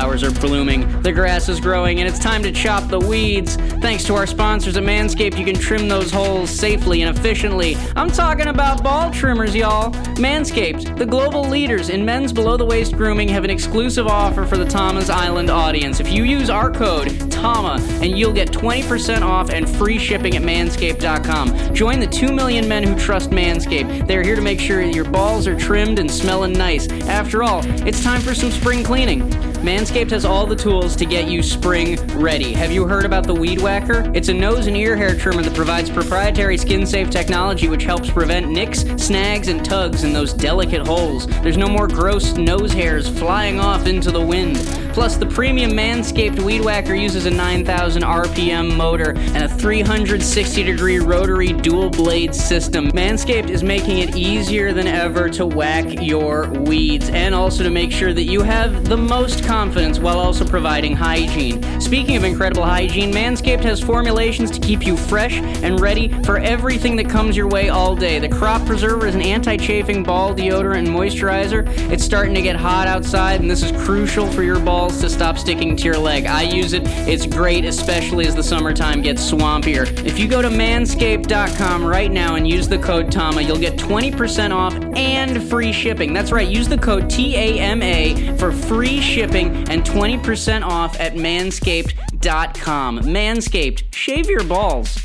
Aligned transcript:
flowers 0.00 0.22
are 0.22 0.30
blooming, 0.40 1.02
the 1.02 1.12
grass 1.12 1.50
is 1.50 1.60
growing, 1.60 2.00
and 2.00 2.08
it's 2.08 2.18
time 2.18 2.42
to 2.42 2.50
chop 2.50 2.88
the 2.88 2.98
weeds. 2.98 3.56
Thanks 3.82 4.02
to 4.04 4.14
our 4.14 4.26
sponsors 4.26 4.78
at 4.78 4.82
Manscaped, 4.82 5.38
you 5.38 5.44
can 5.44 5.54
trim 5.54 5.88
those 5.88 6.10
holes 6.10 6.48
safely 6.48 7.02
and 7.02 7.14
efficiently. 7.14 7.76
I'm 7.96 8.10
talking 8.10 8.46
about 8.46 8.82
ball 8.82 9.10
trimmers, 9.10 9.54
y'all. 9.54 9.90
Manscaped, 10.16 10.96
the 10.96 11.04
global 11.04 11.42
leaders 11.42 11.90
in 11.90 12.02
men's 12.02 12.32
below 12.32 12.56
the 12.56 12.64
waist 12.64 12.96
grooming, 12.96 13.28
have 13.28 13.44
an 13.44 13.50
exclusive 13.50 14.06
offer 14.06 14.46
for 14.46 14.56
the 14.56 14.64
Thomas 14.64 15.10
Island 15.10 15.50
audience. 15.50 16.00
If 16.00 16.10
you 16.10 16.24
use 16.24 16.48
our 16.48 16.70
code, 16.70 17.30
TAMA, 17.30 17.78
and 18.00 18.18
you'll 18.18 18.32
get 18.32 18.50
20% 18.50 19.20
off 19.20 19.50
and 19.50 19.68
free 19.68 19.98
shipping 19.98 20.34
at 20.34 20.42
manscaped.com. 20.42 21.74
Join 21.74 22.00
the 22.00 22.06
2 22.06 22.32
million 22.32 22.66
men 22.66 22.84
who 22.84 22.94
trust 22.98 23.32
Manscaped. 23.32 24.06
They're 24.06 24.22
here 24.22 24.36
to 24.36 24.42
make 24.42 24.60
sure 24.60 24.80
your 24.80 25.04
balls 25.04 25.46
are 25.46 25.58
trimmed 25.58 25.98
and 25.98 26.10
smelling 26.10 26.54
nice. 26.54 26.90
After 27.02 27.42
all, 27.42 27.60
it's 27.86 28.02
time 28.02 28.22
for 28.22 28.34
some 28.34 28.50
spring 28.50 28.82
cleaning. 28.82 29.49
Manscaped 29.60 30.10
has 30.12 30.24
all 30.24 30.46
the 30.46 30.56
tools 30.56 30.96
to 30.96 31.04
get 31.04 31.28
you 31.28 31.42
spring 31.42 31.96
ready. 32.18 32.54
Have 32.54 32.72
you 32.72 32.86
heard 32.86 33.04
about 33.04 33.26
the 33.26 33.34
Weed 33.34 33.60
Whacker? 33.60 34.10
It's 34.14 34.30
a 34.30 34.32
nose 34.32 34.66
and 34.66 34.74
ear 34.74 34.96
hair 34.96 35.14
trimmer 35.14 35.42
that 35.42 35.54
provides 35.54 35.90
proprietary 35.90 36.56
skin 36.56 36.86
safe 36.86 37.10
technology 37.10 37.68
which 37.68 37.84
helps 37.84 38.08
prevent 38.08 38.48
nicks, 38.48 38.86
snags, 38.96 39.48
and 39.48 39.62
tugs 39.62 40.02
in 40.02 40.14
those 40.14 40.32
delicate 40.32 40.86
holes. 40.86 41.26
There's 41.42 41.58
no 41.58 41.68
more 41.68 41.86
gross 41.86 42.38
nose 42.38 42.72
hairs 42.72 43.06
flying 43.06 43.60
off 43.60 43.86
into 43.86 44.10
the 44.10 44.24
wind. 44.24 44.56
Plus, 44.94 45.16
the 45.16 45.26
premium 45.26 45.72
Manscaped 45.72 46.40
Weed 46.40 46.64
Whacker 46.64 46.94
uses 46.94 47.26
a 47.26 47.30
9,000 47.30 48.02
RPM 48.02 48.74
motor 48.76 49.10
and 49.10 49.44
a 49.44 49.48
360 49.48 50.62
degree 50.62 50.98
rotary 50.98 51.52
dual 51.52 51.90
blade 51.90 52.34
system. 52.34 52.90
Manscaped 52.92 53.50
is 53.50 53.62
making 53.62 53.98
it 53.98 54.16
easier 54.16 54.72
than 54.72 54.86
ever 54.86 55.28
to 55.30 55.46
whack 55.46 56.02
your 56.02 56.48
weeds 56.62 57.08
and 57.10 57.34
also 57.34 57.62
to 57.62 57.70
make 57.70 57.92
sure 57.92 58.12
that 58.12 58.24
you 58.24 58.42
have 58.42 58.86
the 58.86 58.96
most 58.96 59.44
confidence 59.50 59.98
while 59.98 60.20
also 60.20 60.44
providing 60.44 60.94
hygiene. 60.94 61.60
Speaking 61.80 62.14
of 62.14 62.22
incredible 62.22 62.64
hygiene, 62.64 63.12
Manscaped 63.12 63.64
has 63.64 63.80
formulations 63.80 64.48
to 64.52 64.60
keep 64.60 64.86
you 64.86 64.96
fresh 64.96 65.38
and 65.38 65.80
ready 65.80 66.08
for 66.22 66.38
everything 66.38 66.94
that 66.94 67.10
comes 67.10 67.36
your 67.36 67.48
way 67.48 67.68
all 67.68 67.96
day. 67.96 68.20
The 68.20 68.28
Crop 68.28 68.64
Preserver 68.64 69.08
is 69.08 69.16
an 69.16 69.22
anti 69.22 69.56
chafing 69.56 70.04
ball 70.04 70.32
deodorant 70.32 70.78
and 70.78 70.88
moisturizer. 70.88 71.66
It's 71.90 72.04
starting 72.04 72.32
to 72.34 72.42
get 72.42 72.54
hot 72.54 72.86
outside, 72.86 73.40
and 73.40 73.50
this 73.50 73.64
is 73.64 73.72
crucial 73.84 74.30
for 74.30 74.44
your 74.44 74.60
balls 74.60 75.00
to 75.00 75.10
stop 75.10 75.36
sticking 75.36 75.74
to 75.78 75.84
your 75.84 75.98
leg. 75.98 76.26
I 76.26 76.42
use 76.42 76.72
it. 76.72 76.82
It's 77.08 77.26
great, 77.26 77.64
especially 77.64 78.28
as 78.28 78.36
the 78.36 78.44
summertime 78.44 79.02
gets 79.02 79.28
swampier. 79.28 79.84
If 80.06 80.16
you 80.16 80.28
go 80.28 80.42
to 80.42 80.48
manscaped.com 80.48 81.84
right 81.84 82.12
now 82.12 82.36
and 82.36 82.46
use 82.46 82.68
the 82.68 82.78
code 82.78 83.10
TAMA, 83.10 83.40
you'll 83.42 83.58
get 83.58 83.76
20% 83.76 84.52
off 84.54 84.76
and 84.94 85.42
free 85.50 85.72
shipping. 85.72 86.12
That's 86.12 86.30
right, 86.30 86.48
use 86.48 86.68
the 86.68 86.78
code 86.78 87.10
TAMA 87.10 88.38
for 88.38 88.52
free 88.52 89.00
shipping 89.00 89.39
and 89.48 89.84
20% 89.84 90.62
off 90.62 90.98
at 91.00 91.14
manscaped.com. 91.14 93.00
Manscaped, 93.00 93.94
shave 93.94 94.28
your 94.28 94.44
balls. 94.44 94.98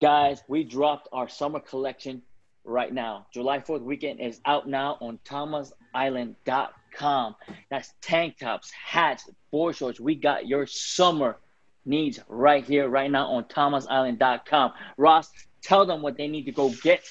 Guys, 0.00 0.42
we 0.48 0.64
dropped 0.64 1.08
our 1.12 1.28
summer 1.28 1.60
collection 1.60 2.22
right 2.64 2.92
now. 2.92 3.26
July 3.32 3.58
4th 3.58 3.82
weekend 3.82 4.20
is 4.20 4.40
out 4.44 4.68
now 4.68 4.96
on 5.00 5.18
thomasisland.com 5.24 6.70
com. 6.92 7.36
That's 7.70 7.92
tank 8.00 8.38
tops, 8.38 8.70
hats, 8.70 9.28
board 9.50 9.76
shorts. 9.76 10.00
We 10.00 10.14
got 10.14 10.46
your 10.46 10.66
summer 10.66 11.38
needs 11.84 12.20
right 12.28 12.64
here, 12.64 12.88
right 12.88 13.10
now 13.10 13.26
on 13.26 13.44
thomasisland.com. 13.44 14.72
Ross, 14.96 15.30
tell 15.62 15.86
them 15.86 16.02
what 16.02 16.16
they 16.16 16.28
need 16.28 16.44
to 16.44 16.52
go 16.52 16.70
get 16.82 17.02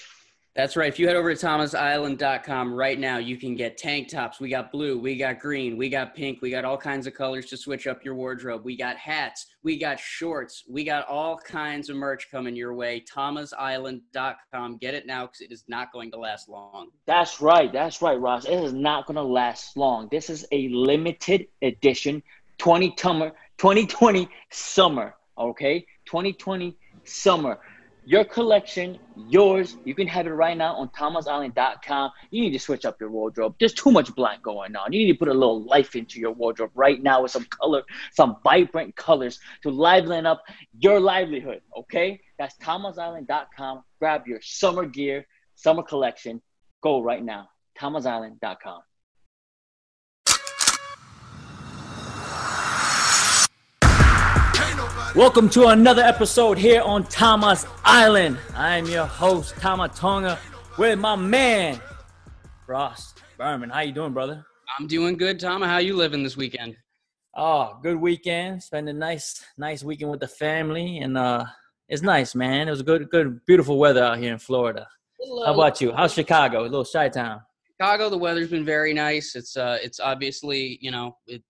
that's 0.59 0.75
right. 0.75 0.89
If 0.89 0.99
you 0.99 1.07
head 1.07 1.15
over 1.15 1.33
to 1.33 1.45
thomasisland.com 1.45 2.73
right 2.73 2.99
now, 2.99 3.17
you 3.17 3.37
can 3.37 3.55
get 3.55 3.77
tank 3.77 4.09
tops. 4.09 4.41
We 4.41 4.49
got 4.49 4.73
blue, 4.73 4.99
we 4.99 5.15
got 5.15 5.39
green, 5.39 5.77
we 5.77 5.87
got 5.87 6.13
pink, 6.13 6.41
we 6.41 6.51
got 6.51 6.65
all 6.65 6.77
kinds 6.77 7.07
of 7.07 7.13
colors 7.13 7.45
to 7.45 7.55
switch 7.55 7.87
up 7.87 8.03
your 8.03 8.13
wardrobe. 8.13 8.65
We 8.65 8.75
got 8.75 8.97
hats, 8.97 9.45
we 9.63 9.79
got 9.79 10.01
shorts, 10.01 10.65
we 10.69 10.83
got 10.83 11.07
all 11.07 11.37
kinds 11.37 11.89
of 11.89 11.95
merch 11.95 12.29
coming 12.29 12.57
your 12.57 12.73
way. 12.73 13.05
thomasisland.com. 13.09 14.77
Get 14.79 14.95
it 14.95 15.07
now 15.07 15.27
because 15.27 15.39
it 15.39 15.53
is 15.53 15.63
not 15.69 15.93
going 15.93 16.11
to 16.11 16.17
last 16.17 16.49
long. 16.49 16.89
That's 17.05 17.39
right. 17.39 17.71
That's 17.71 18.01
right, 18.01 18.19
Ross. 18.19 18.43
It 18.43 18.61
is 18.61 18.73
not 18.73 19.07
going 19.07 19.15
to 19.15 19.23
last 19.23 19.77
long. 19.77 20.09
This 20.11 20.29
is 20.29 20.45
a 20.51 20.67
limited 20.67 21.47
edition 21.61 22.21
20 22.57 22.89
2020 22.97 24.29
summer. 24.51 25.15
Okay? 25.37 25.85
2020 26.05 26.75
summer 27.05 27.59
your 28.05 28.23
collection, 28.23 28.97
yours. 29.15 29.77
You 29.85 29.93
can 29.93 30.07
have 30.07 30.25
it 30.25 30.31
right 30.31 30.57
now 30.57 30.75
on 30.75 30.89
thomasisland.com. 30.89 32.11
You 32.31 32.41
need 32.41 32.53
to 32.53 32.59
switch 32.59 32.85
up 32.85 32.99
your 32.99 33.11
wardrobe. 33.11 33.55
There's 33.59 33.73
too 33.73 33.91
much 33.91 34.13
black 34.15 34.41
going 34.41 34.75
on. 34.75 34.93
You 34.93 35.05
need 35.05 35.13
to 35.13 35.17
put 35.17 35.27
a 35.27 35.33
little 35.33 35.63
life 35.63 35.95
into 35.95 36.19
your 36.19 36.31
wardrobe 36.31 36.71
right 36.75 37.01
now 37.01 37.23
with 37.23 37.31
some 37.31 37.45
color, 37.45 37.83
some 38.13 38.37
vibrant 38.43 38.95
colors 38.95 39.39
to 39.63 39.69
liven 39.69 40.25
up 40.25 40.43
your 40.77 40.99
livelihood. 40.99 41.61
Okay? 41.77 42.19
That's 42.37 42.55
thomasisland.com. 42.57 43.83
Grab 43.99 44.27
your 44.27 44.39
summer 44.41 44.85
gear, 44.85 45.27
summer 45.55 45.83
collection. 45.83 46.41
Go 46.81 47.01
right 47.01 47.23
now. 47.23 47.49
thomasisland.com. 47.79 48.81
Welcome 55.15 55.49
to 55.49 55.69
another 55.69 56.03
episode 56.03 56.59
here 56.59 56.83
on 56.83 57.03
Thomas 57.05 57.65
Island. 57.83 58.37
I 58.53 58.77
am 58.77 58.85
your 58.85 59.07
host, 59.07 59.55
Tama 59.55 59.89
Tonga, 59.89 60.37
with 60.77 60.99
my 60.99 61.15
man, 61.15 61.81
Ross 62.67 63.15
Berman. 63.35 63.71
How 63.71 63.79
you 63.79 63.91
doing, 63.91 64.13
brother? 64.13 64.45
I'm 64.77 64.85
doing 64.85 65.17
good, 65.17 65.39
Tama. 65.39 65.67
How 65.67 65.79
you 65.79 65.95
living 65.95 66.21
this 66.21 66.37
weekend? 66.37 66.77
Oh, 67.35 67.79
good 67.81 67.95
weekend. 67.95 68.61
Spend 68.61 68.87
a 68.87 68.93
nice, 68.93 69.43
nice 69.57 69.83
weekend 69.83 70.11
with 70.11 70.19
the 70.19 70.27
family, 70.27 70.99
and 70.99 71.17
uh, 71.17 71.43
it's 71.87 72.03
nice, 72.03 72.35
man. 72.35 72.67
It 72.67 72.71
was 72.71 72.83
good, 72.83 73.09
good, 73.09 73.43
beautiful 73.47 73.79
weather 73.79 74.03
out 74.03 74.19
here 74.19 74.31
in 74.31 74.39
Florida. 74.39 74.87
Hello. 75.19 75.43
How 75.43 75.55
about 75.55 75.81
you? 75.81 75.91
How's 75.91 76.13
Chicago? 76.13 76.61
A 76.61 76.63
little 76.63 76.85
Chi-Town. 76.85 77.41
Chicago, 77.65 78.09
the 78.09 78.17
weather's 78.17 78.51
been 78.51 78.63
very 78.63 78.93
nice. 78.93 79.35
It's 79.35 79.57
uh, 79.57 79.79
it's 79.81 79.99
obviously 79.99 80.77
you 80.81 80.91
know, 80.91 81.17
it, 81.25 81.41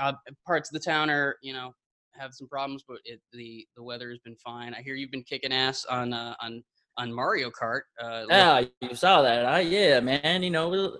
uh, 0.00 0.12
parts 0.46 0.70
of 0.70 0.74
the 0.74 0.80
town 0.80 1.10
are 1.10 1.36
you 1.42 1.52
know 1.52 1.74
have 2.18 2.34
some 2.34 2.48
problems, 2.48 2.84
but 2.86 2.98
it, 3.04 3.20
the 3.32 3.66
the 3.76 3.82
weather 3.82 4.10
has 4.10 4.18
been 4.18 4.36
fine. 4.36 4.74
I 4.74 4.82
hear 4.82 4.94
you've 4.94 5.10
been 5.10 5.22
kicking 5.22 5.52
ass 5.52 5.84
on 5.86 6.12
uh, 6.12 6.34
on 6.40 6.62
on 6.96 7.12
Mario 7.12 7.50
Kart. 7.50 7.82
Uh, 8.02 8.24
yeah, 8.28 8.64
you 8.80 8.94
saw 8.94 9.22
that. 9.22 9.46
I, 9.46 9.60
yeah, 9.60 10.00
man. 10.00 10.42
You 10.42 10.50
know, 10.50 10.98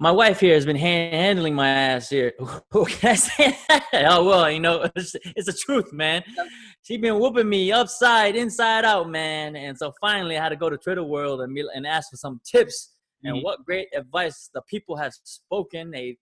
my 0.00 0.10
wife 0.10 0.40
here 0.40 0.54
has 0.54 0.66
been 0.66 0.76
handling 0.76 1.54
my 1.54 1.68
ass 1.68 2.08
here. 2.08 2.32
Can 2.72 3.10
I 3.10 3.14
say 3.14 3.56
that? 3.68 3.86
Oh 4.08 4.24
well, 4.24 4.50
you 4.50 4.60
know, 4.60 4.88
it's, 4.96 5.14
it's 5.36 5.46
the 5.46 5.52
truth, 5.52 5.92
man. 5.92 6.22
She's 6.82 7.00
been 7.00 7.18
whooping 7.18 7.48
me 7.48 7.72
upside, 7.72 8.36
inside 8.36 8.84
out, 8.84 9.08
man. 9.08 9.56
And 9.56 9.78
so 9.78 9.92
finally, 10.00 10.36
I 10.36 10.42
had 10.42 10.50
to 10.50 10.56
go 10.56 10.68
to 10.68 10.76
Twitter 10.76 11.04
World 11.04 11.42
and 11.42 11.56
and 11.74 11.86
ask 11.86 12.10
for 12.10 12.16
some 12.16 12.40
tips. 12.44 12.90
And 13.22 13.36
mm-hmm. 13.36 13.44
what 13.44 13.64
great 13.64 13.88
advice 13.96 14.50
the 14.52 14.60
people 14.68 14.96
have 14.96 15.14
spoken. 15.24 15.90
They 15.90 16.18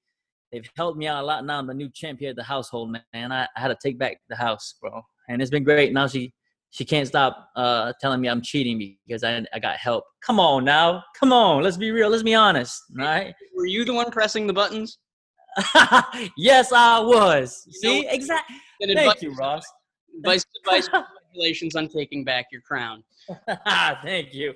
they've 0.52 0.68
helped 0.76 0.98
me 0.98 1.06
out 1.06 1.22
a 1.22 1.26
lot. 1.26 1.44
Now 1.44 1.58
I'm 1.58 1.66
the 1.66 1.74
new 1.74 1.88
champ 1.88 2.20
here 2.20 2.30
at 2.30 2.36
the 2.36 2.42
household, 2.42 2.96
man. 3.12 3.32
I, 3.32 3.48
I 3.56 3.60
had 3.60 3.68
to 3.68 3.76
take 3.82 3.98
back 3.98 4.18
the 4.28 4.36
house, 4.36 4.74
bro, 4.80 5.02
and 5.28 5.40
it's 5.40 5.50
been 5.50 5.64
great. 5.64 5.92
Now 5.92 6.06
she 6.06 6.32
she 6.70 6.84
can't 6.84 7.06
stop 7.06 7.50
uh, 7.56 7.92
telling 8.00 8.20
me 8.20 8.28
I'm 8.28 8.42
cheating 8.42 8.96
because 9.06 9.24
I 9.24 9.44
I 9.52 9.58
got 9.58 9.76
help. 9.76 10.04
Come 10.24 10.38
on 10.38 10.64
now, 10.64 11.02
come 11.18 11.32
on. 11.32 11.62
Let's 11.62 11.76
be 11.76 11.90
real. 11.90 12.10
Let's 12.10 12.22
be 12.22 12.34
honest. 12.34 12.80
All 12.98 13.04
right. 13.04 13.34
Were 13.56 13.66
you 13.66 13.84
the 13.84 13.94
one 13.94 14.10
pressing 14.10 14.46
the 14.46 14.52
buttons? 14.52 14.98
yes, 16.36 16.72
I 16.72 17.00
was. 17.00 17.64
You 17.66 17.72
See, 17.72 18.06
exactly. 18.08 18.56
Thank 18.80 18.98
advice, 18.98 19.22
you, 19.22 19.34
Ross. 19.34 19.64
Advice, 20.16 20.44
advice, 20.64 20.88
congratulations 21.32 21.76
on 21.76 21.88
taking 21.88 22.24
back 22.24 22.46
your 22.50 22.62
crown. 22.62 23.04
Thank 24.02 24.34
you, 24.34 24.54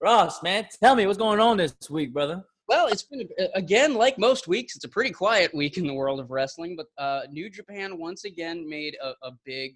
Ross. 0.00 0.42
Man, 0.42 0.66
tell 0.82 0.94
me 0.94 1.06
what's 1.06 1.18
going 1.18 1.40
on 1.40 1.56
this 1.56 1.74
week, 1.90 2.12
brother. 2.12 2.44
Well, 2.68 2.86
it's 2.88 3.02
been 3.02 3.26
again 3.54 3.94
like 3.94 4.18
most 4.18 4.46
weeks. 4.46 4.76
It's 4.76 4.84
a 4.84 4.90
pretty 4.90 5.10
quiet 5.10 5.54
week 5.54 5.78
in 5.78 5.86
the 5.86 5.94
world 5.94 6.20
of 6.20 6.30
wrestling, 6.30 6.76
but 6.76 6.86
uh, 7.02 7.22
New 7.30 7.48
Japan 7.48 7.98
once 7.98 8.24
again 8.24 8.68
made 8.68 8.94
a, 9.02 9.12
a 9.26 9.32
big, 9.46 9.72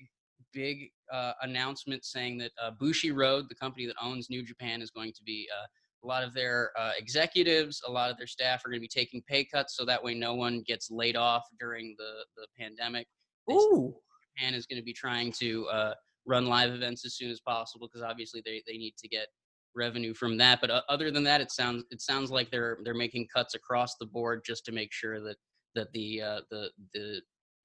big 0.53 0.91
uh, 1.11 1.33
announcement 1.41 2.05
saying 2.05 2.37
that 2.39 2.53
uh, 2.62 2.73
Bushiroad, 2.79 3.49
the 3.49 3.55
company 3.55 3.87
that 3.87 3.97
owns 4.00 4.29
New 4.29 4.44
Japan, 4.44 4.83
is 4.83 4.91
going 4.91 5.12
to 5.15 5.23
be 5.25 5.49
uh, 5.59 5.67
a 6.05 6.06
lot 6.06 6.23
of 6.23 6.35
their 6.35 6.71
uh, 6.79 6.93
executives, 6.99 7.81
a 7.89 7.91
lot 7.91 8.11
of 8.11 8.19
their 8.19 8.27
staff 8.27 8.62
are 8.62 8.69
going 8.69 8.81
to 8.81 8.83
be 8.83 8.89
taking 8.89 9.23
pay 9.27 9.43
cuts, 9.43 9.75
so 9.75 9.87
that 9.87 10.03
way 10.03 10.12
no 10.12 10.35
one 10.35 10.62
gets 10.67 10.91
laid 10.91 11.17
off 11.17 11.44
during 11.59 11.94
the 11.97 12.25
the 12.37 12.47
pandemic. 12.59 13.06
Ooh. 13.50 13.94
Japan 14.37 14.55
is 14.55 14.67
going 14.67 14.81
to 14.81 14.85
be 14.85 14.93
trying 14.93 15.33
to 15.33 15.67
uh, 15.69 15.94
run 16.27 16.44
live 16.44 16.73
events 16.73 17.06
as 17.06 17.15
soon 17.15 17.31
as 17.31 17.41
possible 17.41 17.89
because 17.89 18.06
obviously 18.06 18.43
they, 18.44 18.62
they 18.67 18.77
need 18.77 18.94
to 18.99 19.09
get 19.09 19.29
revenue 19.75 20.15
from 20.15 20.37
that. 20.39 20.61
But 20.61 20.71
uh, 20.71 20.83
other 20.89 21.11
than 21.11 21.25
that, 21.25 21.41
it 21.41 21.51
sounds 21.51 21.85
it 21.91 22.01
sounds 22.01 22.31
like 22.31 22.51
they're 22.51 22.79
they're 22.85 22.95
making 22.95 23.29
cuts 23.35 23.55
across 23.55 23.97
the 23.97 24.07
board 24.07 24.43
just 24.45 24.65
to 24.67 24.73
make 24.73 24.93
sure 24.93 25.21
that 25.21 25.37
that 25.75 25.93
the 25.93 26.23
uh, 26.23 26.41
the 26.51 26.71
the 26.95 27.21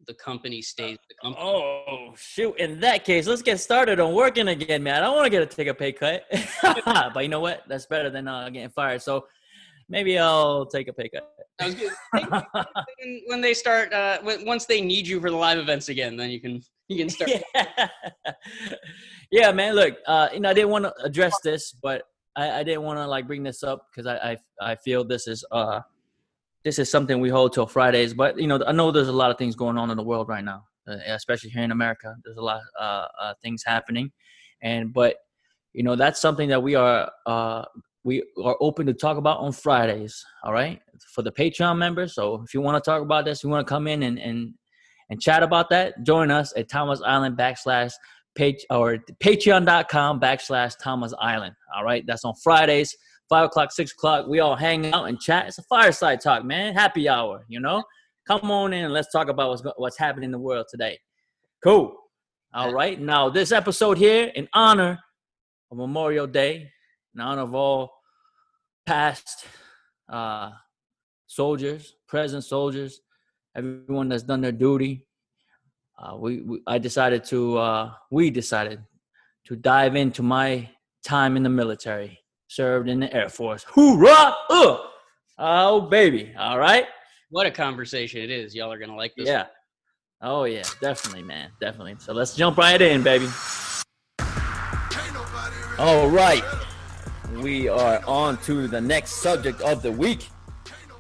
the 0.06 0.14
company 0.14 0.62
stays 0.62 0.98
the 1.10 1.16
company. 1.22 1.46
Oh 1.46 2.14
shoot! 2.16 2.56
In 2.58 2.80
that 2.82 3.04
case, 3.04 3.28
let's 3.28 3.42
get 3.42 3.60
started 3.60 4.00
on 4.00 4.14
working 4.14 4.50
again, 4.50 4.84
man. 4.84 4.96
I 4.96 5.00
don't 5.08 5.16
want 5.16 5.26
to 5.26 5.30
get 5.30 5.50
to 5.50 5.56
take 5.56 5.68
a 5.68 5.74
pay 5.74 5.92
cut, 5.92 6.24
but 7.14 7.24
you 7.24 7.30
know 7.30 7.40
what? 7.40 7.64
That's 7.68 7.86
better 7.86 8.10
than 8.10 8.28
uh, 8.28 8.50
getting 8.50 8.70
fired. 8.70 9.02
So 9.02 9.28
maybe 9.90 10.18
I'll 10.18 10.66
take 10.66 10.88
a 10.88 10.94
pay 10.94 11.10
cut. 11.10 11.28
I 11.60 11.66
was 11.66 11.76
good. 11.76 11.92
when, 13.00 13.22
when 13.28 13.42
they 13.42 13.54
start, 13.54 13.92
uh, 13.94 14.20
once 14.24 14.66
they 14.66 14.82
need 14.82 15.08
you 15.08 15.20
for 15.20 15.32
the 15.32 15.36
live 15.36 15.58
events 15.58 15.90
again, 15.90 16.16
then 16.16 16.30
you 16.30 16.40
can 16.40 16.62
you 16.90 16.98
can 16.98 17.10
start. 17.10 17.32
yeah. 17.54 17.90
yeah, 19.32 19.52
man. 19.52 19.76
Look, 19.76 19.98
uh, 20.08 20.30
you 20.34 20.40
know, 20.40 20.50
I 20.50 20.54
didn't 20.54 20.70
want 20.70 20.86
to 20.86 20.94
address 21.04 21.34
this, 21.44 21.74
but 21.84 22.04
I, 22.36 22.60
I 22.60 22.64
didn't 22.64 22.84
want 22.84 23.00
to 23.00 23.08
like 23.08 23.28
bring 23.28 23.44
this 23.44 23.64
up 23.64 23.88
because 23.92 24.08
I, 24.08 24.38
I 24.62 24.72
I 24.72 24.76
feel 24.76 25.04
this 25.04 25.28
is 25.28 25.44
uh 25.52 25.82
this 26.64 26.80
is 26.80 26.90
something 26.90 27.20
we 27.20 27.30
hold 27.30 27.54
till 27.54 27.68
Fridays. 27.68 28.14
But 28.14 28.40
you 28.40 28.48
know, 28.48 28.62
I 28.66 28.72
know 28.72 28.92
there's 28.92 29.08
a 29.08 29.14
lot 29.14 29.32
of 29.32 29.38
things 29.38 29.56
going 29.56 29.78
on 29.78 29.90
in 29.90 29.98
the 29.98 30.04
world 30.04 30.30
right 30.30 30.44
now, 30.44 30.64
uh, 30.88 30.98
especially 31.08 31.50
here 31.50 31.64
in 31.64 31.72
America. 31.72 32.16
There's 32.24 32.38
a 32.38 32.42
lot 32.42 32.62
uh, 32.80 33.06
uh, 33.22 33.34
things 33.42 33.64
happening, 33.66 34.12
and 34.62 34.94
but 34.94 35.16
you 35.74 35.84
know 35.84 35.96
that's 35.96 36.22
something 36.22 36.50
that 36.50 36.62
we 36.62 36.76
are 36.76 37.12
uh 37.26 37.66
we 38.04 38.24
are 38.42 38.56
open 38.62 38.86
to 38.86 38.94
talk 38.94 39.18
about 39.18 39.40
on 39.40 39.52
Fridays. 39.52 40.24
All 40.44 40.54
right, 40.54 40.80
for 41.14 41.24
the 41.24 41.32
Patreon 41.32 41.78
members. 41.78 42.16
So 42.16 42.42
if 42.46 42.54
you 42.54 42.62
want 42.62 42.82
to 42.82 42.90
talk 42.90 43.02
about 43.02 43.26
this, 43.26 43.44
you 43.44 43.50
want 43.50 43.68
to 43.68 43.70
come 43.70 43.88
in 43.88 44.04
and 44.04 44.20
and 44.20 44.54
and 45.10 45.22
chat 45.22 45.44
about 45.44 45.70
that, 45.70 46.04
join 46.04 46.32
us 46.32 46.54
at 46.58 46.70
Thomas 46.70 47.02
Island 47.02 47.38
backslash 47.38 47.94
page 48.36 48.66
or 48.70 48.98
patreon.com 49.24 50.20
backslash 50.20 50.76
Thomas 50.82 51.14
Island. 51.20 51.56
All 51.76 51.84
right. 51.84 52.04
That's 52.06 52.24
on 52.24 52.34
Fridays, 52.44 52.96
five 53.30 53.46
o'clock, 53.46 53.72
six 53.72 53.92
o'clock. 53.94 54.28
We 54.28 54.40
all 54.40 54.56
hang 54.56 54.94
out 54.94 55.08
and 55.08 55.20
chat. 55.20 55.48
It's 55.48 55.58
a 55.58 55.64
fireside 55.64 56.22
talk, 56.22 56.46
man. 56.46 56.74
Happy 56.74 57.10
hour, 57.10 57.46
you 57.48 57.60
know? 57.60 57.84
Come 58.28 58.52
on 58.52 58.74
in 58.74 58.86
and 58.86 58.94
let's 58.94 59.12
talk 59.12 59.30
about 59.30 59.50
what's, 59.50 59.64
what's 59.78 59.98
happening 59.98 60.26
in 60.26 60.32
the 60.32 60.40
world 60.40 60.66
today. 60.70 61.00
Cool. 61.64 61.96
All 62.54 62.74
right. 62.74 63.00
Now, 63.00 63.30
this 63.30 63.52
episode 63.52 63.98
here, 63.98 64.32
in 64.36 64.48
honor 64.54 65.00
of 65.72 65.78
Memorial 65.78 66.28
Day, 66.28 66.72
in 67.16 67.22
honor 67.22 67.44
of 67.44 67.56
all 67.56 67.92
past 68.86 69.46
uh, 70.10 70.52
soldiers, 71.28 71.96
present 72.08 72.44
soldiers, 72.44 73.02
everyone 73.58 74.08
that's 74.08 74.24
done 74.24 74.42
their 74.42 74.52
duty. 74.52 75.06
Uh, 76.00 76.16
we, 76.16 76.42
we, 76.42 76.62
I 76.68 76.78
decided 76.78 77.24
to 77.26 77.58
uh, 77.58 77.92
we 78.12 78.30
decided 78.30 78.80
to 79.48 79.56
dive 79.56 79.96
into 79.96 80.22
my 80.22 80.70
time 81.04 81.36
in 81.36 81.44
the 81.44 81.50
military. 81.50 82.20
Served 82.50 82.88
in 82.88 83.00
the 83.00 83.14
Air 83.14 83.28
Force. 83.28 83.66
Hoorah! 83.68 84.36
Uh! 84.50 84.78
Oh 85.40 85.82
baby! 85.82 86.34
All 86.38 86.60
right. 86.60 86.86
What 87.30 87.46
a 87.46 87.52
conversation 87.52 88.22
it 88.22 88.30
is. 88.30 88.56
Y'all 88.56 88.72
are 88.72 88.78
gonna 88.78 88.96
like 88.96 89.14
this. 89.18 89.28
Yeah. 89.28 89.40
One. 89.40 89.48
Oh 90.22 90.44
yeah, 90.46 90.64
definitely, 90.80 91.24
man, 91.24 91.52
definitely. 91.60 91.96
So 92.00 92.14
let's 92.14 92.36
jump 92.36 92.58
right 92.58 92.82
in, 92.82 93.04
baby. 93.04 93.28
All 95.78 96.10
right. 96.10 96.44
We 97.42 97.68
are 97.68 98.02
on 98.08 98.38
to 98.44 98.68
the 98.68 98.82
next 98.82 99.18
subject 99.18 99.62
of 99.62 99.82
the 99.82 99.92
week. 99.92 100.30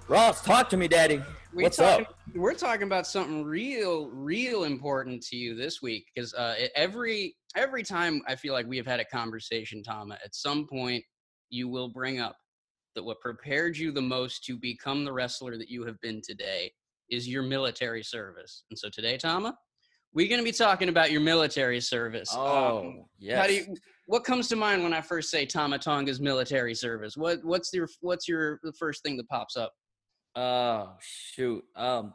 Ross, 0.08 0.42
talk 0.42 0.70
to 0.70 0.78
me, 0.78 0.88
Daddy. 0.88 1.22
We 1.58 1.64
What's 1.64 1.78
talking, 1.78 2.06
up? 2.06 2.16
We're 2.36 2.54
talking 2.54 2.84
about 2.84 3.08
something 3.08 3.44
real, 3.44 4.12
real 4.12 4.66
important 4.66 5.24
to 5.24 5.36
you 5.36 5.56
this 5.56 5.82
week 5.82 6.06
because 6.14 6.32
uh, 6.36 6.54
every 6.76 7.36
every 7.56 7.82
time 7.82 8.22
I 8.28 8.36
feel 8.36 8.54
like 8.54 8.68
we 8.68 8.78
have 8.78 8.86
had 8.86 9.00
a 9.00 9.06
conversation, 9.06 9.82
Tama, 9.82 10.20
at 10.24 10.36
some 10.36 10.68
point 10.68 11.04
you 11.50 11.68
will 11.68 11.90
bring 11.90 12.20
up 12.20 12.38
that 12.94 13.02
what 13.02 13.20
prepared 13.22 13.76
you 13.76 13.92
the 13.92 14.00
most 14.00 14.44
to 14.44 14.56
become 14.56 15.04
the 15.04 15.12
wrestler 15.12 15.58
that 15.58 15.68
you 15.68 15.84
have 15.84 16.00
been 16.02 16.22
today 16.22 16.72
is 17.10 17.28
your 17.28 17.42
military 17.42 18.04
service. 18.04 18.64
And 18.70 18.78
so 18.78 18.88
today, 18.88 19.18
Tama, 19.18 19.58
we're 20.14 20.28
going 20.28 20.40
to 20.40 20.46
be 20.46 20.52
talking 20.52 20.90
about 20.90 21.10
your 21.10 21.22
military 21.22 21.82
service. 21.82 22.30
Oh, 22.34 22.82
um, 22.82 23.06
yes. 23.18 23.42
How 23.42 23.48
do 23.48 23.56
you, 23.56 23.76
what 24.06 24.24
comes 24.24 24.48
to 24.50 24.56
mind 24.56 24.84
when 24.84 24.94
I 24.94 25.02
first 25.02 25.32
say 25.32 25.48
Tama 25.48 25.80
Tonga's 25.80 26.20
military 26.20 26.76
service? 26.76 27.18
What 27.18 27.44
what's 27.44 27.74
your 27.74 27.90
what's 28.02 28.28
your 28.28 28.60
the 28.62 28.74
first 28.74 29.02
thing 29.02 29.18
that 29.18 29.28
pops 29.28 29.58
up? 29.58 29.74
Oh 30.38 30.94
shoot. 31.00 31.64
Um 31.76 32.14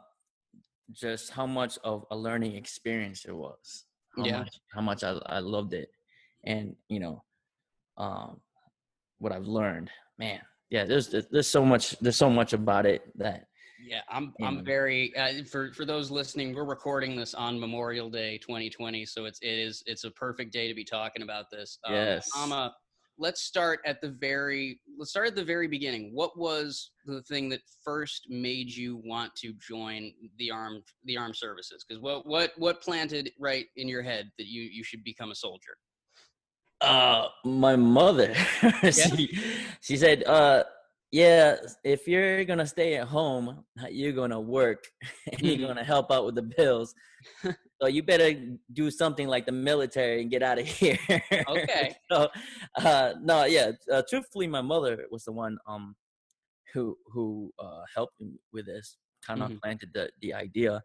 just 0.91 1.31
how 1.31 1.45
much 1.45 1.77
of 1.83 2.05
a 2.11 2.15
learning 2.15 2.55
experience 2.55 3.25
it 3.25 3.35
was. 3.35 3.83
How 4.15 4.25
yeah. 4.25 4.37
much 4.39 4.59
how 4.73 4.81
much 4.81 5.03
I, 5.03 5.19
I 5.25 5.39
loved 5.39 5.73
it. 5.73 5.89
And 6.45 6.75
you 6.87 6.99
know, 6.99 7.23
um 7.97 8.39
what 9.19 9.33
I've 9.33 9.47
learned. 9.47 9.89
Man, 10.17 10.39
yeah, 10.69 10.85
there's 10.85 11.13
there's 11.31 11.47
so 11.47 11.65
much 11.65 11.97
there's 11.99 12.15
so 12.15 12.29
much 12.29 12.53
about 12.53 12.85
it 12.85 13.03
that 13.17 13.47
yeah, 13.85 14.01
I'm 14.09 14.33
I'm 14.41 14.63
very 14.63 15.13
uh, 15.17 15.43
for 15.49 15.73
for 15.73 15.85
those 15.85 16.09
listening. 16.09 16.55
We're 16.55 16.63
recording 16.63 17.15
this 17.15 17.33
on 17.33 17.59
Memorial 17.59 18.09
Day 18.09 18.37
2020, 18.37 19.05
so 19.05 19.25
it's 19.25 19.39
it 19.41 19.59
is 19.59 19.83
it's 19.85 20.05
a 20.05 20.11
perfect 20.11 20.53
day 20.53 20.67
to 20.67 20.73
be 20.73 20.85
talking 20.85 21.21
about 21.21 21.49
this. 21.51 21.79
Um, 21.85 21.93
yes, 21.93 22.29
I'm 22.35 22.51
a 22.51 22.73
let's 23.17 23.41
start 23.41 23.79
at 23.85 24.01
the 24.01 24.09
very 24.09 24.79
let's 24.97 25.11
start 25.11 25.27
at 25.27 25.35
the 25.35 25.43
very 25.43 25.67
beginning 25.67 26.11
what 26.13 26.37
was 26.37 26.91
the 27.05 27.21
thing 27.23 27.49
that 27.49 27.61
first 27.83 28.25
made 28.29 28.69
you 28.69 29.01
want 29.05 29.33
to 29.35 29.53
join 29.65 30.11
the 30.39 30.49
armed 30.49 30.83
the 31.05 31.17
armed 31.17 31.35
services 31.35 31.85
because 31.87 32.01
what 32.01 32.25
what 32.25 32.51
what 32.57 32.81
planted 32.81 33.31
right 33.39 33.65
in 33.77 33.87
your 33.87 34.01
head 34.01 34.29
that 34.37 34.47
you 34.47 34.63
you 34.63 34.83
should 34.83 35.03
become 35.03 35.31
a 35.31 35.35
soldier 35.35 35.75
uh 36.81 37.27
my 37.45 37.75
mother 37.75 38.33
yeah. 38.83 38.89
she, 38.91 39.39
she 39.81 39.97
said 39.97 40.23
uh 40.25 40.63
yeah, 41.13 41.57
if 41.83 42.07
you're 42.07 42.43
gonna 42.43 42.65
stay 42.65 42.95
at 42.95 43.07
home, 43.07 43.63
you're 43.91 44.13
gonna 44.13 44.41
work 44.41 44.83
and 45.31 45.41
you're 45.43 45.57
mm-hmm. 45.57 45.67
gonna 45.67 45.83
help 45.83 46.11
out 46.11 46.25
with 46.25 46.33
the 46.33 46.41
bills. 46.41 46.95
so 47.83 47.89
you 47.89 48.01
better 48.01 48.33
do 48.71 48.89
something 48.89 49.27
like 49.27 49.45
the 49.45 49.51
military 49.51 50.21
and 50.21 50.31
get 50.31 50.41
out 50.41 50.57
of 50.57 50.65
here. 50.79 50.97
Okay. 51.49 51.93
so, 52.11 52.29
uh, 52.77 53.13
no, 53.21 53.43
yeah. 53.43 53.71
Uh, 53.91 54.01
truthfully, 54.09 54.47
my 54.47 54.61
mother 54.61 55.05
was 55.11 55.25
the 55.25 55.33
one 55.33 55.57
um 55.67 55.95
who 56.73 56.95
who 57.07 57.51
uh, 57.59 57.81
helped 57.93 58.19
me 58.21 58.39
with 58.53 58.65
this, 58.65 58.97
kind 59.27 59.41
of 59.41 59.49
mm-hmm. 59.49 59.57
planted 59.61 59.89
the 59.93 60.09
the 60.21 60.33
idea. 60.33 60.81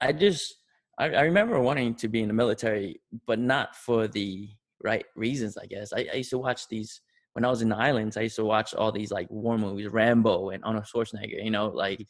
I 0.00 0.12
just 0.12 0.56
I, 0.98 1.10
I 1.10 1.22
remember 1.22 1.60
wanting 1.60 1.94
to 1.96 2.08
be 2.08 2.22
in 2.22 2.28
the 2.28 2.34
military, 2.34 3.00
but 3.28 3.38
not 3.38 3.76
for 3.76 4.08
the 4.08 4.48
right 4.82 5.06
reasons. 5.14 5.56
I 5.56 5.66
guess 5.66 5.92
I, 5.92 6.08
I 6.12 6.16
used 6.16 6.30
to 6.30 6.38
watch 6.38 6.66
these 6.68 7.00
when 7.34 7.44
I 7.44 7.50
was 7.50 7.62
in 7.62 7.68
the 7.68 7.76
islands, 7.76 8.16
I 8.16 8.22
used 8.22 8.34
to 8.36 8.44
watch 8.44 8.74
all 8.74 8.90
these 8.90 9.12
like 9.12 9.30
war 9.30 9.56
movies, 9.56 9.86
Rambo 9.86 10.50
and 10.50 10.64
Arnold 10.64 10.86
Schwarzenegger, 10.92 11.44
you 11.44 11.52
know, 11.52 11.68
like 11.68 12.04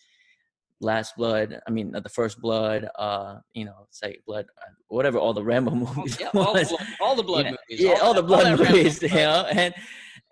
Last 0.81 1.17
Blood. 1.17 1.61
I 1.67 1.71
mean, 1.71 1.93
the 1.93 2.09
First 2.09 2.41
Blood. 2.41 2.89
Uh, 2.99 3.37
you 3.55 3.65
know, 3.65 3.87
say 3.91 4.19
Blood, 4.27 4.47
uh, 4.59 4.71
whatever. 4.89 5.19
All 5.19 5.35
the 5.35 5.45
Rambo 5.45 5.71
movies. 5.75 6.19
Yeah, 6.21 6.29
all, 6.35 6.55
the 6.55 6.65
blood, 6.65 6.87
all 7.01 7.17
the 7.17 7.23
blood 7.23 7.45
yeah, 7.45 7.51
movies. 7.51 7.85
Yeah, 7.85 7.91
all, 7.93 8.09
all 8.09 8.15
the 8.15 8.23
blood 8.23 8.47
all 8.47 8.67
movies. 8.67 9.03
You 9.03 9.09
know, 9.09 9.47
and 9.51 9.75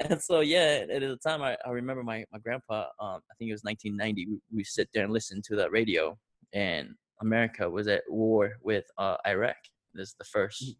and 0.08 0.22
so 0.22 0.40
yeah, 0.40 0.84
at 0.90 1.00
the 1.00 1.18
time 1.24 1.42
I, 1.42 1.56
I 1.66 1.70
remember 1.70 2.02
my 2.02 2.24
my 2.32 2.38
grandpa. 2.38 2.86
Um, 3.00 3.20
I 3.30 3.34
think 3.38 3.50
it 3.50 3.54
was 3.54 3.64
1990. 3.64 4.26
We, 4.26 4.38
we 4.54 4.64
sit 4.64 4.88
there 4.94 5.04
and 5.04 5.12
listen 5.12 5.42
to 5.46 5.56
the 5.56 5.70
radio, 5.70 6.16
and 6.52 6.90
America 7.20 7.68
was 7.68 7.88
at 7.88 8.02
war 8.08 8.52
with 8.62 8.84
uh, 8.96 9.16
Iraq. 9.26 9.56
This 9.94 10.10
is 10.10 10.14
the 10.18 10.24
first 10.24 10.62
mm 10.64 10.74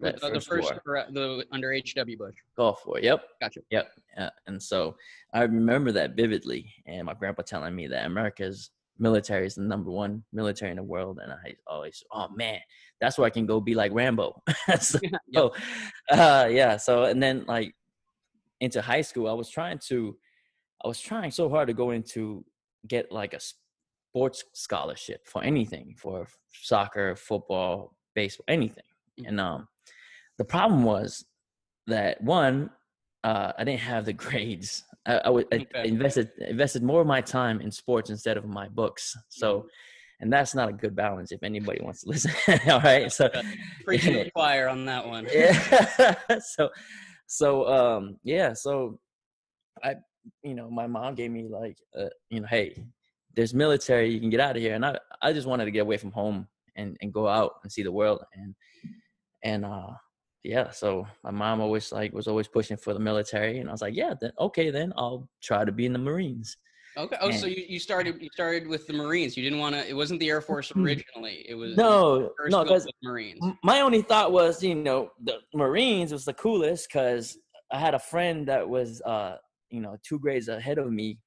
the, 0.00 0.12
the 0.32 0.40
first 0.40 0.72
war. 0.86 1.06
the 1.12 1.44
under 1.52 1.72
H.W. 1.72 2.16
Bush. 2.16 2.34
Gulf 2.56 2.82
War. 2.86 2.98
Yep. 3.00 3.22
Gotcha. 3.40 3.60
Yep. 3.70 3.88
Yeah. 4.16 4.30
And 4.46 4.62
so 4.62 4.96
I 5.34 5.42
remember 5.42 5.92
that 5.92 6.16
vividly, 6.16 6.72
and 6.86 7.06
my 7.06 7.14
grandpa 7.14 7.42
telling 7.42 7.74
me 7.74 7.86
that 7.88 8.06
America's 8.06 8.70
military 9.00 9.46
is 9.46 9.56
the 9.56 9.62
number 9.62 9.90
one 9.90 10.22
military 10.32 10.70
in 10.70 10.76
the 10.76 10.82
world, 10.82 11.18
and 11.22 11.32
I 11.32 11.54
always, 11.66 12.02
oh 12.12 12.28
man, 12.34 12.60
that's 13.00 13.18
where 13.18 13.26
I 13.26 13.30
can 13.30 13.46
go 13.46 13.60
be 13.60 13.74
like 13.74 13.92
Rambo. 13.92 14.42
so, 14.80 14.98
yep. 15.28 15.52
uh, 16.10 16.48
yeah. 16.50 16.76
So 16.76 17.04
and 17.04 17.22
then 17.22 17.44
like 17.48 17.74
into 18.60 18.80
high 18.82 19.00
school, 19.00 19.28
I 19.28 19.32
was 19.32 19.50
trying 19.50 19.80
to, 19.88 20.16
I 20.84 20.88
was 20.88 21.00
trying 21.00 21.30
so 21.30 21.48
hard 21.48 21.68
to 21.68 21.74
go 21.74 21.90
into 21.90 22.44
get 22.86 23.10
like 23.10 23.34
a 23.34 23.40
sports 24.10 24.44
scholarship 24.52 25.26
for 25.26 25.42
anything, 25.42 25.94
for 25.96 26.26
soccer, 26.52 27.16
football, 27.16 27.94
baseball, 28.14 28.44
anything. 28.48 28.84
Mm-hmm. 29.18 29.28
And 29.28 29.40
um, 29.40 29.68
the 30.38 30.44
problem 30.44 30.84
was 30.84 31.24
that 31.86 32.20
one, 32.22 32.70
uh, 33.24 33.52
I 33.58 33.64
didn't 33.64 33.80
have 33.80 34.04
the 34.04 34.12
grades. 34.24 34.84
I, 35.06 35.14
I, 35.14 35.30
would, 35.30 35.46
I 35.52 35.82
invested 35.82 36.30
invested 36.38 36.82
more 36.82 37.00
of 37.00 37.06
my 37.06 37.20
time 37.20 37.60
in 37.60 37.70
sports 37.70 38.10
instead 38.10 38.36
of 38.36 38.44
my 38.44 38.68
books. 38.68 39.16
So, 39.28 39.58
mm-hmm. 39.58 39.66
and 40.20 40.32
that's 40.32 40.54
not 40.54 40.68
a 40.68 40.72
good 40.72 40.94
balance. 40.94 41.32
If 41.32 41.42
anybody 41.42 41.80
wants 41.82 42.02
to 42.02 42.10
listen, 42.10 42.32
all 42.68 42.80
right. 42.80 43.10
So, 43.10 43.30
preaching 43.84 44.14
the 44.14 44.30
choir 44.30 44.68
on 44.68 44.84
that 44.86 45.06
one. 45.06 45.26
Yeah. 45.32 46.14
so, 46.40 46.70
so 47.26 47.66
um, 47.68 48.16
yeah. 48.24 48.52
So, 48.52 48.98
I, 49.82 49.96
you 50.42 50.54
know, 50.54 50.70
my 50.70 50.86
mom 50.86 51.14
gave 51.14 51.30
me 51.30 51.48
like, 51.48 51.78
uh, 51.98 52.10
you 52.28 52.40
know, 52.40 52.46
hey, 52.48 52.84
there's 53.34 53.54
military. 53.54 54.10
You 54.10 54.20
can 54.20 54.30
get 54.30 54.40
out 54.40 54.56
of 54.56 54.62
here, 54.62 54.74
and 54.74 54.84
I, 54.84 54.98
I 55.22 55.32
just 55.32 55.46
wanted 55.46 55.64
to 55.64 55.70
get 55.70 55.80
away 55.80 55.96
from 55.96 56.12
home 56.12 56.46
and 56.76 56.96
and 57.00 57.12
go 57.12 57.26
out 57.26 57.54
and 57.62 57.72
see 57.72 57.82
the 57.82 57.92
world 57.92 58.22
and 58.34 58.54
and 59.42 59.64
uh 59.64 59.90
yeah, 60.42 60.70
so 60.70 61.06
my 61.22 61.30
mom 61.30 61.60
always 61.60 61.92
like 61.92 62.12
was 62.12 62.28
always 62.28 62.48
pushing 62.48 62.76
for 62.76 62.94
the 62.94 63.00
military, 63.00 63.58
and 63.58 63.68
I 63.68 63.72
was 63.72 63.82
like, 63.82 63.94
yeah, 63.94 64.14
then 64.20 64.32
okay, 64.38 64.70
then 64.70 64.92
I'll 64.96 65.28
try 65.42 65.64
to 65.64 65.72
be 65.72 65.86
in 65.86 65.92
the 65.92 65.98
Marines. 65.98 66.56
Okay. 66.96 67.16
Oh, 67.20 67.28
and, 67.28 67.38
so 67.38 67.46
you, 67.46 67.64
you 67.68 67.78
started 67.78 68.20
you 68.20 68.28
started 68.32 68.66
with 68.66 68.86
the 68.86 68.92
Marines. 68.92 69.36
You 69.36 69.42
didn't 69.42 69.58
want 69.58 69.74
to. 69.74 69.88
It 69.88 69.94
wasn't 69.94 70.20
the 70.20 70.28
Air 70.28 70.40
Force 70.48 70.70
mm-hmm. 70.70 70.84
originally. 70.84 71.44
It 71.48 71.54
was 71.54 71.76
no, 71.76 72.32
no. 72.48 72.64
Because 72.64 72.86
Marines. 73.02 73.40
My 73.62 73.80
only 73.80 74.02
thought 74.02 74.32
was, 74.32 74.62
you 74.62 74.74
know, 74.74 75.10
the 75.22 75.38
Marines 75.54 76.12
was 76.12 76.24
the 76.24 76.34
coolest 76.34 76.88
because 76.88 77.38
I 77.70 77.78
had 77.78 77.94
a 77.94 77.98
friend 77.98 78.46
that 78.48 78.68
was 78.68 79.00
uh 79.02 79.36
you 79.70 79.80
know, 79.80 79.96
two 80.02 80.18
grades 80.18 80.48
ahead 80.48 80.78
of 80.78 80.90
me, 80.90 81.18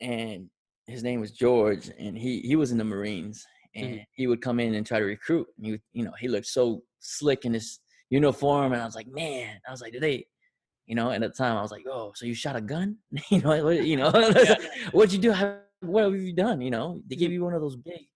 and 0.00 0.48
his 0.86 1.02
name 1.02 1.20
was 1.20 1.32
George, 1.32 1.90
and 1.98 2.16
he 2.16 2.40
he 2.40 2.56
was 2.56 2.72
in 2.72 2.78
the 2.78 2.84
Marines, 2.84 3.44
and 3.74 3.96
Mhm. 3.96 4.04
he 4.12 4.26
would 4.26 4.40
come 4.40 4.58
in 4.58 4.74
and 4.74 4.86
try 4.86 4.98
to 4.98 5.04
recruit. 5.04 5.46
And 5.56 5.66
he, 5.66 5.72
would, 5.72 5.82
you 5.92 6.04
know, 6.04 6.12
he 6.18 6.28
looked 6.28 6.46
so 6.46 6.82
slick 7.00 7.44
in 7.44 7.54
his 7.54 7.80
uniform, 8.10 8.72
and 8.72 8.80
I 8.80 8.84
was 8.84 8.94
like, 8.94 9.08
man, 9.08 9.58
I 9.66 9.70
was 9.70 9.80
like, 9.80 9.92
do 9.92 10.00
they? 10.00 10.26
You 10.86 10.94
know, 10.96 11.10
and 11.10 11.22
at 11.22 11.32
the 11.32 11.36
time 11.36 11.56
I 11.56 11.62
was 11.62 11.70
like, 11.70 11.84
oh, 11.88 12.12
so 12.14 12.26
you 12.26 12.34
shot 12.34 12.56
a 12.56 12.60
gun? 12.60 12.96
you 13.30 13.40
know, 13.40 13.64
what, 13.64 13.84
you 13.84 13.96
know, 13.96 14.10
what'd 14.92 15.12
you 15.12 15.18
do? 15.18 15.34
What 15.82 16.04
have 16.04 16.14
you 16.16 16.32
done? 16.32 16.60
You 16.60 16.70
know, 16.70 17.00
they 17.08 17.16
give 17.16 17.30
you 17.32 17.42
one 17.44 17.54
of 17.54 17.60
those 17.60 17.76
big, 17.76 18.06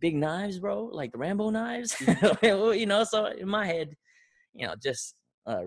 big 0.00 0.16
knives, 0.16 0.58
bro, 0.58 0.84
like 0.84 1.12
the 1.12 1.18
Rambo 1.18 1.50
knives. 1.50 1.96
you 2.42 2.86
know, 2.86 3.04
so 3.04 3.26
in 3.26 3.48
my 3.48 3.66
head, 3.66 3.94
you 4.54 4.66
know, 4.66 4.74
just, 4.82 5.14
uh, 5.46 5.62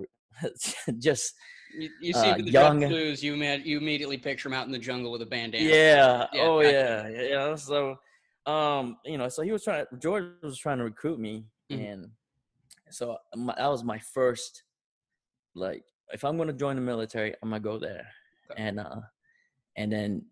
just 0.99 1.33
You, 1.77 1.89
you 2.01 2.13
see 2.13 2.31
Uh, 2.31 2.37
the 2.37 2.43
young- 2.51 2.79
Blues, 2.79 3.21
you 3.23 3.35
met, 3.35 3.65
you 3.65 3.77
immediately 3.77 4.17
picture 4.17 4.47
him 4.47 4.53
out 4.53 4.65
in 4.65 4.71
the 4.71 4.79
jungle 4.79 5.11
with 5.11 5.21
a 5.21 5.25
bandana. 5.25 5.63
Yeah. 5.65 6.27
Yeah, 6.33 6.41
Oh 6.43 6.61
gotcha. 6.61 7.11
yeah. 7.13 7.21
yeah. 7.21 7.55
So 7.55 7.95
um, 8.45 8.97
you 9.03 9.17
know, 9.17 9.27
so 9.27 9.41
he 9.41 9.51
was 9.51 9.63
trying 9.63 9.85
George 9.99 10.25
was 10.43 10.57
trying 10.59 10.77
to 10.77 10.83
recruit 10.83 11.19
me 11.19 11.45
Mhm. 11.71 11.91
and 11.93 12.09
so 12.89 13.17
my, 13.35 13.53
that 13.57 13.67
was 13.69 13.83
my 13.83 13.99
first 13.99 14.63
like 15.55 15.83
if 16.13 16.23
I'm 16.23 16.35
going 16.37 16.47
to 16.47 16.53
join 16.53 16.75
the 16.75 16.81
military, 16.81 17.33
I'm 17.41 17.49
going 17.49 17.61
to 17.61 17.67
go 17.67 17.79
there. 17.79 18.05
Okay. 18.51 18.61
And 18.63 18.79
uh 18.79 18.99
and 19.77 19.91
then 19.91 20.25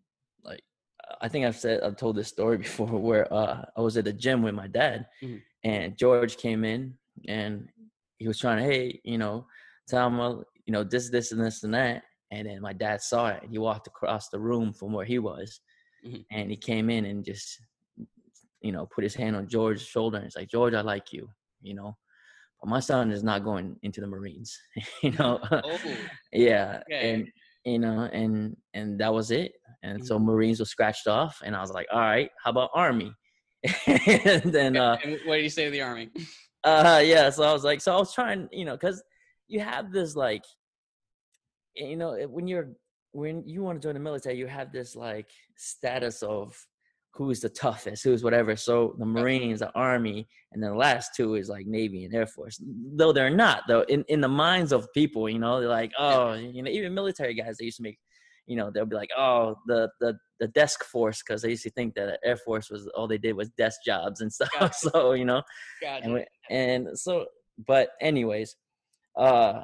like 0.44 0.62
I 1.22 1.28
think 1.28 1.46
I've 1.46 1.56
said 1.58 1.82
I've 1.82 1.98
told 1.98 2.16
this 2.16 2.28
story 2.28 2.58
before 2.68 2.88
where 2.88 3.32
uh 3.34 3.66
I 3.76 3.82
was 3.82 3.98
at 3.98 4.06
the 4.06 4.14
gym 4.14 4.42
with 4.44 4.54
my 4.56 4.68
dad 4.68 5.08
Mhm. 5.22 5.42
and 5.64 5.98
George 5.98 6.38
came 6.38 6.64
in 6.64 6.94
and 7.28 7.68
he 8.18 8.28
was 8.28 8.38
trying 8.40 8.58
to 8.60 8.64
hey, 8.72 9.02
you 9.04 9.18
know, 9.18 9.48
tell 9.88 10.08
him 10.08 10.20
uh, 10.20 10.36
you 10.66 10.72
know 10.72 10.84
this 10.84 11.10
this 11.10 11.32
and 11.32 11.42
this 11.44 11.64
and 11.64 11.74
that 11.74 12.04
and 12.32 12.48
then 12.48 12.62
my 12.62 12.74
dad 12.74 13.02
saw 13.02 13.28
it 13.30 13.42
and 13.44 13.52
he 13.52 13.58
walked 13.58 13.88
across 13.88 14.30
the 14.30 14.40
room 14.40 14.72
from 14.74 14.94
where 14.94 15.06
he 15.06 15.20
was 15.20 15.60
Mhm. 16.06 16.26
and 16.32 16.50
he 16.52 16.58
came 16.58 16.90
in 16.90 17.06
and 17.06 17.24
just 17.26 17.60
you 18.62 18.72
know 18.72 18.86
put 18.86 19.04
his 19.04 19.14
hand 19.16 19.36
on 19.36 19.48
george's 19.48 19.86
shoulder 19.88 20.18
and 20.18 20.26
he's 20.26 20.36
like 20.36 20.50
george 20.50 20.74
i 20.74 20.82
like 20.82 21.12
you 21.14 21.30
you 21.62 21.74
know 21.74 21.96
my 22.66 22.80
son 22.80 23.12
is 23.12 23.24
not 23.24 23.44
going 23.44 23.76
into 23.84 24.02
the 24.02 24.08
marines 24.08 24.58
you 25.02 25.12
know 25.12 25.40
Oh, 25.52 25.80
yeah 26.32 26.82
Okay. 26.92 27.12
and 27.14 27.28
you 27.66 27.80
know 27.80 28.10
and 28.12 28.56
and 28.74 29.00
that 29.00 29.14
was 29.14 29.32
it 29.32 29.54
and 29.84 29.98
Mm-hmm. 30.00 30.06
so 30.06 30.20
marines 30.20 30.60
were 30.60 30.66
scratched 30.66 31.08
off 31.08 31.42
and 31.44 31.56
i 31.56 31.62
was 31.62 31.72
like 31.72 31.88
all 31.92 32.00
right 32.00 32.30
how 32.44 32.50
about 32.52 32.70
army 32.74 33.12
and 33.88 34.44
then 34.52 34.76
uh 34.78 34.98
and 35.04 35.20
what 35.26 35.36
did 35.36 35.44
you 35.44 35.50
say 35.50 35.66
to 35.66 35.72
the 35.72 35.82
army? 35.82 36.10
uh 36.64 37.02
yeah 37.04 37.30
so 37.30 37.44
i 37.44 37.52
was 37.54 37.64
like 37.64 37.80
so 37.82 37.94
i 37.94 37.98
was 37.98 38.14
trying 38.14 38.48
you 38.52 38.66
know 38.66 38.74
because 38.74 39.04
you 39.48 39.60
have 39.60 39.92
this 39.92 40.16
like 40.16 40.44
you 41.76 41.96
know 41.96 42.16
when 42.28 42.48
you're 42.48 42.70
when 43.12 43.44
you 43.48 43.62
want 43.62 43.82
to 43.82 43.86
join 43.88 43.94
the 43.94 44.00
military 44.00 44.38
you 44.38 44.48
have 44.48 44.72
this 44.72 44.96
like 44.96 45.30
status 45.56 46.24
of 46.24 46.58
who's 47.16 47.40
the 47.40 47.50
toughest 47.50 48.04
who's 48.04 48.24
whatever 48.24 48.56
so 48.56 48.96
the 48.98 49.06
marines 49.06 49.60
the 49.60 49.72
army 49.74 50.28
and 50.52 50.62
then 50.64 50.72
the 50.72 50.76
last 50.76 51.12
two 51.16 51.36
is 51.36 51.48
like 51.48 51.66
navy 51.68 52.06
and 52.06 52.14
air 52.16 52.26
force 52.26 52.60
though 52.96 53.14
they're 53.14 53.30
not 53.30 53.62
though 53.68 53.82
in, 53.84 54.04
in 54.08 54.20
the 54.20 54.28
minds 54.28 54.72
of 54.72 54.92
people 54.94 55.30
you 55.30 55.38
know 55.40 55.60
they're 55.60 55.70
like 55.70 55.92
oh 56.00 56.34
you 56.34 56.64
know 56.64 56.72
even 56.72 56.94
military 56.94 57.34
guys 57.36 57.58
they 57.58 57.66
used 57.66 57.78
to 57.78 57.84
make 57.84 58.00
you 58.48 58.56
know 58.58 58.72
they'll 58.72 58.86
be 58.86 58.96
like 58.96 59.12
oh 59.18 59.56
the 59.68 59.88
the, 60.02 60.18
the 60.40 60.48
desk 60.50 60.84
force 60.86 61.22
because 61.22 61.42
they 61.44 61.50
used 61.52 61.64
to 61.64 61.70
think 61.70 61.94
that 61.94 62.20
air 62.26 62.36
force 62.38 62.70
was 62.72 62.88
all 62.96 63.08
they 63.08 63.18
did 63.20 63.34
was 63.34 63.50
desk 63.52 63.80
jobs 63.86 64.22
and 64.22 64.34
stuff 64.38 64.50
Gotcha. 64.60 64.74
so 64.90 65.14
you 65.14 65.26
know 65.26 65.42
Gotcha. 65.82 66.04
and 66.04 66.14
we, 66.16 66.26
and 66.50 66.88
so 66.98 67.26
but 67.68 67.90
anyways 68.02 68.56
uh 69.18 69.62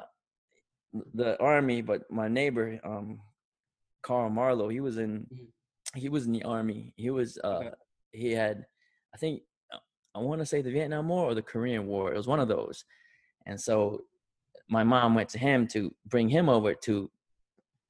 the 1.14 1.36
army 1.42 1.82
but 1.82 2.02
my 2.10 2.28
neighbor 2.28 2.78
um 2.84 3.20
carl 4.02 4.30
marlowe 4.30 4.68
he 4.68 4.80
was 4.80 4.98
in 4.98 5.26
Mhm. 5.32 5.46
He 5.94 6.08
was 6.08 6.26
in 6.26 6.32
the 6.32 6.42
army 6.44 6.92
he 6.96 7.10
was 7.10 7.38
uh 7.44 7.58
Okay. 7.58 7.70
he 8.12 8.32
had 8.32 8.64
i 9.14 9.16
think 9.16 9.42
uh, 9.72 9.78
i 10.14 10.18
want 10.20 10.40
to 10.40 10.46
say 10.46 10.62
the 10.62 10.70
vietnam 10.70 11.08
war 11.08 11.26
or 11.30 11.34
the 11.34 11.42
korean 11.42 11.86
war 11.86 12.12
it 12.12 12.16
was 12.16 12.26
one 12.26 12.40
of 12.40 12.48
those 12.48 12.84
and 13.46 13.60
so 13.60 14.02
my 14.68 14.84
mom 14.84 15.14
went 15.14 15.28
to 15.30 15.38
him 15.38 15.66
to 15.68 15.92
bring 16.06 16.28
him 16.28 16.48
over 16.48 16.74
to 16.74 17.10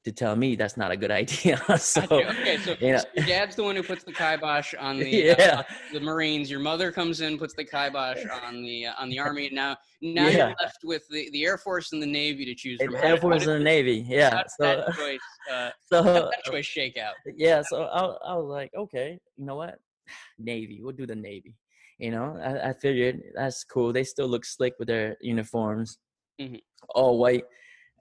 to 0.04 0.12
tell 0.12 0.34
me 0.34 0.56
that's 0.56 0.76
not 0.76 0.90
a 0.90 0.96
good 0.96 1.10
idea 1.10 1.60
so 1.78 2.02
okay, 2.10 2.56
so, 2.58 2.74
you 2.80 2.92
know, 2.92 2.98
so 2.98 3.04
your 3.14 3.26
dad's 3.26 3.56
the 3.56 3.62
one 3.62 3.76
who 3.76 3.82
puts 3.82 4.04
the 4.04 4.12
kibosh 4.12 4.74
on 4.78 4.98
the 5.04 5.30
uh, 5.32 5.62
the 5.92 6.00
Marines. 6.00 6.50
Your 6.50 6.60
mother 6.60 6.90
comes 6.90 7.20
in, 7.20 7.36
puts 7.38 7.54
the 7.54 7.64
kibosh 7.64 8.24
on 8.42 8.62
the 8.62 8.86
uh, 8.86 8.94
on 8.98 9.10
the 9.10 9.18
Army. 9.26 9.46
And 9.46 9.54
now 9.56 9.76
now 10.00 10.28
Yeah. 10.28 10.48
you're 10.48 10.54
left 10.60 10.78
with 10.84 11.02
the, 11.10 11.30
the 11.32 11.44
Air 11.44 11.58
Force 11.58 11.92
and 11.92 12.02
the 12.02 12.06
Navy 12.06 12.44
to 12.46 12.54
choose 12.54 12.80
from. 12.82 12.96
air 12.96 13.16
force 13.18 13.46
and 13.46 13.60
the 13.60 13.64
navy 13.64 14.04
yeah 14.08 14.42
so 14.58 14.64
that 14.64 14.94
choice, 14.96 15.18
uh, 15.50 15.70
so 15.92 16.02
that 16.02 16.42
choice 16.44 16.64
shake 16.66 16.96
out? 16.96 17.14
yeah 17.36 17.60
so 17.62 17.82
I, 17.84 18.32
I 18.32 18.36
was 18.36 18.46
like 18.48 18.70
okay 18.74 19.18
you 19.36 19.44
know 19.44 19.56
what 19.56 19.78
navy 20.38 20.80
we'll 20.82 20.92
do 20.94 21.06
the 21.06 21.14
navy 21.14 21.54
you 21.98 22.10
know 22.10 22.38
i, 22.42 22.70
I 22.70 22.72
figured 22.72 23.20
that's 23.34 23.64
cool 23.64 23.92
they 23.92 24.04
still 24.04 24.28
look 24.28 24.44
slick 24.44 24.74
with 24.78 24.88
their 24.88 25.16
uniforms 25.20 25.98
Mhm. 26.40 26.60
all 26.88 27.18
white 27.18 27.44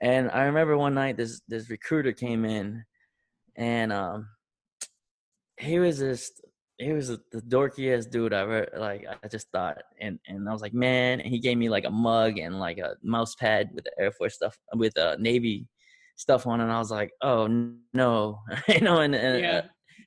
and 0.01 0.29
i 0.31 0.43
remember 0.43 0.77
one 0.77 0.93
night 0.93 1.17
this 1.17 1.41
this 1.47 1.69
recruiter 1.69 2.11
came 2.11 2.45
in 2.45 2.83
and 3.57 3.91
um 3.91 4.27
he 5.57 5.77
was 5.79 5.99
just 5.99 6.41
he 6.79 6.93
was 6.93 7.09
the 7.09 7.41
dorkiest 7.49 8.09
dude 8.09 8.31
ever 8.31 8.65
like. 8.77 9.05
I 9.21 9.27
just 9.27 9.47
thought, 9.51 9.77
and 9.99 10.17
and 10.27 10.47
I 10.47 10.53
was 10.53 10.61
like, 10.61 10.73
man. 10.73 11.19
And 11.19 11.29
he 11.29 11.39
gave 11.39 11.57
me 11.57 11.67
like 11.69 11.83
a 11.85 11.89
mug 11.91 12.37
and 12.39 12.57
like 12.57 12.77
a 12.77 12.95
mouse 13.03 13.35
pad 13.35 13.69
with 13.73 13.83
the 13.83 13.91
Air 13.99 14.11
Force 14.13 14.35
stuff 14.35 14.57
with 14.75 14.97
uh, 14.97 15.17
Navy 15.19 15.67
stuff 16.15 16.47
on, 16.47 16.61
and 16.61 16.71
I 16.71 16.79
was 16.79 16.89
like, 16.89 17.11
oh 17.21 17.47
no, 17.93 18.39
you 18.69 18.79
know. 18.79 19.01
And, 19.01 19.13
and 19.13 19.41
Yeah, 19.41 19.61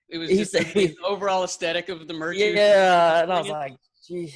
it 0.09 0.17
was 0.19 0.31
just 0.31 0.53
the, 0.53 0.65
said- 0.65 0.75
the 0.75 0.97
overall 1.07 1.45
aesthetic 1.45 1.91
of 1.91 2.09
the 2.09 2.15
merch. 2.15 2.39
yeah, 2.39 3.23
and 3.23 3.33
I 3.33 3.39
was 3.39 3.49
like, 3.51 3.77
Gee, 4.09 4.35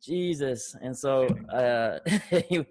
Jesus. 0.00 0.76
And 0.80 0.96
so 0.96 1.26
uh, 1.52 1.98
he 2.48 2.64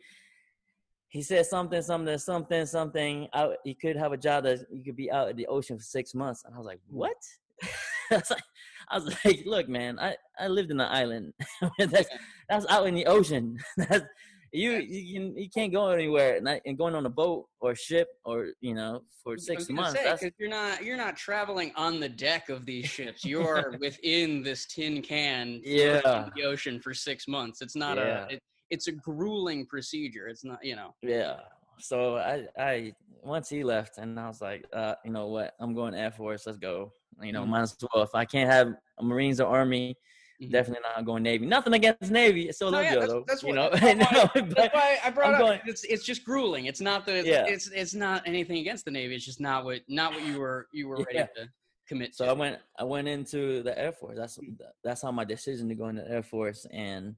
he 1.15 1.22
said 1.22 1.45
something, 1.45 1.81
something, 1.81 2.17
something, 2.17 2.65
something. 2.65 3.29
Out, 3.34 3.55
you 3.63 3.74
could 3.74 3.95
have 3.95 4.12
a 4.12 4.17
job 4.17 4.43
that 4.43 4.65
you 4.69 4.84
could 4.84 4.98
be 4.98 5.10
out 5.10 5.29
in 5.29 5.38
the 5.38 5.48
ocean 5.48 5.77
for 5.77 5.84
six 5.84 6.13
months. 6.13 6.43
And 6.43 6.53
I 6.53 6.57
was 6.57 6.67
like, 6.67 6.81
hmm. 6.89 6.98
what? 6.98 7.15
I 8.12 8.15
was 8.17 8.29
like, 8.29 8.43
I 8.89 8.98
was 8.98 9.17
like, 9.24 9.43
look, 9.45 9.69
man, 9.69 9.98
I, 9.98 10.17
I 10.38 10.50
lived 10.50 10.72
in 10.72 10.79
an 10.81 10.91
island. 10.91 11.31
that's 11.79 12.10
that's 12.50 12.65
out 12.67 12.88
in 12.88 12.95
the 12.95 13.05
ocean. 13.05 13.57
That's, 13.77 14.03
you 14.51 14.74
you 14.74 15.19
can 15.19 15.38
you 15.38 15.50
can't 15.50 15.74
go 15.74 15.89
anywhere 15.89 16.36
and, 16.36 16.48
I- 16.48 16.62
and 16.65 16.77
going 16.77 16.95
on 16.95 17.05
a 17.05 17.10
boat 17.10 17.45
or 17.60 17.75
ship 17.75 18.07
or 18.24 18.50
you 18.62 18.74
know 18.74 19.01
for 19.24 19.38
six 19.38 19.69
months. 19.69 20.00
say, 20.00 20.31
you're 20.38 20.50
not 20.50 20.84
you're 20.84 20.98
not 20.98 21.17
traveling 21.17 21.72
on 21.75 22.00
the 22.00 22.07
deck 22.07 22.50
of 22.50 22.65
these 22.65 22.88
ships. 22.88 23.25
You're 23.25 23.75
within 23.79 24.43
this 24.43 24.65
tin 24.65 25.01
can 25.01 25.62
Yeah. 25.63 26.25
in 26.25 26.31
the 26.36 26.43
ocean 26.43 26.79
for 26.79 26.93
six 26.93 27.27
months. 27.27 27.62
It's 27.62 27.75
not 27.75 27.98
Yeah. 27.98 28.27
a 28.29 28.34
it, 28.34 28.39
it's 28.69 28.88
a 28.88 28.91
grueling 28.91 29.65
procedure. 29.65 30.27
It's 30.27 30.43
not 30.43 30.63
you 30.63 30.75
know. 30.75 30.93
Yeah. 31.01 31.38
So 31.79 32.17
I 32.17 32.48
I 32.57 32.93
once 33.22 33.50
he 33.50 33.63
left 33.63 33.98
and 33.98 34.19
I 34.19 34.27
was 34.27 34.41
like, 34.41 34.65
uh, 34.74 34.95
you 35.03 35.12
know 35.12 35.27
what? 35.27 35.53
I'm 35.60 35.74
going 35.74 35.93
to 35.93 36.00
Air 36.00 36.12
Force. 36.12 36.45
Let's 36.45 36.57
go. 36.57 36.91
You 37.22 37.31
know, 37.31 37.43
Mhm. 37.43 37.48
might 37.50 37.62
as 37.62 37.75
well. 37.93 38.03
If 38.03 38.13
I 38.15 38.25
can't 38.25 38.50
have 38.50 38.74
a 39.00 39.03
Marines 39.03 39.39
or 39.41 39.48
Army, 39.48 39.95
Mhm. 40.41 40.51
definitely 40.51 40.84
not 40.95 41.05
going 41.05 41.24
Navy. 41.24 41.45
Nothing 41.45 41.74
against 41.74 42.12
Navy. 42.12 42.48
It's 42.50 42.57
still 42.57 42.72
No, 42.72 42.79
yeah, 42.81 42.91
that's- 42.95 43.10
though. 43.10 43.24
that's 43.27 43.43
you 43.43 43.53
know. 43.53 43.69
that's 43.69 43.81
why- 44.36 44.41
That's 44.41 44.74
why 44.74 45.00
I 45.03 45.10
brought 45.10 45.29
I'm 45.29 45.34
up. 45.36 45.39
going- 45.41 45.62
it's 45.65 45.84
it's 45.86 46.03
just 46.03 46.24
grueling. 46.24 46.65
It's 46.65 46.81
not 46.81 47.05
the 47.05 47.24
Yeah. 47.25 47.45
it's 47.48 47.67
it's 47.72 47.93
not 47.93 48.25
anything 48.27 48.57
against 48.57 48.86
the 48.86 48.91
Navy. 48.91 49.15
It's 49.15 49.25
just 49.25 49.39
not 49.41 49.65
what 49.65 49.81
not 49.88 50.13
what 50.13 50.25
you 50.25 50.39
were 50.39 50.67
you 50.72 50.88
were 50.88 50.98
ready 50.98 51.15
Yeah. 51.19 51.27
to 51.38 51.50
commit 51.88 52.15
so 52.15 52.25
to. 52.25 52.31
I 52.31 52.34
went 52.34 52.60
I 52.77 52.84
went 52.84 53.07
into 53.07 53.63
the 53.63 53.77
Air 53.77 53.91
Force. 53.91 54.17
That's 54.17 54.39
that's 54.84 55.01
how 55.01 55.12
my 55.12 55.24
decision 55.25 55.67
to 55.69 55.75
go 55.75 55.88
into 55.89 56.03
the 56.03 56.12
Air 56.12 56.24
Force 56.24 56.65
and 56.72 57.15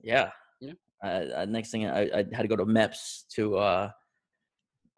yeah. 0.00 0.30
I, 1.02 1.32
I, 1.38 1.44
next 1.44 1.70
thing 1.70 1.86
I, 1.86 2.02
I 2.02 2.24
had 2.32 2.42
to 2.42 2.48
go 2.48 2.56
to 2.56 2.64
MEPS 2.64 3.24
to 3.36 3.56
uh 3.56 3.90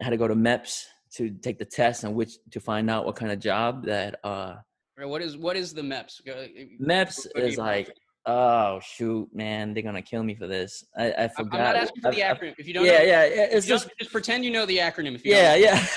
had 0.01 0.11
to 0.11 0.17
go 0.17 0.27
to 0.27 0.35
MEPS 0.35 0.83
to 1.15 1.31
take 1.31 1.57
the 1.57 1.65
test 1.65 2.03
and 2.03 2.13
which 2.15 2.33
to 2.51 2.59
find 2.59 2.89
out 2.89 3.05
what 3.05 3.15
kind 3.15 3.31
of 3.31 3.39
job 3.39 3.85
that 3.85 4.19
uh 4.23 4.55
What 4.97 5.21
is 5.21 5.37
what 5.37 5.55
is 5.55 5.73
the 5.73 5.81
MEPS? 5.81 6.21
MEPS 6.81 7.27
is 7.35 7.57
like 7.57 7.89
oh 8.29 8.79
shoot 8.83 9.27
man 9.33 9.73
they're 9.73 9.83
gonna 9.83 10.01
kill 10.01 10.21
me 10.23 10.35
for 10.35 10.47
this 10.47 10.83
I, 10.97 11.13
I 11.13 11.27
forgot 11.29 11.53
I'm 11.59 11.59
not 11.65 11.75
asking 11.77 12.01
for 12.01 12.11
the 12.11 12.23
I- 12.23 12.29
I- 12.31 12.33
acronym. 12.35 12.53
If 12.57 12.67
you 12.67 12.73
don't, 12.73 12.85
yeah 12.85 12.97
know, 12.99 13.03
yeah 13.05 13.25
yeah, 13.25 13.47
it's 13.51 13.65
just 13.65 13.89
just 13.99 14.11
pretend 14.11 14.43
you 14.43 14.51
know 14.51 14.65
the 14.65 14.77
acronym. 14.79 15.15
If 15.15 15.25
you 15.25 15.31
yeah 15.33 15.55
yeah 15.55 15.75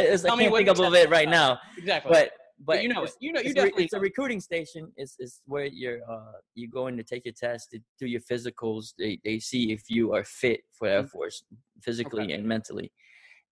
It's- 0.00 0.24
I 0.24 0.34
me 0.36 0.44
can't 0.48 0.66
think 0.66 0.78
of 0.80 0.94
it 0.94 1.08
right 1.10 1.28
now 1.28 1.58
exactly. 1.78 2.10
but 2.12 2.32
but 2.60 2.82
you 2.82 2.88
know 2.88 3.02
it's- 3.02 3.16
You 3.20 3.32
know 3.32 3.40
you 3.40 3.50
it's, 3.50 3.58
a, 3.58 3.62
re- 3.62 3.68
definitely. 3.68 3.84
it's 3.84 3.92
a 3.94 4.00
recruiting 4.00 4.40
station. 4.40 4.92
It's, 4.96 5.16
it's 5.18 5.40
where 5.46 5.66
you're 5.66 6.00
uh, 6.10 6.32
you 6.54 6.68
go 6.68 6.86
in 6.88 6.96
to 6.96 7.02
take 7.02 7.24
your 7.24 7.34
test, 7.34 7.70
to 7.72 7.78
do 7.98 8.06
your 8.06 8.20
physicals. 8.20 8.92
They 8.98 9.18
they 9.24 9.38
see 9.38 9.72
if 9.72 9.82
you 9.88 10.12
are 10.14 10.24
fit 10.24 10.60
for 10.76 10.86
Air 10.88 11.02
Mhm. 11.04 11.10
Force 11.10 11.42
physically 11.82 12.24
Okay. 12.24 12.32
and 12.34 12.44
mentally, 12.44 12.92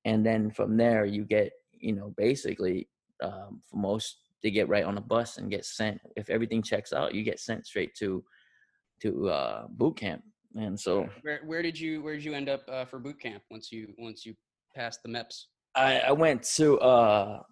and 0.04 0.24
then 0.24 0.50
from 0.50 0.76
there 0.76 1.04
you 1.04 1.24
get 1.24 1.52
you 1.72 1.94
know 1.94 2.12
basically 2.16 2.88
um, 3.22 3.62
for 3.68 3.76
most 3.76 4.18
they 4.42 4.50
get 4.52 4.68
right 4.68 4.84
on 4.84 4.94
the 4.94 5.00
bus 5.00 5.38
and 5.38 5.50
get 5.50 5.64
sent. 5.64 5.98
If 6.16 6.30
everything 6.30 6.62
checks 6.62 6.92
out, 6.92 7.14
you 7.14 7.22
get 7.24 7.40
sent 7.40 7.66
straight 7.66 7.94
to 7.96 8.22
to 9.02 9.28
uh, 9.28 9.66
boot 9.68 9.96
camp. 9.96 10.22
And 10.56 10.78
so 10.78 11.08
Where 11.22 11.40
where 11.44 11.62
did 11.62 11.78
you 11.78 12.02
where 12.02 12.14
did 12.14 12.24
you 12.24 12.34
end 12.34 12.48
up 12.48 12.62
uh, 12.68 12.84
for 12.84 12.98
boot 12.98 13.20
camp 13.20 13.42
once 13.50 13.72
you 13.72 13.94
once 13.98 14.24
you 14.26 14.34
passed 14.76 15.00
the 15.04 15.08
MEPS? 15.10 15.46
I, 15.74 16.00
I 16.00 16.12
went 16.12 16.42
to 16.56 16.78
uh, 16.80 17.42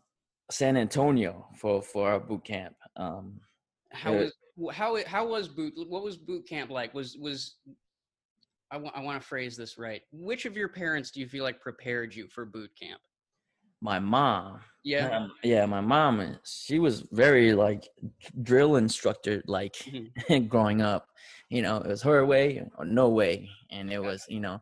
San 0.50 0.76
Antonio 0.76 1.46
for 1.56 1.82
for 1.82 2.08
our 2.10 2.20
boot 2.20 2.44
camp. 2.44 2.76
Um, 2.96 3.40
How 3.92 4.14
was 4.14 4.32
how 4.72 4.96
how 5.06 5.26
was 5.26 5.48
boot 5.48 5.74
what 5.88 6.02
was 6.02 6.16
boot 6.16 6.46
camp 6.48 6.70
like? 6.70 6.94
Was 6.94 7.16
was 7.16 7.56
I 8.70 8.76
want 8.78 8.96
I 8.96 9.00
want 9.00 9.20
to 9.20 9.26
phrase 9.26 9.56
this 9.56 9.78
right. 9.78 10.02
Which 10.12 10.44
of 10.44 10.56
your 10.56 10.68
parents 10.68 11.10
do 11.10 11.20
you 11.20 11.28
feel 11.28 11.44
like 11.44 11.60
prepared 11.60 12.14
you 12.14 12.28
for 12.28 12.44
boot 12.44 12.70
camp? 12.80 13.00
my 13.82 13.98
mom, 13.98 14.58
Yeah. 14.84 15.14
um, 15.18 15.32
yeah, 15.44 15.66
my 15.66 15.82
mom, 15.82 16.18
uh, 16.20 16.32
she 16.46 16.78
was 16.78 17.02
very 17.12 17.52
like 17.52 17.86
drill 18.42 18.76
instructor 18.76 19.42
like 19.46 19.74
Mhm. 19.76 20.48
growing 20.48 20.80
up. 20.80 21.08
You 21.50 21.60
know, 21.60 21.76
it 21.76 21.86
was 21.86 22.02
her 22.02 22.24
way 22.24 22.66
or 22.78 22.86
no 22.86 23.10
way, 23.10 23.50
and 23.70 23.92
it 23.92 23.98
was 24.02 24.24
you 24.28 24.40
know. 24.40 24.60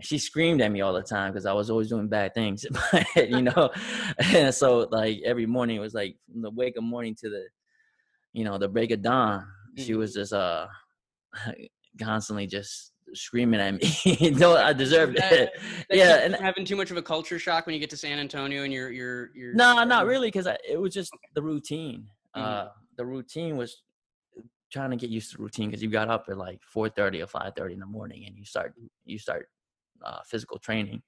She 0.00 0.18
screamed 0.18 0.60
at 0.62 0.72
me 0.72 0.80
all 0.80 0.92
the 0.92 1.02
time 1.02 1.32
because 1.32 1.46
I 1.46 1.52
was 1.52 1.70
always 1.70 1.88
doing 1.88 2.08
bad 2.08 2.34
things, 2.34 2.64
but, 2.92 3.28
you 3.30 3.42
know. 3.42 3.70
and 4.18 4.52
so, 4.54 4.88
like 4.90 5.20
every 5.24 5.46
morning, 5.46 5.76
it 5.76 5.80
was 5.80 5.94
like 5.94 6.16
from 6.30 6.42
the 6.42 6.50
wake 6.50 6.76
of 6.76 6.82
morning 6.84 7.14
to 7.20 7.28
the, 7.28 7.44
you 8.32 8.44
know, 8.44 8.58
the 8.58 8.68
break 8.68 8.90
of 8.90 9.02
dawn. 9.02 9.46
She 9.76 9.92
Mhm. 9.92 9.98
was 9.98 10.14
just 10.14 10.32
uh, 10.32 10.66
constantly 12.00 12.46
just 12.46 12.92
screaming 13.14 13.60
at 13.60 13.74
me. 13.74 14.30
no, 14.30 14.56
I 14.56 14.72
deserved 14.72 15.16
That- 15.18 15.32
it. 15.32 15.50
That 15.90 15.96
yeah, 15.98 16.16
and 16.24 16.34
having 16.34 16.64
too 16.64 16.76
much 16.76 16.90
of 16.90 16.96
a 16.96 17.02
culture 17.02 17.38
shock 17.38 17.66
when 17.66 17.74
you 17.74 17.80
get 17.80 17.90
to 17.90 17.96
San 17.96 18.18
Antonio 18.18 18.62
and 18.64 18.72
you're 18.72 18.90
you're 18.90 19.30
you're 19.34 19.54
No, 19.54 19.82
not 19.84 20.06
really, 20.06 20.28
because 20.28 20.46
it 20.68 20.80
was 20.80 20.92
just 20.94 21.10
the 21.34 21.42
routine. 21.42 22.06
Mhm. 22.36 22.42
Uh, 22.42 22.68
the 22.96 23.04
routine 23.04 23.56
was 23.56 23.82
trying 24.72 24.90
to 24.90 24.96
get 24.96 25.10
used 25.10 25.32
to 25.32 25.42
routine 25.42 25.68
because 25.68 25.82
you 25.82 25.90
got 25.90 26.08
up 26.08 26.24
at 26.30 26.38
like 26.38 26.60
four 26.62 26.88
thirty 26.88 27.20
or 27.22 27.26
five 27.26 27.52
thirty 27.56 27.74
in 27.74 27.80
the 27.80 27.86
morning, 27.86 28.24
and 28.26 28.36
you 28.36 28.44
start 28.44 28.74
you 29.04 29.18
start 29.18 29.48
uh, 30.04 30.20
physical 30.26 30.58
training, 30.58 31.02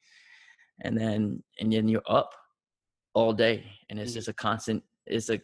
and 0.83 0.97
then 0.97 1.43
and 1.61 1.73
then 1.73 1.89
you're 1.89 2.03
up 2.09 2.31
all 3.15 3.33
day, 3.33 3.65
and 3.89 3.99
it's 3.99 4.13
Mhm. 4.13 4.15
just 4.15 4.29
a 4.29 4.33
constant. 4.33 4.83
It's 5.07 5.31
a 5.31 5.41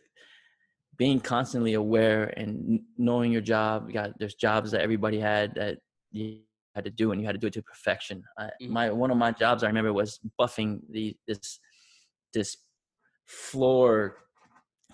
being 0.96 1.20
constantly 1.20 1.74
aware 1.74 2.24
and 2.36 2.80
knowing 2.98 3.32
your 3.32 3.40
job. 3.40 3.86
You 3.88 3.94
got 3.94 4.18
there's 4.18 4.34
jobs 4.34 4.70
that 4.72 4.82
everybody 4.82 5.18
had 5.18 5.54
that 5.54 5.78
you 6.10 6.42
had 6.74 6.84
to 6.84 6.90
do, 6.90 7.12
and 7.12 7.20
you 7.20 7.26
had 7.26 7.32
to 7.32 7.38
do 7.38 7.46
it 7.46 7.54
to 7.54 7.62
perfection. 7.62 8.22
I, 8.38 8.50
Mhm. 8.60 8.68
My 8.70 8.90
one 8.90 9.10
of 9.10 9.16
my 9.16 9.32
jobs 9.32 9.62
I 9.62 9.66
remember 9.68 9.92
was 9.92 10.20
buffing 10.38 10.80
the 10.90 11.16
this 11.26 11.60
this 12.32 12.56
floor 13.26 14.16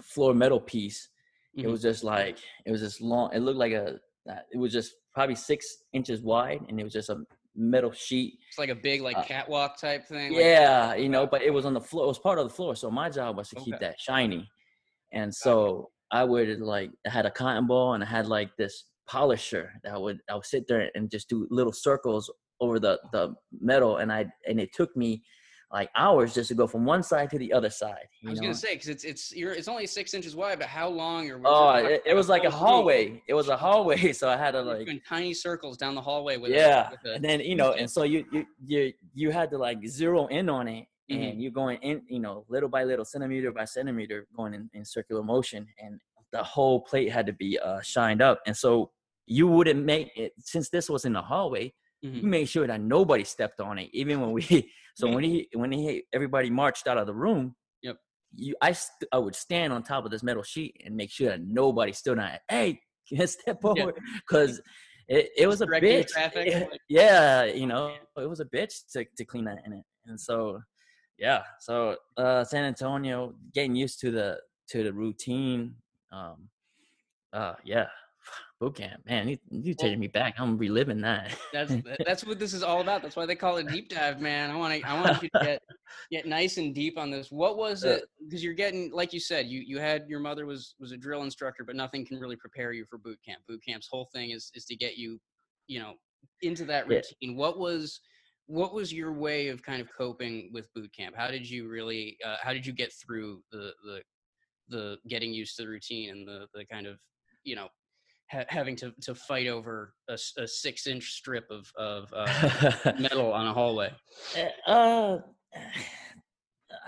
floor 0.02 0.34
metal 0.34 0.60
piece. 0.60 1.08
It 1.54 1.66
Mhm. 1.66 1.70
was 1.72 1.82
just 1.82 2.04
like 2.04 2.38
it 2.66 2.70
was 2.70 2.80
just 2.80 3.00
long. 3.00 3.32
It 3.34 3.40
looked 3.40 3.58
like 3.58 3.72
a 3.72 3.98
uh, 4.30 4.40
it 4.52 4.58
was 4.58 4.72
just 4.72 4.94
probably 5.14 5.34
six 5.36 5.84
inches 5.92 6.20
wide, 6.22 6.62
and 6.68 6.78
it 6.80 6.84
was 6.84 6.92
just 6.92 7.08
a 7.10 7.24
metal 7.56 7.92
sheet. 7.92 8.38
It's 8.48 8.58
like 8.58 8.68
a 8.68 8.74
big 8.74 9.00
like 9.00 9.16
uh, 9.16 9.22
catwalk 9.24 9.78
type 9.80 10.06
thing. 10.06 10.32
like- 10.32 10.40
Yeah, 10.42 10.94
you 10.94 11.08
know, 11.08 11.26
but 11.26 11.42
it 11.42 11.52
was 11.52 11.64
on 11.64 11.74
the 11.74 11.80
floor. 11.80 12.04
It 12.04 12.08
was 12.08 12.18
part 12.18 12.38
of 12.38 12.46
the 12.48 12.54
floor. 12.54 12.76
So 12.76 12.90
my 12.90 13.08
job 13.10 13.36
was 13.36 13.48
to 13.50 13.56
keep 13.56 13.74
that 13.80 14.00
shiny. 14.00 14.48
And 15.12 15.34
so 15.34 15.90
I 16.10 16.24
would 16.24 16.60
like 16.60 16.90
I 17.06 17.10
had 17.10 17.26
a 17.26 17.30
cotton 17.30 17.66
ball 17.66 17.94
and 17.94 18.02
I 18.02 18.06
had 18.06 18.26
like 18.26 18.50
this 18.56 18.84
polisher 19.06 19.72
that 19.84 20.00
would 20.00 20.18
I 20.28 20.34
would 20.34 20.44
sit 20.44 20.66
there 20.68 20.90
and 20.94 21.10
just 21.10 21.28
do 21.28 21.46
little 21.50 21.72
circles 21.72 22.30
over 22.60 22.78
the 22.80 22.98
the 23.12 23.34
metal 23.60 23.98
and 23.98 24.12
I 24.12 24.26
and 24.48 24.60
it 24.60 24.72
took 24.72 24.96
me 24.96 25.22
like 25.72 25.90
hours 25.96 26.32
just 26.34 26.48
to 26.48 26.54
go 26.54 26.66
from 26.66 26.84
one 26.84 27.02
side 27.02 27.28
to 27.30 27.38
the 27.38 27.52
other 27.52 27.70
side. 27.70 28.06
I 28.26 28.30
was 28.30 28.38
know? 28.40 28.44
gonna 28.46 28.54
say 28.54 28.74
because 28.74 28.88
it's 28.88 29.04
it's 29.04 29.34
you're 29.34 29.52
it's 29.52 29.68
only 29.68 29.86
six 29.86 30.14
inches 30.14 30.36
wide, 30.36 30.58
but 30.58 30.68
how 30.68 30.88
long 30.88 31.30
or 31.30 31.40
Oh, 31.44 31.70
it, 31.74 32.02
it 32.06 32.14
was 32.14 32.28
like 32.28 32.44
a 32.44 32.50
hallway. 32.50 33.22
It 33.26 33.34
was 33.34 33.48
a 33.48 33.56
hallway, 33.56 34.12
so 34.20 34.28
I 34.28 34.36
had 34.36 34.52
to 34.52 34.62
like 34.62 34.86
doing 34.86 35.00
tiny 35.08 35.34
circles 35.34 35.76
down 35.76 35.94
the 35.94 36.00
hallway 36.00 36.36
with 36.36 36.52
a- 36.52 36.54
yeah 36.54 36.90
with 36.90 37.00
a- 37.04 37.14
and 37.14 37.24
then 37.24 37.40
you 37.40 37.56
know 37.56 37.72
and 37.72 37.90
so 37.90 38.04
you 38.04 38.24
you 38.32 38.46
you 38.64 38.92
you 39.14 39.30
had 39.30 39.50
to 39.50 39.58
like 39.58 39.84
zero 39.86 40.26
in 40.26 40.48
on 40.48 40.68
it 40.68 40.86
Mhm. 41.10 41.30
and 41.30 41.42
you're 41.42 41.52
going 41.52 41.78
in 41.82 42.02
you 42.08 42.18
know 42.20 42.44
little 42.48 42.68
by 42.68 42.82
little 42.84 43.04
centimeter 43.04 43.52
by 43.52 43.64
centimeter 43.64 44.26
going 44.36 44.54
in, 44.54 44.68
in 44.72 44.84
circular 44.84 45.22
motion 45.22 45.64
and 45.78 46.00
the 46.32 46.42
whole 46.42 46.80
plate 46.80 47.10
had 47.12 47.26
to 47.26 47.32
be 47.32 47.56
uh 47.60 47.80
shined 47.80 48.20
up 48.20 48.40
and 48.46 48.56
so 48.56 48.90
you 49.26 49.46
wouldn't 49.46 49.84
make 49.84 50.10
it 50.16 50.32
since 50.38 50.68
this 50.68 50.90
was 50.90 51.04
in 51.04 51.12
the 51.12 51.22
hallway 51.22 51.72
Mhm. 52.04 52.22
you 52.22 52.28
made 52.28 52.48
sure 52.48 52.66
that 52.66 52.80
nobody 52.80 53.24
stepped 53.24 53.60
on 53.60 53.78
it 53.78 53.88
even 53.92 54.20
when 54.20 54.32
we 54.32 54.42
so 54.94 55.08
when 55.08 55.24
he 55.24 55.48
when 55.54 55.72
he 55.72 56.04
everybody 56.12 56.50
marched 56.50 56.86
out 56.86 56.98
of 56.98 57.06
the 57.06 57.14
room 57.14 57.54
Yep. 57.82 57.96
you 58.34 58.54
i 58.60 58.72
st- 58.72 59.08
i 59.12 59.18
would 59.18 59.34
stand 59.34 59.72
on 59.72 59.82
top 59.82 60.04
of 60.04 60.10
this 60.10 60.22
metal 60.22 60.42
sheet 60.42 60.80
and 60.84 60.94
make 60.94 61.10
sure 61.10 61.28
that 61.28 61.40
nobody 61.40 61.92
stood 61.92 62.18
on 62.18 62.26
it 62.26 62.40
hey 62.48 62.80
step 63.26 63.58
Yeah. 63.64 63.82
over 63.82 63.94
because 64.28 64.60
it, 65.08 65.30
it 65.36 65.46
was 65.46 65.60
a 65.60 65.66
bitch 65.66 66.08
traffic, 66.08 66.48
yeah, 66.88 67.44
yeah 67.44 67.44
you 67.44 67.66
know 67.66 67.94
it 68.16 68.28
was 68.28 68.40
a 68.40 68.44
bitch 68.46 68.74
to, 68.92 69.04
to 69.16 69.24
clean 69.24 69.44
that 69.44 69.58
in 69.64 69.72
it 69.72 69.84
and 70.06 70.20
so 70.20 70.60
yeah 71.18 71.42
so 71.60 71.96
uh 72.18 72.44
san 72.44 72.64
antonio 72.64 73.34
getting 73.54 73.74
used 73.74 74.00
to 74.00 74.10
the 74.10 74.38
to 74.68 74.82
the 74.82 74.92
routine 74.92 75.74
um 76.12 76.48
uh 77.32 77.54
yeah 77.64 77.86
boot 78.60 78.74
camp 78.76 79.02
man 79.06 79.28
you, 79.28 79.38
you 79.50 79.74
taking 79.74 80.00
me 80.00 80.06
back 80.06 80.34
i'm 80.38 80.56
reliving 80.56 81.00
that 81.00 81.36
That's 81.52 81.74
that's 82.04 82.24
what 82.24 82.38
this 82.38 82.52
is 82.52 82.62
all 82.62 82.80
about. 82.80 83.02
That's 83.02 83.16
why 83.16 83.26
they 83.26 83.34
call 83.34 83.56
it 83.56 83.68
deep 83.68 83.88
dive, 83.88 84.20
man. 84.20 84.50
I 84.50 84.56
want 84.56 84.74
to 84.74 84.88
I 84.88 84.94
want 84.94 85.22
you 85.22 85.28
to 85.28 85.38
get 85.40 85.62
get 86.10 86.26
nice 86.26 86.58
and 86.58 86.74
deep 86.74 86.98
on 86.98 87.10
this. 87.10 87.30
What 87.30 87.56
was 87.56 87.84
Uh, 87.84 87.90
it? 87.90 88.04
Because 88.24 88.42
you're 88.44 88.54
getting 88.54 88.90
like 88.92 89.12
you 89.12 89.20
said, 89.20 89.46
you 89.46 89.60
you 89.60 89.78
had 89.78 90.04
your 90.08 90.20
mother 90.20 90.46
was 90.46 90.74
was 90.78 90.92
a 90.92 90.96
drill 90.96 91.22
instructor, 91.22 91.64
but 91.64 91.76
nothing 91.76 92.04
can 92.04 92.18
really 92.18 92.36
prepare 92.36 92.72
you 92.72 92.84
for 92.84 92.98
boot 92.98 93.18
camp. 93.24 93.40
Boot 93.48 93.62
camp's 93.66 93.88
whole 93.90 94.08
thing 94.14 94.30
is 94.30 94.50
is 94.54 94.64
to 94.66 94.76
get 94.76 94.96
you, 94.96 95.20
you 95.66 95.78
know, 95.78 95.94
into 96.42 96.64
that 96.66 96.88
Yeah. 96.88 97.00
routine. 97.20 97.36
What 97.36 97.58
was 97.58 98.00
what 98.46 98.72
was 98.72 98.92
your 98.92 99.12
way 99.12 99.48
of 99.48 99.62
kind 99.62 99.80
of 99.80 99.88
coping 99.96 100.50
with 100.52 100.72
boot 100.74 100.92
camp? 100.96 101.16
How 101.16 101.28
did 101.28 101.48
you 101.48 101.68
really 101.68 102.16
uh, 102.24 102.36
how 102.42 102.52
did 102.52 102.66
you 102.66 102.72
get 102.72 102.92
through 102.92 103.42
the 103.50 103.72
the 103.84 104.02
the 104.68 104.98
getting 105.08 105.32
used 105.32 105.56
to 105.56 105.62
the 105.62 105.68
routine 105.68 106.10
and 106.10 106.26
the 106.26 106.46
the 106.54 106.64
kind 106.66 106.86
of 106.86 106.98
you 107.44 107.54
know 107.54 107.68
ha- 108.30 108.44
having 108.48 108.76
to 108.76 108.92
to 109.02 109.14
fight 109.14 109.46
over 109.46 109.94
a, 110.08 110.18
a 110.38 110.46
six 110.46 110.86
inch 110.86 111.12
strip 111.12 111.50
of 111.50 111.70
of 111.76 112.12
uh, 112.14 112.92
metal 112.98 113.32
on 113.32 113.46
a 113.46 113.52
hallway. 113.52 113.92
uh 114.66 115.18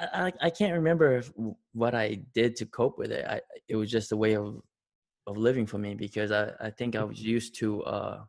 I, 0.00 0.32
I 0.40 0.50
can't 0.50 0.74
remember 0.74 1.16
if- 1.18 1.32
what 1.72 1.94
I 1.94 2.20
did 2.34 2.56
to 2.56 2.66
cope 2.66 2.98
with 2.98 3.10
it. 3.10 3.24
I 3.26 3.40
it 3.68 3.76
was 3.76 3.90
just 3.90 4.12
a 4.12 4.16
way 4.16 4.36
of 4.36 4.60
of 5.26 5.36
living 5.36 5.66
for 5.66 5.78
me 5.78 5.94
because 5.94 6.30
I, 6.32 6.52
I 6.60 6.70
think 6.70 6.96
I 6.96 7.04
was 7.04 7.20
used 7.22 7.54
to 7.58 7.82
uh 7.84 8.20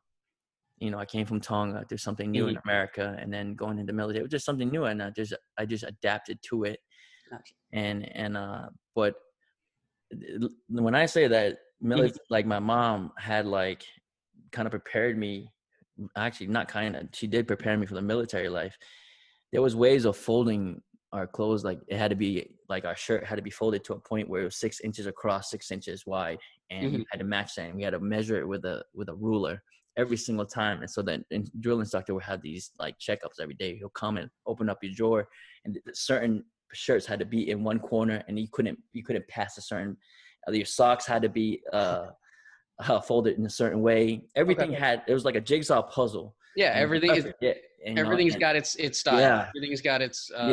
you 0.79 0.91
know 0.91 0.97
I 0.99 1.05
came 1.05 1.25
from 1.25 1.39
Tonga 1.41 1.85
there's 1.87 2.03
something 2.03 2.29
new 2.31 2.47
in 2.47 2.57
America 2.65 3.15
and 3.19 3.31
then 3.33 3.53
going 3.55 3.79
into 3.79 3.93
military 3.93 4.19
it 4.19 4.23
was 4.23 4.31
just 4.31 4.45
something 4.45 4.69
new 4.69 4.85
and 4.85 5.01
I 5.03 5.09
just 5.11 5.33
I 5.57 5.65
just 5.65 5.83
adapted 5.83 6.39
to 6.49 6.63
it 6.63 6.79
Gotcha. 7.29 7.53
and 7.73 8.09
and 8.15 8.35
uh 8.37 8.69
but 8.95 9.15
when 10.69 10.95
I 10.95 11.05
say 11.05 11.27
that 11.27 11.57
mili- 11.83 12.07
mm-hmm. 12.07 12.17
like 12.29 12.45
my 12.45 12.59
mom 12.59 13.11
had 13.17 13.45
like 13.45 13.83
kind 14.51 14.65
of 14.65 14.71
prepared 14.71 15.17
me 15.17 15.49
actually 16.17 16.47
not 16.47 16.67
kind 16.67 16.95
of 16.95 17.07
she 17.13 17.27
did 17.27 17.47
prepare 17.47 17.77
me 17.77 17.85
for 17.85 17.95
the 17.95 18.01
military 18.01 18.49
life. 18.49 18.77
There 19.51 19.61
was 19.61 19.75
ways 19.75 20.05
of 20.05 20.15
folding 20.15 20.81
our 21.11 21.25
clothes 21.25 21.63
like 21.63 21.79
it 21.87 21.97
had 21.97 22.11
to 22.11 22.15
be 22.15 22.55
like 22.67 22.85
our 22.85 22.95
shirt 22.95 23.25
had 23.25 23.35
to 23.35 23.41
be 23.41 23.49
folded 23.49 23.83
to 23.83 23.93
a 23.93 23.99
point 23.99 24.29
where 24.29 24.41
it 24.41 24.45
was 24.45 24.59
six 24.59 24.79
inches 24.81 25.07
across 25.07 25.49
six 25.49 25.71
inches 25.71 26.05
wide 26.05 26.37
and 26.69 26.83
you 26.83 26.89
mm-hmm. 26.89 27.03
had 27.11 27.17
to 27.17 27.25
match 27.25 27.55
that 27.55 27.65
and 27.65 27.75
we 27.75 27.81
had 27.81 27.93
to 27.93 27.99
measure 27.99 28.39
it 28.39 28.47
with 28.47 28.63
a 28.65 28.83
with 28.93 29.09
a 29.09 29.15
ruler 29.15 29.61
every 29.97 30.17
single 30.17 30.45
time 30.45 30.81
and 30.81 30.89
so 30.89 31.01
then 31.01 31.25
and 31.31 31.49
drill 31.61 31.79
instructor 31.79 32.13
would 32.13 32.23
have 32.23 32.41
these 32.41 32.71
like 32.79 32.95
checkups 32.99 33.41
every 33.41 33.55
day. 33.55 33.75
He'll 33.75 33.89
come 33.89 34.17
and 34.17 34.29
open 34.45 34.69
up 34.69 34.77
your 34.83 34.93
drawer 34.93 35.27
and 35.65 35.77
certain 35.93 36.43
shirts 36.73 37.07
had 37.07 37.19
to 37.19 37.25
be 37.25 37.49
in 37.49 37.63
one 37.63 37.79
corner 37.79 38.23
and 38.27 38.37
you 38.37 38.47
couldn't 38.51 38.77
you 38.93 39.03
couldn't 39.03 39.27
pass 39.27 39.57
a 39.57 39.61
certain 39.61 39.97
your 40.51 40.65
socks 40.65 41.05
had 41.05 41.21
to 41.21 41.29
be 41.29 41.61
uh, 41.73 42.07
uh 42.87 42.99
folded 43.01 43.37
in 43.37 43.45
a 43.45 43.49
certain 43.49 43.81
way. 43.81 44.21
Everything 44.35 44.71
had 44.71 45.03
it 45.07 45.13
was 45.13 45.25
like 45.25 45.35
a 45.35 45.41
jigsaw 45.41 45.81
puzzle. 45.81 46.35
Yeah, 46.55 46.71
everything 46.75 47.15
is 47.15 47.27
yeah 47.41 47.53
and, 47.85 47.99
everything's 47.99 48.33
and- 48.33 48.41
got 48.41 48.55
its 48.55 48.75
its 48.75 48.99
style. 48.99 49.19
Yeah. 49.19 49.47
Everything's 49.55 49.81
got 49.81 50.01
its 50.01 50.29
uh, 50.35 50.47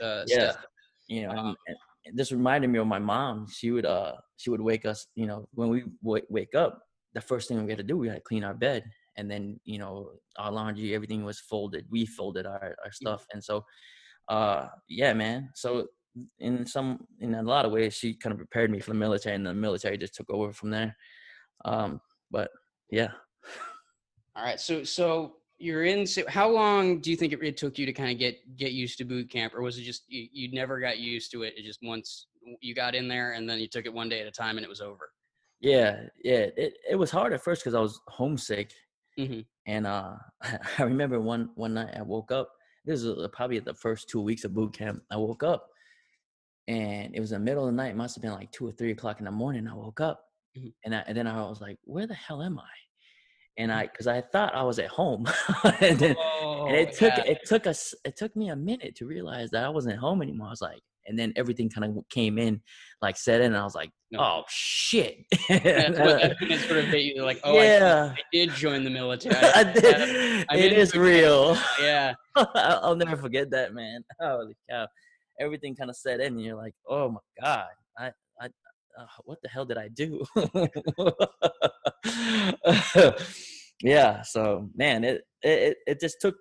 yeah. 0.00 0.06
uh, 0.06 0.24
yeah. 0.26 0.50
stuff. 0.50 0.64
you 1.08 1.22
know 1.22 1.30
Uh-huh. 1.30 1.54
and, 1.68 1.76
and 2.06 2.18
this 2.18 2.32
reminded 2.32 2.68
me 2.68 2.78
of 2.78 2.86
my 2.86 2.98
mom. 2.98 3.46
She 3.50 3.70
would 3.70 3.86
uh 3.86 4.12
she 4.36 4.50
would 4.50 4.60
wake 4.60 4.84
us 4.86 5.06
you 5.14 5.26
know 5.26 5.48
when 5.52 5.68
we 5.68 5.84
w- 6.02 6.26
wake 6.28 6.54
up 6.54 6.82
the 7.14 7.20
first 7.20 7.48
thing 7.48 7.62
we 7.64 7.70
had 7.70 7.78
to 7.78 7.84
do 7.84 7.96
we 7.96 8.08
had 8.08 8.16
to 8.16 8.20
clean 8.22 8.44
our 8.44 8.54
bed. 8.54 8.84
And 9.16 9.30
then 9.30 9.58
you 9.64 9.78
know 9.78 10.10
our 10.38 10.52
laundry 10.52 10.94
everything 10.94 11.24
was 11.24 11.40
folded. 11.40 11.86
We 11.90 12.06
folded 12.06 12.46
our, 12.46 12.76
our 12.84 12.92
stuff. 12.92 13.26
And 13.32 13.42
so 13.42 13.64
uh 14.28 14.66
yeah 14.88 15.12
man. 15.12 15.50
So 15.54 15.86
in 16.38 16.64
some 16.66 17.06
in 17.20 17.34
a 17.34 17.42
lot 17.42 17.64
of 17.64 17.72
ways 17.72 17.94
she 17.94 18.14
kind 18.14 18.32
of 18.32 18.38
prepared 18.38 18.70
me 18.70 18.80
for 18.80 18.90
the 18.90 18.96
military 18.98 19.34
and 19.36 19.46
the 19.46 19.52
military 19.54 19.98
just 19.98 20.14
took 20.14 20.28
over 20.30 20.52
from 20.52 20.70
there 20.70 20.96
um 21.64 22.00
but 22.30 22.50
yeah 22.90 23.10
All 24.34 24.44
right, 24.44 24.60
so 24.60 24.84
so 24.84 25.36
you're 25.58 25.84
in. 25.84 26.06
So 26.06 26.22
how 26.28 26.48
long 26.50 27.00
do 27.00 27.10
you 27.10 27.16
think 27.16 27.32
it, 27.32 27.42
it 27.42 27.56
took 27.56 27.78
you 27.78 27.86
to 27.86 27.92
kind 27.92 28.10
of 28.12 28.18
get 28.18 28.36
get 28.56 28.72
used 28.72 28.98
to 28.98 29.04
boot 29.04 29.30
camp, 29.30 29.54
or 29.54 29.62
was 29.62 29.78
it 29.78 29.82
just 29.82 30.04
you, 30.08 30.28
you 30.30 30.52
never 30.52 30.78
got 30.78 30.98
used 30.98 31.30
to 31.32 31.42
it? 31.42 31.54
It 31.56 31.64
just 31.64 31.80
once 31.82 32.26
you 32.60 32.74
got 32.74 32.94
in 32.94 33.08
there, 33.08 33.32
and 33.32 33.48
then 33.48 33.58
you 33.58 33.66
took 33.68 33.86
it 33.86 33.92
one 33.94 34.08
day 34.10 34.20
at 34.20 34.26
a 34.26 34.30
time, 34.30 34.58
and 34.58 34.64
it 34.64 34.68
was 34.68 34.80
over. 34.82 35.10
yeah 35.60 36.02
yeah 36.22 36.44
it, 36.64 36.76
it 36.90 36.96
was 36.96 37.10
hard 37.10 37.32
at 37.32 37.40
first 37.42 37.62
because 37.62 37.74
i 37.74 37.80
was 37.80 37.98
homesick 38.08 38.70
Mhm. 39.18 39.46
and 39.66 39.86
uh 39.86 40.12
i 40.78 40.82
remember 40.82 41.18
one 41.18 41.48
one 41.54 41.72
night 41.72 41.94
i 41.96 42.02
woke 42.02 42.30
up 42.30 42.48
this 42.84 43.02
is 43.02 43.08
uh, 43.08 43.26
probably 43.32 43.58
the 43.58 43.72
first 43.74 44.02
two 44.10 44.20
weeks 44.20 44.44
of 44.44 44.52
boot 44.52 44.72
camp. 44.74 45.02
I 45.10 45.16
woke 45.16 45.42
up 45.42 45.62
and 46.68 47.14
it 47.14 47.20
was 47.20 47.30
the 47.30 47.38
middle 47.38 47.64
of 47.66 47.72
the 47.72 47.76
night. 47.76 47.96
Must 47.96 48.14
have 48.16 48.22
been 48.22 48.32
like 48.32 48.50
two 48.52 48.66
or 48.66 48.72
three 48.72 48.90
o'clock 48.90 49.18
in 49.20 49.24
the 49.24 49.30
morning. 49.30 49.66
I 49.68 49.74
woke 49.74 50.00
up 50.00 50.22
Mhm. 50.58 50.72
and, 50.84 50.94
I, 50.94 51.04
and 51.06 51.16
then 51.16 51.26
I 51.26 51.42
was 51.48 51.60
like, 51.60 51.78
where 51.84 52.06
the 52.06 52.14
hell 52.14 52.42
am 52.42 52.58
I? 52.58 52.62
And 53.58 53.70
Mm-hmm. 53.70 53.78
I, 53.80 53.86
cause 53.88 54.06
I 54.06 54.20
thought 54.20 54.54
I 54.54 54.62
was 54.62 54.78
at 54.78 54.88
home 54.88 55.26
and 55.80 55.98
then, 55.98 56.16
Oh, 56.18 56.66
and 56.66 56.76
it 56.76 56.92
took, 56.94 57.16
yeah. 57.16 57.24
it 57.24 57.40
took 57.46 57.66
us, 57.66 57.94
it 58.04 58.16
took 58.16 58.34
me 58.36 58.50
a 58.50 58.56
minute 58.56 58.94
to 58.96 59.06
realize 59.06 59.50
that 59.50 59.64
I 59.64 59.68
wasn't 59.68 59.98
home 59.98 60.20
anymore. 60.22 60.48
I 60.48 60.50
was 60.50 60.60
like, 60.62 60.80
and 61.08 61.16
then 61.18 61.32
everything 61.36 61.70
kind 61.70 61.84
of 61.98 62.04
came 62.10 62.36
in, 62.36 62.60
like 63.00 63.16
set 63.16 63.40
in 63.40 63.46
and 63.52 63.56
I 63.56 63.62
was 63.62 63.74
like, 63.76 63.90
No. 64.10 64.18
oh 64.20 64.42
shit. 64.48 65.18
That's 65.48 65.98
what 65.98 66.34
that's 66.48 66.64
sort 66.66 66.84
of 66.84 66.92
you 66.94 67.22
like, 67.24 67.40
oh, 67.44 67.54
yeah. 67.62 68.12
I 68.16 68.20
did 68.32 68.50
join 68.50 68.82
the 68.82 68.90
military. 68.90 69.36
I 69.40 69.60
I- 69.60 69.64
did. 69.72 70.46
I'm 70.50 70.58
it 70.58 70.72
is 70.72 70.94
real. 70.96 71.56
yeah. 71.80 72.12
I'll 72.34 72.50
I'll 72.82 72.96
never 72.96 73.16
forget 73.16 73.50
that, 73.52 73.72
man. 73.72 74.02
Holy 74.20 74.56
cow! 74.68 74.86
Everything 75.40 75.74
kind 75.76 75.90
of 75.90 75.96
set 75.96 76.20
in, 76.20 76.34
and 76.34 76.42
you're 76.42 76.56
like, 76.56 76.74
"Oh 76.88 77.10
my 77.10 77.20
god, 77.40 77.68
I, 77.98 78.12
I, 78.40 78.46
uh, 78.98 79.06
what 79.24 79.38
the 79.42 79.48
hell 79.48 79.64
did 79.66 79.78
I 79.78 79.88
do?" 79.88 80.24
yeah. 83.82 84.22
So, 84.22 84.68
man, 84.74 85.04
it, 85.04 85.22
it 85.42 85.78
it 85.86 86.00
just 86.00 86.20
took. 86.20 86.36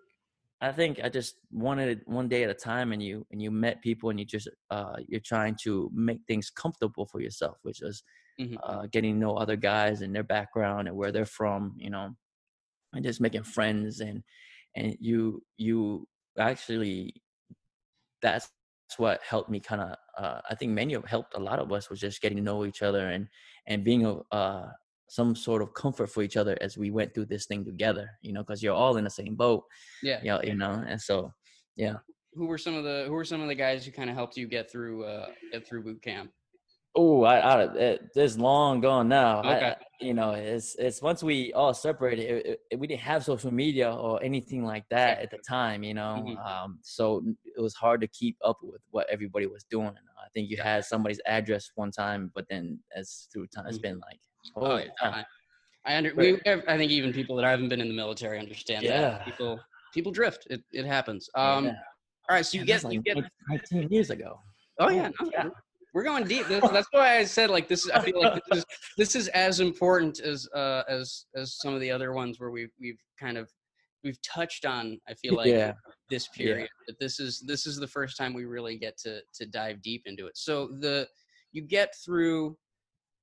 I 0.61 0.71
think 0.71 0.99
I 1.03 1.09
just 1.09 1.35
wanted 1.51 1.89
it 1.89 2.07
one 2.07 2.29
day 2.29 2.43
at 2.43 2.49
a 2.49 2.53
time, 2.53 2.93
and 2.93 3.03
you 3.03 3.25
and 3.31 3.41
you 3.41 3.51
met 3.51 3.81
people, 3.81 4.09
and 4.09 4.19
you 4.19 4.25
just 4.25 4.49
uh, 4.71 4.95
you're 5.07 5.19
trying 5.21 5.55
to 5.63 5.89
make 5.93 6.19
things 6.27 6.49
comfortable 6.49 7.05
for 7.07 7.21
yourself, 7.21 7.57
which 7.63 7.81
was 7.81 8.03
Mhm. 8.39 8.57
uh, 8.63 8.87
getting 8.91 9.13
to 9.15 9.19
know 9.19 9.35
other 9.37 9.55
guys 9.57 10.01
and 10.01 10.15
their 10.15 10.23
background 10.23 10.87
and 10.87 10.95
where 10.97 11.11
they're 11.11 11.25
from, 11.25 11.75
you 11.77 11.89
know, 11.89 12.15
and 12.93 13.03
just 13.05 13.21
making 13.21 13.43
friends 13.43 13.99
and 14.01 14.23
and 14.75 14.97
you 14.99 15.43
you 15.57 16.07
actually 16.39 17.15
that's 18.21 18.49
what 18.97 19.21
helped 19.23 19.49
me 19.49 19.59
kind 19.59 19.81
of 19.81 19.95
uh, 20.17 20.41
I 20.49 20.55
think 20.55 20.71
many 20.71 20.93
of 20.93 21.03
helped 21.05 21.35
a 21.35 21.39
lot 21.39 21.59
of 21.59 21.71
us 21.71 21.89
was 21.89 21.99
just 21.99 22.21
getting 22.21 22.37
to 22.37 22.43
know 22.43 22.65
each 22.65 22.81
other 22.81 23.07
and 23.09 23.27
and 23.67 23.83
being 23.83 24.05
a 24.05 24.19
uh, 24.33 24.71
some 25.07 25.35
sort 25.35 25.61
of 25.61 25.73
comfort 25.73 26.07
for 26.07 26.23
each 26.23 26.37
other 26.37 26.57
as 26.61 26.77
we 26.77 26.89
went 26.91 27.13
through 27.13 27.25
this 27.25 27.45
thing 27.45 27.63
together, 27.63 28.09
you 28.21 28.33
know, 28.33 28.41
because 28.41 28.63
you're 28.63 28.73
all 28.73 28.97
in 28.97 29.03
the 29.03 29.09
same 29.09 29.35
boat, 29.35 29.63
Yeah. 30.01 30.19
you 30.21 30.29
know, 30.29 30.41
you 30.43 30.55
know, 30.55 30.83
and 30.87 30.99
so 30.99 31.31
yeah. 31.75 31.97
Who 32.33 32.47
were 32.47 32.57
some 32.57 32.75
of 32.75 32.83
the 32.83 33.05
Who 33.07 33.13
were 33.13 33.25
some 33.25 33.41
of 33.41 33.47
the 33.47 33.55
guys 33.55 33.85
who 33.85 33.91
kind 33.91 34.09
of 34.09 34.15
helped 34.15 34.35
you 34.37 34.47
get 34.47 34.71
through 34.71 35.03
uh, 35.05 35.27
get 35.51 35.67
through 35.67 35.83
boot 35.83 36.01
camp? 36.01 36.31
Oh, 36.97 37.23
I, 37.23 37.39
I 37.39 37.63
it, 37.75 38.09
it's 38.15 38.37
long 38.37 38.79
gone 38.79 39.09
now. 39.09 39.39
Okay. 39.39 39.71
I, 39.71 39.75
you 39.99 40.13
know, 40.13 40.31
it's 40.31 40.75
it's 40.75 41.01
once 41.01 41.21
we 41.23 41.51
all 41.53 41.73
separated, 41.73 42.45
it, 42.47 42.61
it, 42.71 42.79
we 42.79 42.87
didn't 42.87 43.01
have 43.01 43.23
social 43.23 43.51
media 43.53 43.93
or 43.93 44.21
anything 44.23 44.63
like 44.63 44.85
that 44.89 45.19
at 45.19 45.29
the 45.31 45.37
time. 45.39 45.83
You 45.83 45.93
know, 45.93 46.23
Mhm. 46.25 46.45
um, 46.45 46.79
so 46.83 47.21
it 47.43 47.59
was 47.61 47.73
hard 47.73 47.99
to 48.01 48.07
keep 48.07 48.37
up 48.43 48.57
with 48.63 48.81
what 48.91 49.07
everybody 49.09 49.45
was 49.47 49.63
doing. 49.65 49.89
I 49.89 50.27
think 50.33 50.49
you 50.49 50.57
had 50.57 50.85
somebody's 50.85 51.19
address 51.27 51.69
one 51.75 51.91
time, 51.91 52.31
but 52.33 52.45
then 52.49 52.79
as 52.95 53.27
through 53.31 53.47
time, 53.47 53.67
it's 53.67 53.77
Mhm. 53.77 53.81
been 53.81 53.99
like, 53.99 54.19
Oh, 54.55 54.77
yeah. 54.77 54.85
yeah. 55.01 55.23
I, 55.85 55.93
I 55.93 55.97
under. 55.97 56.13
We, 56.15 56.39
I 56.45 56.77
think 56.77 56.91
even 56.91 57.11
people 57.11 57.35
that 57.37 57.45
haven't 57.45 57.69
been 57.69 57.81
in 57.81 57.87
the 57.89 57.93
military 57.93 58.39
understand 58.39 58.83
Yeah. 58.83 59.01
that 59.01 59.25
people 59.25 59.59
people 59.93 60.11
drift. 60.13 60.47
It 60.49 60.63
it 60.71 60.85
happens. 60.85 61.29
Um. 61.35 61.65
yeah. 61.65 61.71
All 62.29 62.35
right. 62.35 62.45
So 62.45 62.57
you 62.57 62.65
get 62.65 62.83
like 62.83 62.93
you 62.93 63.01
get. 63.01 63.17
19 63.49 63.89
years 63.89 64.09
ago. 64.11 64.39
Oh 64.79 64.89
yeah. 64.89 65.09
No, 65.21 65.29
cow. 65.31 65.51
We're 65.95 66.03
going 66.03 66.25
deep. 66.25 66.45
That's, 66.49 66.87
why 66.91 67.17
I 67.17 67.23
said 67.23 67.49
like 67.49 67.69
this. 67.69 67.85
Is, 67.85 67.91
I 67.91 67.99
feel 68.01 68.21
like 68.21 68.33
this 68.35 68.57
is 68.57 68.65
this 68.97 69.15
is 69.15 69.27
as 69.29 69.61
important 69.61 70.19
as 70.19 70.47
uh 70.53 70.83
as 70.89 71.25
as 71.35 71.57
some 71.57 71.73
of 71.73 71.79
the 71.79 71.89
other 71.89 72.11
ones 72.11 72.37
where 72.37 72.51
we've 72.51 72.73
we've 72.79 72.99
kind 73.17 73.37
of 73.37 73.49
we've 74.03 74.21
touched 74.21 74.65
on. 74.65 74.99
I 75.07 75.13
feel 75.13 75.35
like 75.35 75.47
yeah, 75.47 75.71
this 76.09 76.27
Yeah. 76.35 76.43
period. 76.45 76.69
But 76.85 76.97
this 76.99 77.21
is 77.21 77.41
this 77.47 77.65
is 77.65 77.77
the 77.77 77.87
first 77.87 78.17
time 78.17 78.33
we 78.33 78.43
really 78.43 78.77
get 78.77 78.97
to 78.99 79.21
to 79.35 79.45
dive 79.45 79.81
deep 79.81 80.03
into 80.05 80.27
it. 80.27 80.37
So 80.37 80.67
the 80.81 81.07
you 81.53 81.61
get 81.61 81.95
through 82.03 82.57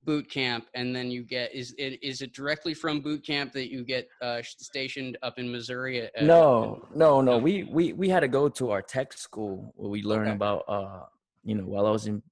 boot 0.05 0.29
camp 0.31 0.67
and 0.75 0.97
then 0.97 1.11
you 1.11 1.23
get 1.23 1.55
is 1.55 1.75
it 1.77 2.03
is 2.03 2.23
it 2.23 2.33
directly 2.33 2.73
from 2.73 3.03
boot 3.03 3.25
camp 3.25 3.53
that 3.53 3.71
you 3.71 3.85
get 3.85 4.09
uh 4.23 4.41
stationed 4.43 5.19
up 5.23 5.39
in 5.39 5.53
Missouri 5.53 6.03
at, 6.03 6.23
no, 6.23 6.83
no, 6.95 7.21
no. 7.21 7.37
We 7.37 7.65
we 7.65 7.93
we 7.93 8.09
had 8.09 8.21
to 8.21 8.29
go 8.29 8.49
to 8.49 8.71
our 8.71 8.81
tech 8.81 9.13
school 9.13 9.75
where 9.77 9.91
we 9.91 10.03
learn 10.03 10.23
Okay. 10.29 10.37
about 10.37 10.65
uh 10.69 11.01
you 11.45 11.55
know 11.55 11.65
while 11.65 11.87
I 11.87 11.91
was 11.91 12.07
in 12.07 12.23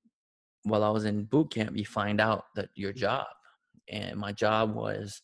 while 0.64 0.84
I 0.84 0.90
was 0.90 1.04
in 1.04 1.24
boot 1.24 1.50
camp, 1.52 1.76
you 1.76 1.84
find 1.86 2.20
out 2.20 2.44
that 2.56 2.68
your 2.74 2.92
job 2.92 3.26
and 3.88 4.16
my 4.18 4.32
job 4.32 4.74
was 4.74 5.22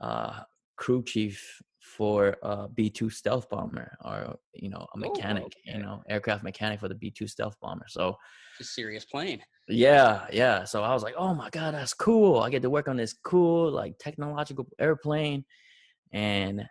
uh 0.00 0.40
crew 0.76 1.02
chief 1.04 1.60
for 1.80 2.36
uh 2.42 2.68
B2 2.68 3.10
stealth 3.12 3.48
bomber 3.48 3.96
or 4.04 4.36
you 4.52 4.68
know 4.68 4.86
a 4.94 4.96
Oh, 4.96 4.98
mechanic, 4.98 5.44
okay. 5.44 5.76
you 5.76 5.78
know, 5.82 6.02
aircraft 6.08 6.44
mechanic 6.44 6.80
for 6.80 6.88
the 6.88 6.94
B2 6.94 7.28
stealth 7.28 7.56
bomber. 7.60 7.86
So 7.88 8.16
It's 8.60 8.68
a 8.68 8.72
serious 8.72 9.04
plane. 9.04 9.42
yeah, 9.68 10.26
yeah. 10.32 10.64
So 10.64 10.82
I 10.82 10.92
was 10.92 11.02
like, 11.02 11.14
oh 11.16 11.34
my 11.34 11.50
God, 11.50 11.74
that's 11.74 11.94
cool. 11.94 12.40
I 12.40 12.50
get 12.50 12.62
to 12.62 12.70
work 12.70 12.88
on 12.88 12.96
this 12.96 13.14
cool, 13.24 13.70
like 13.72 13.98
technological 13.98 14.66
airplane. 14.78 15.44
And, 16.12 16.64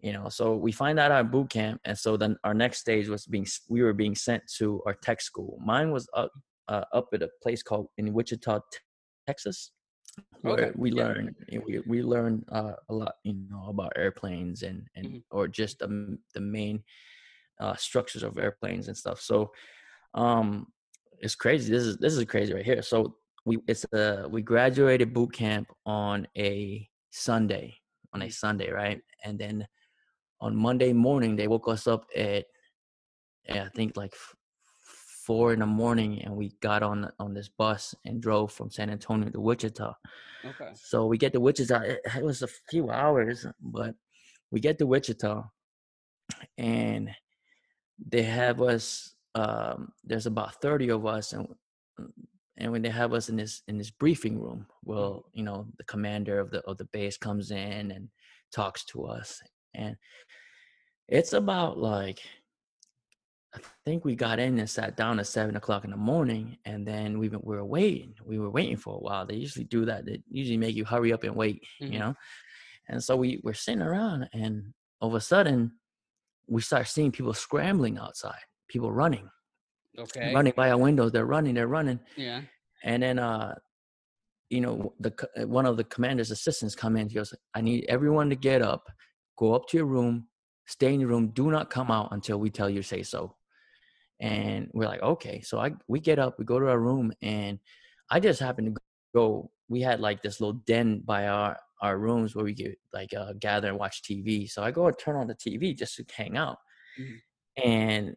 you 0.00 0.12
know, 0.12 0.28
so 0.28 0.56
we 0.56 0.72
find 0.72 0.98
out 0.98 1.12
at 1.12 1.30
boot 1.30 1.50
camp. 1.50 1.80
And 1.84 1.96
so 1.96 2.16
then 2.16 2.36
our 2.44 2.54
next 2.54 2.78
stage 2.78 3.08
was 3.08 3.26
being, 3.26 3.46
we 3.68 3.82
were 3.82 3.92
being 3.94 4.14
sent 4.14 4.42
to 4.58 4.82
our 4.86 4.94
tech 4.94 5.20
school. 5.20 5.58
Mine 5.64 5.90
was 5.92 6.08
up, 6.14 6.32
uh, 6.68 6.84
up 6.92 7.08
at 7.12 7.22
a 7.22 7.30
place 7.42 7.62
called 7.62 7.88
in 7.98 8.12
Wichita, 8.12 8.60
Texas, 9.26 9.72
where 10.42 10.66
Okay, 10.66 10.72
we 10.76 10.90
learn, 10.90 11.34
we, 11.66 11.80
we 11.86 12.02
learn 12.02 12.44
uh, 12.52 12.74
a 12.88 12.94
lot, 12.94 13.14
you 13.24 13.34
know, 13.50 13.66
about 13.68 13.92
airplanes 13.96 14.62
and, 14.62 14.86
and, 14.94 15.06
Mhm. 15.06 15.22
or 15.30 15.48
just 15.48 15.78
the, 15.78 16.18
the 16.34 16.40
main 16.40 16.82
uh, 17.60 17.74
structures 17.76 18.22
of 18.22 18.38
airplanes 18.38 18.88
and 18.88 18.96
stuff. 18.96 19.20
So, 19.20 19.52
um, 20.14 20.72
it's 21.18 21.34
crazy. 21.34 21.72
This 21.72 21.82
is 21.84 21.96
this 21.96 22.14
is 22.14 22.24
crazy 22.26 22.52
right 22.52 22.64
here. 22.64 22.82
So 22.82 23.16
we 23.46 23.58
it's 23.66 23.84
uh 23.94 24.26
we 24.30 24.42
graduated 24.42 25.14
boot 25.14 25.32
camp 25.32 25.68
on 25.86 26.26
a 26.36 26.88
Sunday 27.10 27.74
on 28.12 28.22
a 28.22 28.26
Mhm. 28.26 28.32
Sunday, 28.32 28.70
right? 28.70 29.00
And 29.24 29.38
then 29.38 29.66
on 30.40 30.54
Monday 30.56 30.92
morning 30.92 31.36
they 31.36 31.48
woke 31.48 31.68
us 31.68 31.86
up 31.86 32.04
at 32.14 32.44
yeah, 33.48 33.64
I 33.64 33.68
think 33.70 33.96
like 33.96 34.14
four 35.26 35.52
in 35.52 35.58
the 35.58 35.66
morning, 35.66 36.22
and 36.22 36.34
we 36.36 36.52
got 36.60 36.82
on 36.82 37.10
on 37.18 37.34
this 37.34 37.48
bus 37.48 37.94
and 38.04 38.22
drove 38.22 38.52
from 38.52 38.70
San 38.70 38.90
Antonio 38.90 39.28
to 39.30 39.40
Wichita. 39.40 39.92
Okay. 40.44 40.70
So 40.74 41.06
we 41.06 41.18
get 41.18 41.32
to 41.32 41.40
Wichita. 41.40 41.80
It, 41.80 42.00
it 42.16 42.24
was 42.24 42.42
a 42.42 42.48
few 42.70 42.90
hours, 42.90 43.44
but 43.60 43.94
we 44.52 44.60
get 44.60 44.78
to 44.78 44.86
Wichita, 44.86 45.42
and 46.56 47.10
they 47.98 48.22
have 48.22 48.62
us. 48.62 49.14
Um, 49.34 49.92
there's 50.04 50.26
about 50.26 50.60
thirty 50.62 50.88
of 50.90 51.04
us, 51.04 51.32
and 51.32 51.48
and 52.56 52.72
when 52.72 52.82
they 52.82 52.90
have 52.90 53.12
us 53.12 53.28
in 53.28 53.36
this 53.36 53.62
in 53.66 53.76
this 53.78 53.90
briefing 53.90 54.40
room, 54.40 54.66
well, 54.84 55.24
you 55.32 55.42
know, 55.42 55.66
the 55.76 55.84
commander 55.84 56.38
of 56.38 56.50
the 56.50 56.60
of 56.62 56.78
the 56.78 56.86
base 56.86 57.18
comes 57.18 57.50
in 57.50 57.90
and 57.90 58.08
talks 58.52 58.84
to 58.86 59.04
us, 59.04 59.42
and 59.74 59.96
it's 61.08 61.32
about 61.32 61.78
like 61.78 62.20
I 63.54 63.60
think 63.84 64.04
we 64.04 64.14
got 64.14 64.38
in 64.38 64.58
and 64.58 64.68
sat 64.68 64.96
down 64.96 65.18
at 65.18 65.26
seven 65.26 65.56
o'clock 65.56 65.84
in 65.84 65.90
the 65.90 65.96
morning, 65.96 66.58
and 66.64 66.86
then 66.86 67.18
we 67.18 67.28
we 67.28 67.56
were 67.56 67.64
waiting. 67.64 68.14
We 68.24 68.38
were 68.38 68.50
waiting 68.50 68.76
for 68.76 68.94
a 68.96 68.98
while. 68.98 69.24
They 69.26 69.36
usually 69.36 69.64
do 69.64 69.84
that. 69.86 70.04
They 70.04 70.22
usually 70.28 70.58
make 70.58 70.74
you 70.76 70.84
hurry 70.84 71.12
up 71.12 71.22
and 71.24 71.34
wait, 71.34 71.62
Mhm. 71.80 71.92
you 71.92 71.98
know. 71.98 72.14
And 72.88 73.02
so 73.02 73.16
we 73.16 73.40
were 73.42 73.54
sitting 73.54 73.82
around, 73.82 74.28
and 74.32 74.74
all 75.00 75.08
of 75.08 75.14
a 75.14 75.20
sudden, 75.20 75.78
we 76.48 76.60
start 76.60 76.86
seeing 76.86 77.12
people 77.12 77.32
scrambling 77.34 77.98
outside. 77.98 78.40
People 78.68 78.92
running, 78.92 79.28
Okay. 79.98 80.34
running 80.34 80.52
by 80.56 80.70
our 80.70 80.78
windows. 80.78 81.12
They're 81.12 81.26
running. 81.26 81.54
They're 81.54 81.66
running. 81.66 82.00
Yeah. 82.16 82.42
And 82.84 83.02
then, 83.02 83.18
uh, 83.18 83.58
you 84.50 84.60
know, 84.60 84.94
the 85.00 85.12
one 85.46 85.66
of 85.66 85.76
the 85.76 85.84
commander's 85.84 86.30
assistants 86.30 86.74
come 86.76 86.96
in. 86.96 87.08
He 87.08 87.14
goes, 87.14 87.34
"I 87.54 87.60
need 87.62 87.86
everyone 87.88 88.28
to 88.30 88.36
get 88.36 88.62
up, 88.62 88.88
go 89.36 89.54
up 89.54 89.66
to 89.68 89.76
your 89.76 89.86
room, 89.86 90.28
stay 90.66 90.92
in 90.94 91.00
your 91.00 91.08
room. 91.08 91.28
Do 91.28 91.50
not 91.50 91.70
come 91.70 91.90
out 91.90 92.08
until 92.12 92.38
we 92.38 92.50
tell 92.50 92.68
you 92.70 92.82
to 92.82 92.88
say 92.88 93.02
so." 93.02 93.36
And 94.20 94.70
we're 94.72 94.86
like, 94.88 95.02
"Okay." 95.02 95.40
So 95.42 95.58
I 95.58 95.72
we 95.88 96.00
get 96.00 96.18
up, 96.18 96.38
we 96.38 96.44
go 96.44 96.58
to 96.58 96.68
our 96.68 96.78
room, 96.80 97.12
and 97.22 97.58
I 98.10 98.20
just 98.20 98.40
happened 98.40 98.74
to 98.74 98.82
go. 99.14 99.50
We 99.68 99.80
had 99.80 100.00
like 100.00 100.22
this 100.22 100.40
little 100.40 100.60
den 100.66 101.00
by 101.04 101.28
our 101.28 101.56
our 101.82 101.98
rooms 101.98 102.34
where 102.34 102.44
we 102.44 102.54
could 102.54 102.76
like 102.92 103.12
uh, 103.12 103.34
gather 103.38 103.68
and 103.68 103.78
watch 103.78 104.02
TV. 104.02 104.48
So 104.50 104.62
I 104.62 104.70
go 104.70 104.86
and 104.86 104.98
turn 104.98 105.16
on 105.16 105.26
the 105.26 105.34
TV 105.34 105.76
just 105.76 105.96
to 105.96 106.04
hang 106.14 106.36
out, 106.36 106.58
Mhm. 106.98 107.18
and 107.62 108.16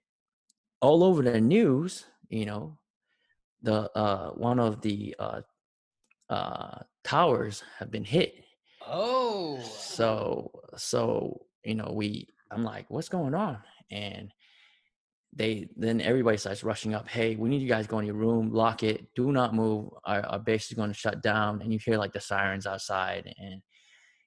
all 0.81 1.03
over 1.03 1.21
the 1.21 1.41
news, 1.41 2.05
you 2.29 2.45
know, 2.45 2.77
the 3.61 3.91
uh 3.97 4.29
one 4.31 4.59
of 4.59 4.79
the 4.81 5.13
uh 5.19 5.41
uh 6.29 6.79
towers 7.03 7.63
have 7.79 7.91
been 7.91 8.05
hit 8.05 8.35
Oh. 8.87 9.59
so 9.59 10.61
so 10.77 11.45
you 11.65 11.75
know 11.75 11.91
we 11.93 12.29
i'm 12.51 12.63
like 12.63 12.85
what's 12.89 13.09
going 13.09 13.33
on 13.33 13.57
and 13.91 14.31
they 15.33 15.67
then 15.75 16.01
everybody 16.01 16.37
starts 16.37 16.63
rushing 16.63 16.95
up 16.95 17.07
hey 17.07 17.35
we 17.35 17.49
need 17.49 17.61
you 17.61 17.67
guys 17.67 17.85
to 17.85 17.91
go 17.91 17.99
in 17.99 18.05
your 18.05 18.15
room 18.15 18.51
lock 18.51 18.83
it 18.83 19.05
do 19.15 19.31
not 19.31 19.53
move 19.53 19.89
our, 20.05 20.21
our 20.25 20.39
base 20.39 20.71
is 20.71 20.77
going 20.77 20.89
to 20.89 20.97
shut 20.97 21.21
down 21.21 21.61
and 21.61 21.71
you 21.71 21.79
hear 21.83 21.97
like 21.97 22.13
the 22.13 22.19
sirens 22.19 22.65
outside 22.65 23.31
and 23.37 23.61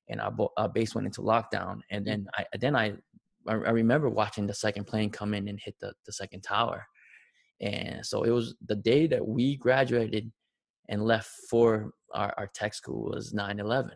and 0.09 0.21
our, 0.21 0.33
our 0.57 0.69
base 0.69 0.95
went 0.95 1.07
into 1.07 1.23
lockdown 1.23 1.81
and 1.91 2.05
mm. 2.05 2.09
then 2.09 2.27
i 2.37 2.45
then 2.61 2.77
i 2.77 2.93
I, 3.49 3.53
I 3.53 3.71
remember 3.71 4.09
watching 4.09 4.47
the 4.47 4.55
second 4.55 4.87
plane 4.87 5.11
come 5.11 5.35
in 5.35 5.49
and 5.49 5.59
hit 5.63 5.75
the, 5.81 5.93
the 6.07 6.13
second 6.13 6.43
tower. 6.43 6.87
And 7.61 8.05
so 8.05 8.25
it 8.25 8.31
was 8.31 8.55
the 8.67 8.77
day 8.77 9.07
that 9.07 9.27
we 9.27 9.57
graduated 9.57 10.31
and 10.89 11.05
left 11.05 11.31
for 11.49 11.93
our, 12.13 12.35
our 12.37 12.51
tech 12.55 12.75
school 12.75 13.11
was 13.11 13.33
9 13.33 13.61
11. 13.61 13.93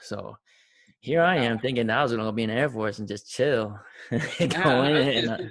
So 0.00 0.36
here 1.00 1.22
I 1.22 1.36
am 1.36 1.58
thinking 1.58 1.88
I 1.90 2.02
was 2.02 2.12
going 2.12 2.24
to 2.24 2.32
be 2.32 2.44
in 2.44 2.50
the 2.50 2.56
Air 2.56 2.68
Force 2.68 2.98
and 2.98 3.08
just 3.08 3.30
chill. 3.30 3.78
going 4.10 4.96
in. 4.96 5.50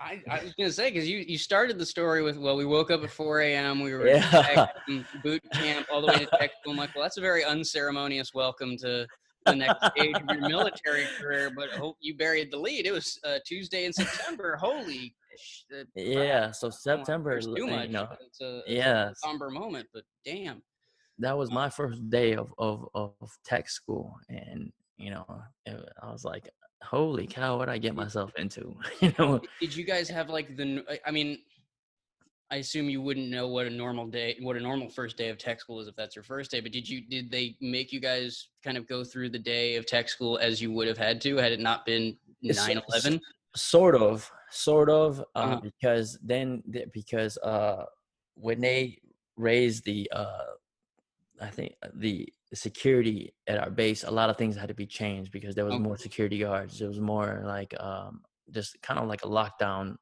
I, 0.00 0.22
I, 0.30 0.44
was 0.44 0.54
gonna 0.54 0.70
say 0.70 0.92
because 0.92 1.08
you 1.08 1.18
you 1.18 1.36
started 1.36 1.76
the 1.76 1.84
story 1.84 2.22
with 2.22 2.36
well 2.36 2.56
we 2.56 2.64
woke 2.64 2.92
up 2.92 3.02
at 3.02 3.10
4 3.10 3.40
a.m. 3.40 3.80
we 3.80 3.92
were 3.92 4.06
yeah. 4.06 4.66
boot 5.24 5.42
camp 5.52 5.88
all 5.92 6.00
the 6.00 6.06
way 6.06 6.18
to 6.20 6.26
tech 6.38 6.52
school. 6.60 6.72
I'm 6.72 6.76
like 6.76 6.94
well 6.94 7.02
that's 7.02 7.16
a 7.16 7.20
very 7.20 7.44
unceremonious 7.44 8.32
welcome 8.32 8.76
to 8.78 9.08
the 9.44 9.56
next 9.56 9.86
stage 9.90 10.14
of 10.14 10.22
your 10.30 10.48
military 10.48 11.04
career. 11.18 11.50
But 11.54 11.70
hope 11.70 11.96
you 12.00 12.16
buried 12.16 12.50
the 12.50 12.58
lead. 12.58 12.86
It 12.86 12.92
was 12.92 13.18
uh, 13.24 13.38
Tuesday 13.46 13.84
in 13.84 13.92
September. 13.92 14.56
Holy. 14.56 15.14
Uh, 15.72 15.84
yeah, 15.94 16.50
so 16.50 16.70
September. 16.70 17.40
Too 17.40 17.66
much. 17.66 17.86
You 17.86 17.92
know, 17.92 18.08
it's 18.20 18.40
a, 18.40 18.58
it's 18.58 18.70
yeah, 18.70 19.10
a 19.10 19.14
somber 19.14 19.50
moment, 19.50 19.88
but 19.92 20.02
damn. 20.24 20.62
That 21.18 21.36
was 21.36 21.50
my 21.50 21.68
first 21.68 22.08
day 22.10 22.34
of 22.34 22.52
of 22.58 22.88
of 22.94 23.14
tech 23.44 23.68
school, 23.68 24.14
and 24.28 24.72
you 24.96 25.10
know, 25.10 25.26
I 25.66 26.10
was 26.10 26.24
like, 26.24 26.48
holy 26.82 27.26
cow, 27.26 27.58
what 27.58 27.68
I 27.68 27.78
get 27.78 27.94
myself 27.94 28.32
into? 28.36 28.76
you 29.00 29.12
know. 29.18 29.40
Did 29.60 29.74
you 29.74 29.84
guys 29.84 30.08
have 30.08 30.28
like 30.28 30.56
the? 30.56 30.84
I 31.06 31.10
mean, 31.10 31.38
I 32.50 32.56
assume 32.56 32.88
you 32.88 33.02
wouldn't 33.02 33.28
know 33.28 33.48
what 33.48 33.66
a 33.66 33.70
normal 33.70 34.06
day, 34.06 34.36
what 34.40 34.56
a 34.56 34.60
normal 34.60 34.88
first 34.88 35.16
day 35.16 35.28
of 35.28 35.38
tech 35.38 35.60
school 35.60 35.80
is 35.80 35.88
if 35.88 35.96
that's 35.96 36.16
your 36.16 36.22
first 36.22 36.50
day. 36.50 36.60
But 36.60 36.72
did 36.72 36.88
you? 36.88 37.02
Did 37.08 37.30
they 37.30 37.56
make 37.60 37.92
you 37.92 38.00
guys 38.00 38.48
kind 38.64 38.76
of 38.76 38.88
go 38.88 39.04
through 39.04 39.30
the 39.30 39.38
day 39.38 39.76
of 39.76 39.86
tech 39.86 40.08
school 40.08 40.38
as 40.38 40.60
you 40.60 40.72
would 40.72 40.88
have 40.88 40.98
had 40.98 41.20
to 41.22 41.36
had 41.36 41.52
it 41.52 41.60
not 41.60 41.84
been 41.84 42.16
9-11? 42.44 43.20
Sort 43.54 43.96
of, 43.96 44.30
sort 44.50 44.90
of, 44.90 45.20
uh, 45.34 45.38
uh-huh. 45.38 45.60
because 45.62 46.18
then 46.22 46.62
because 46.92 47.36
uh, 47.38 47.84
when 48.34 48.60
they 48.60 48.98
raised 49.36 49.84
the, 49.84 50.10
uh, 50.14 50.44
I 51.40 51.48
think 51.48 51.74
uh, 51.82 51.88
the 51.94 52.28
security 52.54 53.34
at 53.46 53.58
our 53.58 53.70
base, 53.70 54.04
a 54.04 54.10
lot 54.10 54.30
of 54.30 54.36
things 54.36 54.56
had 54.56 54.68
to 54.68 54.74
be 54.74 54.86
changed 54.86 55.32
because 55.32 55.54
there 55.54 55.64
was 55.64 55.74
okay. 55.74 55.82
more 55.82 55.96
security 55.96 56.38
guards. 56.38 56.78
There 56.78 56.88
was 56.88 57.00
more 57.00 57.42
like 57.44 57.74
um, 57.80 58.22
just 58.50 58.80
kind 58.82 58.98
of 58.98 59.08
like 59.08 59.24
a 59.24 59.28
lockdown 59.28 59.96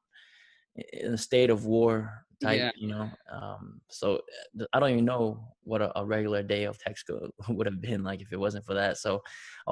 in 0.93 1.13
a 1.13 1.17
state 1.17 1.49
of 1.49 1.65
war 1.65 2.25
type, 2.41 2.59
yeah. 2.59 2.71
you 2.75 2.87
know. 2.87 3.09
Um, 3.31 3.81
so 3.89 4.21
uh, 4.59 4.65
I 4.73 4.79
don't 4.79 4.91
even 4.91 5.05
know 5.05 5.43
what 5.63 5.81
a, 5.81 5.97
a, 5.99 6.05
regular 6.05 6.43
day 6.43 6.65
of 6.65 6.77
school 6.95 7.29
would 7.49 7.65
have 7.65 7.81
been 7.81 8.03
like 8.03 8.21
if 8.21 8.31
it 8.31 8.39
wasn't 8.39 8.65
for 8.65 8.73
that. 8.75 8.97
So 8.97 9.21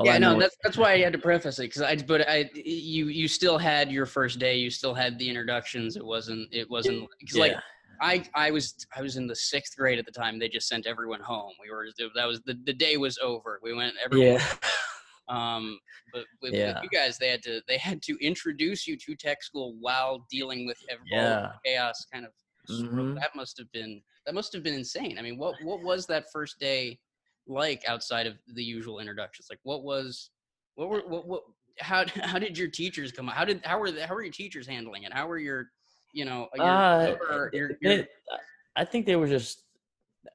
yeah, 0.03 0.17
no, 0.17 0.39
that's 0.39 0.55
that's 0.63 0.77
why 0.77 0.93
I 0.93 0.99
had 0.99 1.13
to 1.13 1.19
preface 1.19 1.59
it 1.59 1.63
because 1.63 1.81
I, 1.81 1.95
but 1.95 2.27
I, 2.27 2.49
you 2.55 3.07
you 3.07 3.27
still 3.27 3.57
had 3.57 3.91
your 3.91 4.05
first 4.05 4.39
day, 4.39 4.57
you 4.57 4.69
still 4.69 4.93
had 4.93 5.19
the 5.19 5.29
introductions. 5.29 5.95
It 5.95 6.05
wasn't 6.05 6.51
it 6.51 6.69
wasn't 6.69 7.07
because 7.19 7.37
yeah. 7.37 7.43
like 7.43 7.57
I 8.01 8.23
I 8.33 8.51
was 8.51 8.75
I 8.95 9.01
was 9.01 9.17
in 9.17 9.27
the 9.27 9.35
sixth 9.35 9.77
grade 9.77 9.99
at 9.99 10.05
the 10.05 10.11
time. 10.11 10.39
They 10.39 10.49
just 10.49 10.67
sent 10.67 10.87
everyone 10.87 11.21
home. 11.21 11.53
We 11.61 11.71
were 11.71 11.87
that 12.15 12.25
was 12.25 12.41
the 12.45 12.57
the 12.65 12.73
day 12.73 12.97
was 12.97 13.17
over. 13.19 13.59
We 13.63 13.73
went 13.73 13.93
everyone. 14.03 14.39
Yeah. 14.39 14.45
Um, 15.27 15.79
but 16.13 16.25
with, 16.41 16.53
yeah. 16.53 16.75
with, 16.75 16.83
you 16.83 16.89
guys, 16.89 17.17
they 17.17 17.29
had 17.29 17.41
to 17.43 17.61
they 17.67 17.77
had 17.77 18.01
to 18.03 18.17
introduce 18.21 18.87
you 18.87 18.95
to 18.97 19.15
tech 19.15 19.43
school 19.43 19.75
while 19.79 20.25
dealing 20.29 20.65
with 20.65 20.77
yeah. 21.11 21.53
chaos. 21.65 22.05
Kind 22.11 22.25
of 22.25 22.31
mm-hmm. 22.69 23.15
that 23.15 23.35
must 23.35 23.57
have 23.57 23.71
been 23.71 24.01
that 24.25 24.35
must 24.35 24.53
have 24.53 24.63
been 24.63 24.73
insane. 24.75 25.17
I 25.17 25.21
mean, 25.21 25.37
what 25.37 25.55
what 25.63 25.81
was 25.81 26.05
that 26.07 26.31
first 26.31 26.59
day 26.59 26.99
like 27.47 27.83
outside 27.87 28.27
of 28.27 28.35
the 28.53 28.63
usual 28.63 28.99
introductions? 28.99 29.47
Like, 29.49 29.59
what 29.63 29.83
was 29.83 30.29
what 30.75 30.89
were 30.89 31.03
what 31.07 31.27
what 31.27 31.43
how 31.79 32.05
how 32.23 32.39
did 32.39 32.57
your 32.57 32.69
teachers 32.69 33.11
come? 33.11 33.27
How 33.27 33.45
did 33.45 33.61
how 33.63 33.79
were 33.79 33.91
the, 33.91 34.05
how 34.05 34.15
were 34.15 34.23
your 34.23 34.33
teachers 34.33 34.67
handling 34.67 35.03
it? 35.03 35.13
How 35.13 35.27
were 35.27 35.39
your 35.39 35.69
you 36.15 36.25
know 36.25 36.47
uh, 36.57 37.13
your, 37.51 37.77
your, 37.81 37.91
it, 37.91 38.09
I 38.75 38.85
think 38.85 39.05
they 39.05 39.17
were 39.17 39.27
just 39.27 39.63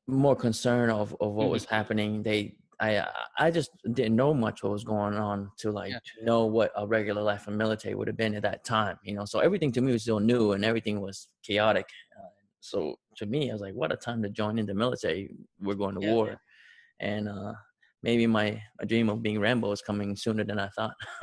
more 0.07 0.37
concerned 0.37 0.93
of 0.93 1.17
of 1.21 1.33
what 1.33 1.45
mm-hmm. 1.45 1.53
was 1.53 1.65
happening. 1.65 2.23
They 2.23 2.57
I 2.81 3.07
I 3.39 3.51
just 3.51 3.71
didn't 3.95 4.15
know 4.15 4.35
much 4.35 4.63
what 4.63 4.73
was 4.73 4.85
going 4.85 5.15
on 5.15 5.51
to 5.59 5.73
like 5.73 5.91
yeah. 5.93 5.99
to 5.99 6.25
know 6.25 6.45
what 6.45 6.71
a 6.77 6.87
regular 6.87 7.23
life 7.23 7.49
in 7.49 7.57
military 7.57 7.95
would 7.95 8.09
have 8.09 8.17
been 8.17 8.35
at 8.35 8.43
that 8.43 8.63
time, 8.65 8.99
you 9.03 9.15
know. 9.15 9.25
So 9.25 9.41
everything 9.41 9.73
to 9.73 9.81
me 9.81 9.93
was 9.93 10.03
still 10.03 10.21
new 10.21 10.53
and 10.53 10.65
everything 10.65 11.01
was 11.01 11.29
chaotic. 11.43 11.87
Uh, 12.19 12.29
so 12.61 12.97
to 13.17 13.27
me, 13.27 13.51
I 13.51 13.55
was 13.55 13.63
like, 13.63 13.75
what 13.75 13.93
a 13.93 13.97
time 13.97 14.23
to 14.23 14.29
join 14.29 14.59
in 14.59 14.67
the 14.67 14.75
military. 14.75 15.31
We're 15.61 15.75
going 15.75 15.95
to 15.99 16.07
yeah, 16.07 16.13
war, 16.13 16.27
yeah. 16.29 17.07
and 17.07 17.29
uh, 17.29 17.53
maybe 18.03 18.27
my, 18.27 18.63
my 18.79 18.85
dream 18.87 19.09
of 19.09 19.23
being 19.23 19.41
Rambo 19.41 19.73
is 19.73 19.83
coming 19.83 20.15
sooner 20.17 20.45
than 20.45 20.59
I 20.59 20.69
thought. 20.69 20.95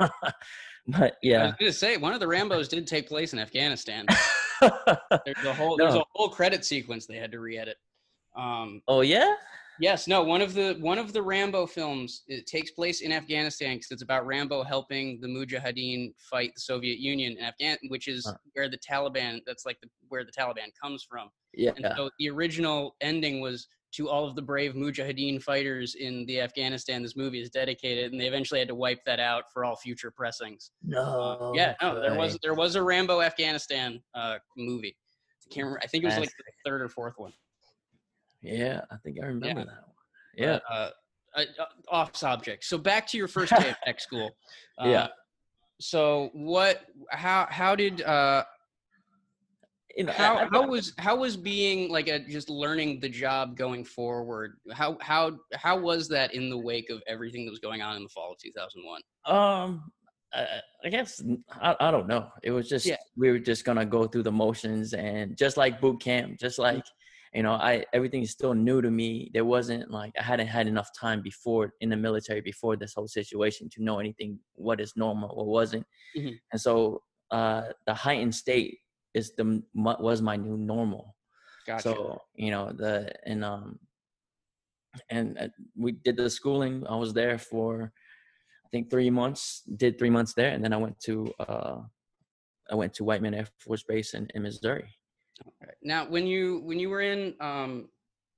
but 0.88 1.16
yeah, 1.22 1.42
I 1.42 1.46
was 1.46 1.54
gonna 1.58 1.72
say 1.72 1.96
one 1.96 2.12
of 2.12 2.20
the 2.20 2.26
Rambo's 2.26 2.68
did 2.68 2.86
take 2.86 3.08
place 3.08 3.32
in 3.32 3.38
Afghanistan. 3.38 4.06
there's 4.60 5.44
a 5.44 5.54
whole 5.54 5.76
no. 5.76 5.84
there's 5.84 6.00
a 6.00 6.04
whole 6.12 6.28
credit 6.28 6.64
sequence 6.64 7.06
they 7.06 7.16
had 7.16 7.32
to 7.32 7.40
re-edit. 7.40 7.76
Um, 8.36 8.82
oh 8.88 9.00
yeah, 9.00 9.34
Yes, 9.80 10.08
no. 10.08 10.22
One 10.22 10.40
of 10.40 10.54
the 10.54 10.76
one 10.80 10.98
of 10.98 11.12
the 11.12 11.22
Rambo 11.22 11.66
films 11.66 12.22
it 12.26 12.46
takes 12.46 12.70
place 12.70 13.00
in 13.00 13.12
Afghanistan 13.12 13.76
because 13.76 13.90
it's 13.90 14.02
about 14.02 14.26
Rambo 14.26 14.64
helping 14.64 15.20
the 15.20 15.28
Mujahideen 15.28 16.12
fight 16.18 16.52
the 16.54 16.60
Soviet 16.60 16.98
Union 16.98 17.36
in 17.38 17.44
Afghan, 17.44 17.76
which 17.88 18.08
is 18.08 18.26
huh. 18.26 18.34
where 18.54 18.68
the 18.68 18.78
Taliban. 18.78 19.40
That's 19.46 19.64
like 19.64 19.78
the, 19.80 19.88
where 20.08 20.24
the 20.24 20.32
Taliban 20.32 20.68
comes 20.80 21.06
from. 21.08 21.28
Yeah. 21.54 21.72
And 21.76 21.86
so 21.96 22.10
the 22.18 22.28
original 22.28 22.96
ending 23.00 23.40
was 23.40 23.68
to 23.92 24.08
all 24.08 24.26
of 24.26 24.34
the 24.34 24.42
brave 24.42 24.74
Mujahideen 24.74 25.42
fighters 25.42 25.94
in 25.94 26.26
the 26.26 26.40
Afghanistan. 26.40 27.02
This 27.02 27.16
movie 27.16 27.40
is 27.40 27.50
dedicated, 27.50 28.12
and 28.12 28.20
they 28.20 28.26
eventually 28.26 28.60
had 28.60 28.68
to 28.68 28.74
wipe 28.74 29.04
that 29.06 29.20
out 29.20 29.44
for 29.52 29.64
all 29.64 29.76
future 29.76 30.10
pressings. 30.10 30.72
No. 30.82 31.02
Uh, 31.40 31.52
yeah. 31.54 31.74
No. 31.80 32.00
There 32.00 32.14
was 32.14 32.38
there 32.42 32.54
was 32.54 32.74
a 32.74 32.82
Rambo 32.82 33.20
Afghanistan 33.20 34.00
uh, 34.14 34.38
movie. 34.56 34.96
I 35.50 35.54
can't 35.54 35.64
remember. 35.64 35.80
I 35.82 35.86
think 35.86 36.04
it 36.04 36.08
was 36.08 36.18
like 36.18 36.28
the 36.28 36.70
third 36.70 36.82
or 36.82 36.88
fourth 36.88 37.14
one. 37.16 37.32
Yeah, 38.42 38.82
I 38.90 38.96
think 38.98 39.18
I 39.22 39.26
remember 39.26 39.46
yeah. 39.46 39.54
that 39.54 39.64
one. 39.64 39.94
Yeah. 40.36 40.58
Uh, 40.70 40.90
uh, 41.36 41.44
uh, 41.60 41.64
off 41.90 42.16
subject. 42.16 42.64
So 42.64 42.78
back 42.78 43.06
to 43.08 43.18
your 43.18 43.28
first 43.28 43.52
day 43.52 43.70
of 43.70 43.76
tech 43.84 44.00
school. 44.00 44.30
Uh, 44.80 44.88
yeah. 44.90 45.08
So 45.80 46.30
what? 46.34 46.82
How 47.10 47.48
how 47.50 47.74
did 47.74 48.00
uh? 48.02 48.44
You 49.98 50.04
know, 50.04 50.12
how, 50.12 50.48
how 50.52 50.68
was 50.68 50.92
how 50.98 51.16
was 51.16 51.36
being 51.36 51.90
like 51.90 52.06
a 52.06 52.20
just 52.20 52.48
learning 52.48 53.00
the 53.00 53.08
job 53.08 53.56
going 53.56 53.84
forward? 53.84 54.52
How 54.70 54.96
how 55.00 55.38
how 55.54 55.76
was 55.76 56.08
that 56.10 56.34
in 56.34 56.48
the 56.48 56.56
wake 56.56 56.88
of 56.88 57.02
everything 57.08 57.44
that 57.44 57.50
was 57.50 57.58
going 57.58 57.82
on 57.82 57.96
in 57.96 58.04
the 58.04 58.08
fall 58.08 58.30
of 58.30 58.38
two 58.38 58.52
thousand 58.52 58.84
one? 58.84 59.02
Um, 59.26 59.90
I, 60.32 60.60
I 60.84 60.88
guess 60.88 61.20
I, 61.50 61.74
I 61.80 61.90
don't 61.90 62.06
know. 62.06 62.28
It 62.44 62.52
was 62.52 62.68
just 62.68 62.86
yeah. 62.86 62.94
we 63.16 63.32
were 63.32 63.40
just 63.40 63.64
gonna 63.64 63.84
go 63.84 64.06
through 64.06 64.22
the 64.22 64.30
motions 64.30 64.92
and 64.92 65.36
just 65.36 65.56
like 65.56 65.80
boot 65.80 66.00
camp, 66.00 66.38
just 66.38 66.60
like 66.60 66.84
you 67.34 67.42
know 67.42 67.52
i 67.52 67.84
everything 67.92 68.22
is 68.22 68.30
still 68.30 68.54
new 68.54 68.80
to 68.80 68.90
me 68.90 69.30
there 69.34 69.44
wasn't 69.44 69.90
like 69.90 70.10
i 70.18 70.22
hadn't 70.22 70.46
had 70.46 70.66
enough 70.66 70.88
time 70.98 71.20
before 71.20 71.74
in 71.82 71.90
the 71.90 71.96
military 71.96 72.40
before 72.40 72.74
this 72.74 72.94
whole 72.94 73.06
situation 73.06 73.68
to 73.70 73.82
know 73.84 73.98
anything 73.98 74.38
what 74.54 74.80
is 74.80 74.94
normal 74.96 75.36
what 75.36 75.46
wasn't 75.46 75.84
mm-hmm. 76.16 76.34
and 76.52 76.60
so 76.60 77.02
uh 77.30 77.64
the 77.86 77.92
heightened 77.92 78.34
state 78.34 78.78
is 79.18 79.32
the 79.36 79.62
was 79.74 80.22
my 80.22 80.36
new 80.36 80.56
normal. 80.56 81.14
Gotcha. 81.66 81.82
so 81.82 82.22
you 82.34 82.50
know 82.50 82.72
the 82.72 83.12
and 83.26 83.44
um 83.44 83.78
and 85.10 85.26
uh, 85.38 85.48
we 85.76 85.92
did 85.92 86.16
the 86.16 86.30
schooling. 86.30 86.86
I 86.88 86.96
was 86.96 87.12
there 87.12 87.38
for 87.38 87.92
i 88.66 88.68
think 88.70 88.90
three 88.90 89.10
months 89.20 89.62
did 89.82 89.98
three 89.98 90.10
months 90.10 90.34
there 90.34 90.50
and 90.54 90.62
then 90.62 90.74
i 90.74 90.76
went 90.84 90.98
to 91.00 91.14
uh 91.48 91.78
i 92.70 92.74
went 92.74 92.92
to 92.92 93.02
whiteman 93.02 93.32
air 93.32 93.46
force 93.64 93.82
base 93.82 94.12
in, 94.12 94.28
in 94.34 94.42
missouri. 94.42 94.88
Now, 95.82 96.08
when 96.08 96.26
you 96.26 96.60
when 96.64 96.78
you 96.78 96.90
were 96.90 97.00
in 97.00 97.34
um, 97.40 97.88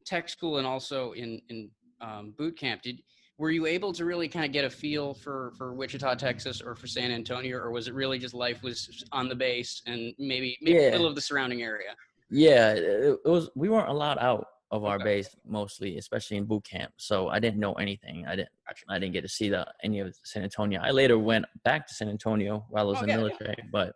tech 0.05 0.29
school 0.29 0.59
and 0.59 0.67
also 0.67 1.13
in 1.13 1.41
in 1.49 1.71
um, 2.01 2.35
boot 2.37 2.59
camp, 2.59 2.83
did 2.83 3.01
were 3.41 3.51
you 3.51 3.65
able 3.65 3.91
to 3.95 4.05
really 4.05 4.29
kind 4.29 4.45
of 4.45 4.53
get 4.53 4.67
a 4.67 4.71
feel 4.71 5.15
for 5.15 5.53
for 5.57 5.73
Wichita, 5.73 6.15
Texas, 6.17 6.61
or 6.61 6.77
for 6.77 6.87
San 6.87 7.11
Antonio, 7.11 7.57
or 7.57 7.71
was 7.71 7.89
it 7.89 7.95
really 7.95 8.19
just 8.19 8.35
life 8.35 8.63
was 8.63 9.03
on 9.13 9.31
the 9.31 9.35
base 9.35 9.81
and 9.87 10.15
maybe 10.19 10.59
maybe 10.61 10.79
yeah. 10.79 10.91
middle 10.91 11.07
of 11.07 11.15
the 11.15 11.23
surrounding 11.23 11.63
area? 11.63 11.97
Yeah, 12.29 12.75
it, 12.75 13.19
it 13.25 13.29
was. 13.29 13.49
We 13.57 13.71
weren't 13.71 13.89
allowed 13.89 14.19
out 14.19 14.47
of 14.71 14.85
our 14.85 14.97
okay. 14.97 15.05
base 15.05 15.35
mostly, 15.47 15.97
especially 15.97 16.37
in 16.37 16.45
boot 16.45 16.65
camp. 16.65 16.93
So 16.99 17.29
I 17.29 17.41
didn't 17.41 17.61
know 17.61 17.73
anything. 17.75 18.27
I 18.27 18.37
didn't. 18.37 18.51
Gotcha. 18.69 18.85
I 18.91 18.99
didn't 18.99 19.15
get 19.15 19.23
to 19.23 19.29
see 19.29 19.49
the 19.49 19.67
any 19.83 20.01
of 20.01 20.15
San 20.23 20.43
Antonio. 20.43 20.79
I 20.83 20.91
later 20.91 21.19
went 21.19 21.47
back 21.65 21.87
to 21.87 21.95
San 21.95 22.11
Antonio 22.11 22.67
while 22.69 22.89
I 22.89 22.91
was 22.91 22.99
oh, 22.99 23.05
in 23.05 23.09
the 23.09 23.17
military, 23.17 23.55
yeah. 23.57 23.65
but 23.73 23.95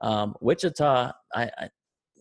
um, 0.00 0.34
Wichita, 0.40 1.12
I, 1.34 1.50
I, 1.58 1.68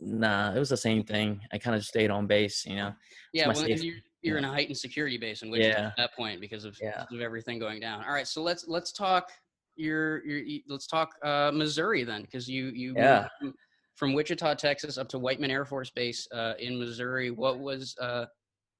nah, 0.01 0.53
it 0.53 0.59
was 0.59 0.69
the 0.69 0.75
same 0.75 1.03
thing. 1.03 1.39
I 1.53 1.59
kind 1.59 1.77
of 1.77 1.85
stayed 1.85 2.11
on 2.11 2.27
base, 2.27 2.65
you 2.65 2.75
know. 2.75 2.93
Yeah, 3.31 3.47
well, 3.47 3.67
you're, 3.69 3.95
you're 4.27 4.37
in 4.37 4.45
a 4.45 4.51
heightened 4.51 4.77
security 4.77 5.17
base 5.17 5.41
in 5.41 5.49
which 5.49 5.61
yeah. 5.61 5.87
at 5.87 5.97
that 5.97 6.13
point 6.15 6.41
because 6.41 6.65
of, 6.65 6.77
yeah. 6.81 7.01
because 7.01 7.15
of 7.15 7.21
everything 7.21 7.59
going 7.59 7.79
down. 7.79 8.03
All 8.03 8.13
right, 8.13 8.27
so 8.27 8.41
let's 8.41 8.67
let's 8.67 8.91
talk 8.91 9.29
your 9.75 10.25
your 10.25 10.59
let's 10.67 10.87
talk 10.87 11.13
uh, 11.23 11.51
Missouri 11.53 12.03
then 12.03 12.23
because 12.23 12.47
you 12.47 12.67
you 12.67 12.93
yeah. 12.95 13.27
From, 13.39 13.53
from, 13.95 14.13
Wichita, 14.13 14.53
Texas, 14.55 14.99
up 14.99 15.09
to 15.09 15.17
Whiteman 15.17 15.49
Air 15.49 15.65
Force 15.65 15.89
Base 15.89 16.27
uh, 16.31 16.53
in 16.59 16.77
Missouri. 16.77 17.31
What 17.31 17.59
was 17.59 17.95
uh, 17.99 18.25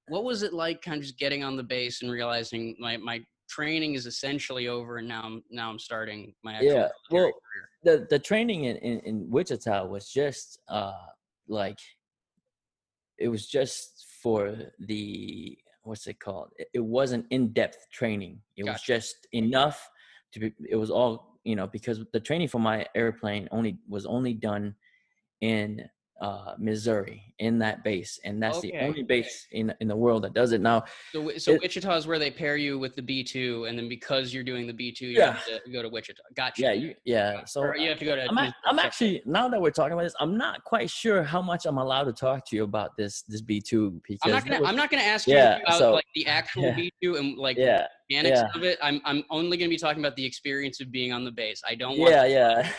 what 0.10 0.24
was 0.24 0.44
it 0.44 0.54
like, 0.54 0.82
kind 0.82 0.98
of 0.98 1.04
just 1.04 1.18
getting 1.18 1.44
on 1.44 1.56
the 1.58 1.64
base 1.64 2.02
and 2.02 2.12
realizing 2.12 2.76
my 2.80 2.98
my 2.98 3.22
training 3.50 3.96
is 3.96 4.06
essentially 4.06 4.68
over, 4.68 4.98
and 4.98 5.08
now 5.08 5.22
I'm 5.24 5.44
now 5.50 5.70
I'm 5.70 5.80
starting 5.80 6.34
my 6.44 6.54
actual 6.54 6.72
Yeah, 6.72 6.88
well, 7.12 7.32
career. 7.32 7.70
the 7.84 8.08
the 8.10 8.20
training 8.20 8.66
in, 8.66 8.78
in, 8.78 9.00
in 9.02 9.30
Wichita 9.30 9.86
was 9.86 10.10
just 10.10 10.60
uh 10.70 10.94
like 11.48 11.78
it 13.18 13.30
was 13.30 13.48
just 13.48 14.06
for 14.28 14.58
the 14.80 15.58
what's 15.84 16.06
it 16.06 16.20
called? 16.20 16.50
It, 16.58 16.68
it 16.74 16.84
wasn't 16.84 17.26
in 17.30 17.54
depth 17.54 17.88
training. 17.94 18.42
It 18.58 18.66
was 18.66 18.82
just 18.82 19.16
enough 19.32 19.90
to 20.34 20.40
be. 20.42 20.54
It 20.70 20.76
was 20.76 20.90
all 20.90 21.40
you 21.46 21.56
know 21.56 21.68
because 21.68 22.04
the 22.12 22.20
training 22.20 22.50
for 22.50 22.60
my 22.60 22.86
airplane 22.94 23.48
only 23.52 23.80
was 23.88 24.06
only 24.06 24.34
done 24.34 24.76
in 25.40 25.88
uh 26.22 26.56
Missouri 26.58 27.24
in 27.40 27.60
that 27.60 27.84
base, 27.84 28.20
and 28.24 28.42
that's 28.42 28.60
the 28.62 28.74
only 28.80 29.04
base 29.04 29.46
in 29.52 29.74
in 29.80 29.88
the 29.88 29.96
world 29.96 30.24
that 30.24 30.34
does 30.34 30.52
it 30.52 30.62
now. 30.62 30.84
So, 31.12 31.38
so 31.38 31.52
it- 31.54 31.62
Wichita 31.62 31.96
is 31.96 32.08
where 32.08 32.18
they 32.18 32.32
pair 32.32 32.58
you 32.58 32.80
with 32.80 32.96
the 32.96 33.02
B 33.04 33.24
two, 33.24 33.66
and 33.66 33.78
then 33.78 33.88
because 33.88 34.34
you're 34.34 34.44
doing 34.44 34.66
the 34.66 34.74
B 34.74 34.92
two, 34.92 35.06
you 35.08 35.18
Yeah. 35.20 35.34
have 35.34 35.46
to 35.64 35.72
go 35.72 35.82
to 35.84 35.90
Wichita. 35.90 36.22
Gotcha. 36.36 36.62
Yeah, 36.64 36.72
you, 36.74 36.96
yeah. 37.06 37.46
So 37.46 37.62
Or 37.62 37.78
you 37.78 37.90
have 37.90 38.00
to 38.00 38.06
go 38.06 38.16
to. 38.16 38.26
I'm, 38.28 38.38
a- 38.38 38.56
I'm 38.66 38.80
actually 38.80 39.22
now 39.26 39.48
that 39.50 39.62
we're 39.62 39.70
talking 39.72 39.94
about 39.94 40.04
this, 40.04 40.16
I'm 40.20 40.38
not 40.38 40.64
quite 40.64 40.90
sure 40.90 41.22
how 41.22 41.42
much 41.42 41.66
I'm 41.68 41.78
allowed 41.78 42.06
to 42.06 42.14
talk 42.14 42.46
to 42.50 42.56
you 42.56 42.64
about 42.64 42.98
this 42.98 43.22
this 43.24 43.42
B 43.42 43.62
two 43.62 43.92
because 44.08 44.20
I'm 44.24 44.32
not 44.32 44.44
gonna. 44.46 44.60
was- 44.62 44.70
I'm 44.70 44.76
not 44.76 44.90
gonna 44.90 45.04
ask 45.04 45.28
Yeah, 45.28 45.58
you 45.58 45.64
about 45.64 45.78
so- 45.80 45.94
like 45.94 46.06
the 46.16 46.26
actual 46.28 46.64
yeah. 46.64 46.76
B 46.76 46.92
two 47.04 47.16
and 47.18 47.38
like 47.38 47.58
yeah 47.58 47.88
mechanics 48.10 48.40
yeah. 48.40 48.48
of 48.60 48.64
it. 48.64 48.78
I'm. 48.82 49.02
I'm 49.06 49.24
only 49.30 49.58
gonna 49.58 49.70
be 49.70 49.78
talking 49.78 50.00
about 50.04 50.16
the 50.16 50.26
experience 50.26 50.80
of 50.82 50.92
being 50.92 51.12
on 51.12 51.24
the 51.24 51.32
base. 51.32 51.62
I 51.68 51.76
don't 51.76 51.98
want. 51.98 52.12
yeah 52.12 52.26
yeah 52.26 52.72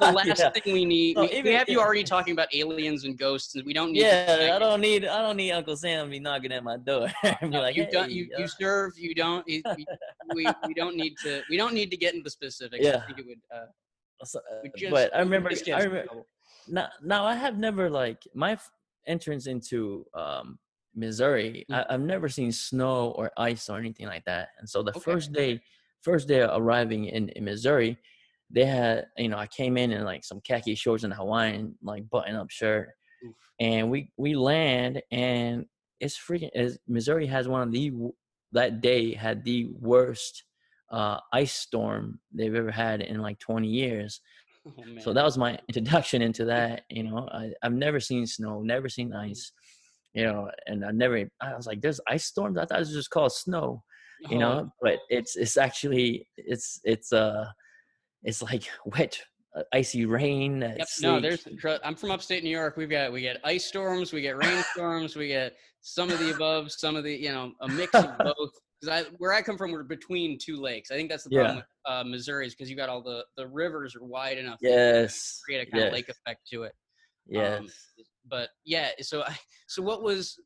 The 0.00 0.12
last 0.12 0.38
yeah. 0.38 0.50
thing 0.50 0.72
we 0.72 0.84
need. 0.84 1.16
No, 1.16 1.22
we, 1.22 1.42
we 1.42 1.52
have 1.52 1.68
you 1.68 1.80
already 1.80 2.04
talking 2.04 2.32
about 2.32 2.48
aliens 2.54 3.04
and 3.04 3.18
ghosts, 3.18 3.54
and 3.54 3.64
we 3.64 3.72
don't 3.72 3.92
need. 3.92 4.02
yeah 4.02 4.52
I 4.54 4.58
don't 4.58 4.80
need 4.80 5.06
I 5.06 5.22
don't 5.22 5.36
need 5.36 5.52
Uncle 5.52 5.76
Sam 5.76 6.06
to 6.06 6.10
be 6.10 6.20
knocking 6.20 6.52
at 6.52 6.64
my 6.64 6.76
door 6.76 7.08
No, 7.42 7.60
like 7.60 7.76
done. 7.90 8.08
"Hey, 8.10 8.14
You, 8.16 8.30
uh, 8.36 8.40
you 8.40 8.48
serve. 8.48 8.92
You 8.96 9.14
don't. 9.14 9.46
You, 9.48 9.62
we, 10.34 10.46
we, 10.66 10.74
don't 10.74 10.96
need 10.96 11.14
to. 11.24 11.42
We 11.50 11.56
don't 11.56 11.74
need 11.74 11.90
to 11.90 11.96
get 11.96 12.14
into 12.14 12.30
specifics. 12.30 12.84
I 12.86 12.90
Yeah. 12.90 13.06
think 13.06 13.18
it 13.18 13.26
would. 13.26 13.40
Uh, 13.54 13.66
so- 14.24 14.40
uh, 14.40 14.68
just, 14.76 14.90
but 14.92 15.14
I 15.14 15.20
remember 15.20 15.50
I 15.50 15.82
remember 15.82 16.24
now, 16.68 16.88
now 17.02 17.24
I 17.24 17.34
have 17.34 17.58
never 17.58 17.90
like 17.90 18.22
my 18.34 18.56
entrance 19.06 19.46
into 19.48 20.06
um, 20.14 20.58
Missouri. 20.94 21.64
Mm. 21.70 21.74
I, 21.76 21.94
I've 21.94 22.00
never 22.00 22.28
seen 22.28 22.52
snow 22.52 23.10
or 23.16 23.30
ice 23.36 23.68
or 23.68 23.78
anything 23.78 24.06
like 24.06 24.24
that. 24.26 24.48
And 24.58 24.68
so 24.68 24.82
the 24.82 24.90
Okay. 24.92 25.00
first 25.00 25.32
day, 25.32 25.60
first 26.02 26.28
day 26.28 26.40
arriving 26.40 27.06
in, 27.06 27.28
in 27.30 27.44
Missouri, 27.44 27.96
they 28.50 28.64
had 28.66 29.06
you 29.16 29.28
know 29.28 29.38
I 29.38 29.46
came 29.46 29.76
in 29.78 29.92
in 29.92 30.04
like 30.04 30.24
some 30.24 30.40
khaki 30.42 30.74
shorts 30.74 31.04
and 31.04 31.12
a 31.12 31.16
Hawaiian 31.16 31.74
like 31.82 32.08
button 32.10 32.36
up 32.36 32.50
shirt, 32.50 32.90
Oof. 33.26 33.34
and 33.60 33.90
we 33.90 34.10
we 34.18 34.34
land 34.34 35.02
and 35.10 35.64
it's 36.00 36.18
freaking. 36.18 36.50
Is, 36.54 36.78
Missouri 36.86 37.26
has 37.26 37.48
one 37.48 37.62
of 37.62 37.72
the 37.72 37.92
that 38.52 38.82
day 38.82 39.14
had 39.14 39.42
the 39.44 39.68
worst 39.80 40.44
uh, 40.90 41.18
ice 41.32 41.54
storm 41.54 42.20
they've 42.34 42.54
ever 42.54 42.70
had 42.70 43.00
in 43.00 43.22
like 43.22 43.38
20 43.38 43.66
years. 43.68 44.20
Oh. 44.64 44.84
So 45.00 45.12
that 45.12 45.24
was 45.24 45.36
my 45.36 45.58
introduction 45.68 46.22
into 46.22 46.44
that. 46.44 46.82
You 46.88 47.02
know, 47.02 47.28
I, 47.32 47.50
I've 47.64 47.72
never 47.72 47.98
seen 47.98 48.28
snow, 48.28 48.62
never 48.62 48.88
seen 48.88 49.12
ice. 49.12 49.50
You 50.14 50.24
know, 50.24 50.50
and 50.66 50.84
I 50.84 50.90
never. 50.90 51.28
I 51.40 51.54
was 51.54 51.66
like, 51.66 51.80
"There's 51.80 52.00
ice 52.08 52.26
storms." 52.26 52.58
I 52.58 52.66
thought 52.66 52.78
it 52.78 52.80
was 52.80 52.92
just 52.92 53.10
called 53.10 53.32
snow. 53.32 53.82
You 54.30 54.36
Oh, 54.36 54.40
know, 54.40 54.72
but 54.80 54.98
it's 55.08 55.36
it's 55.36 55.56
actually 55.56 56.28
it's 56.36 56.80
it's 56.84 57.12
uh 57.12 57.46
it's 58.22 58.42
like 58.42 58.64
wet, 58.84 59.18
uh, 59.56 59.62
icy 59.72 60.04
rain. 60.06 60.60
Yep. 60.60 60.88
No, 61.00 61.20
there's. 61.20 61.46
I'm 61.82 61.96
from 61.96 62.10
upstate 62.10 62.44
New 62.44 62.50
York. 62.50 62.76
We've 62.76 62.90
got 62.90 63.12
we 63.12 63.20
get 63.22 63.40
ice 63.44 63.64
storms, 63.64 64.12
we 64.12 64.20
get 64.20 64.36
rainstorms, 64.36 65.16
we 65.16 65.28
get 65.28 65.54
some 65.80 66.10
of 66.10 66.18
the 66.18 66.32
above, 66.34 66.70
some 66.70 66.94
of 66.96 67.04
the 67.04 67.14
you 67.14 67.32
know 67.32 67.52
a 67.60 67.68
mix 67.68 67.94
of 67.94 68.16
both. 68.22 68.50
Because 68.80 69.06
I 69.06 69.10
where 69.18 69.32
I 69.32 69.42
come 69.42 69.56
from, 69.56 69.72
we're 69.72 69.82
between 69.82 70.38
two 70.38 70.56
lakes. 70.56 70.90
I 70.90 70.94
think 70.94 71.08
that's 71.08 71.24
the 71.24 71.30
problem 71.30 71.56
Yeah. 71.56 71.62
with 71.62 71.66
uh, 71.86 72.04
Missouri 72.04 72.46
is 72.46 72.54
because 72.54 72.68
you 72.70 72.76
got 72.76 72.88
all 72.88 73.02
the 73.02 73.24
the 73.36 73.46
rivers 73.46 73.96
are 73.96 74.04
wide 74.04 74.38
enough 74.38 74.58
to 74.60 74.68
yes, 74.68 75.40
create 75.44 75.66
a 75.66 75.70
kind 75.70 75.84
yes, 75.84 75.88
of 75.88 75.94
lake 75.94 76.08
effect 76.08 76.40
to 76.52 76.62
it. 76.64 76.72
yes. 77.26 77.60
Um, 77.60 77.68
but 78.28 78.50
yeah, 78.64 78.90
so 79.00 79.22
I, 79.22 79.36
so 79.66 79.82
what 79.82 80.02
was 80.02 80.38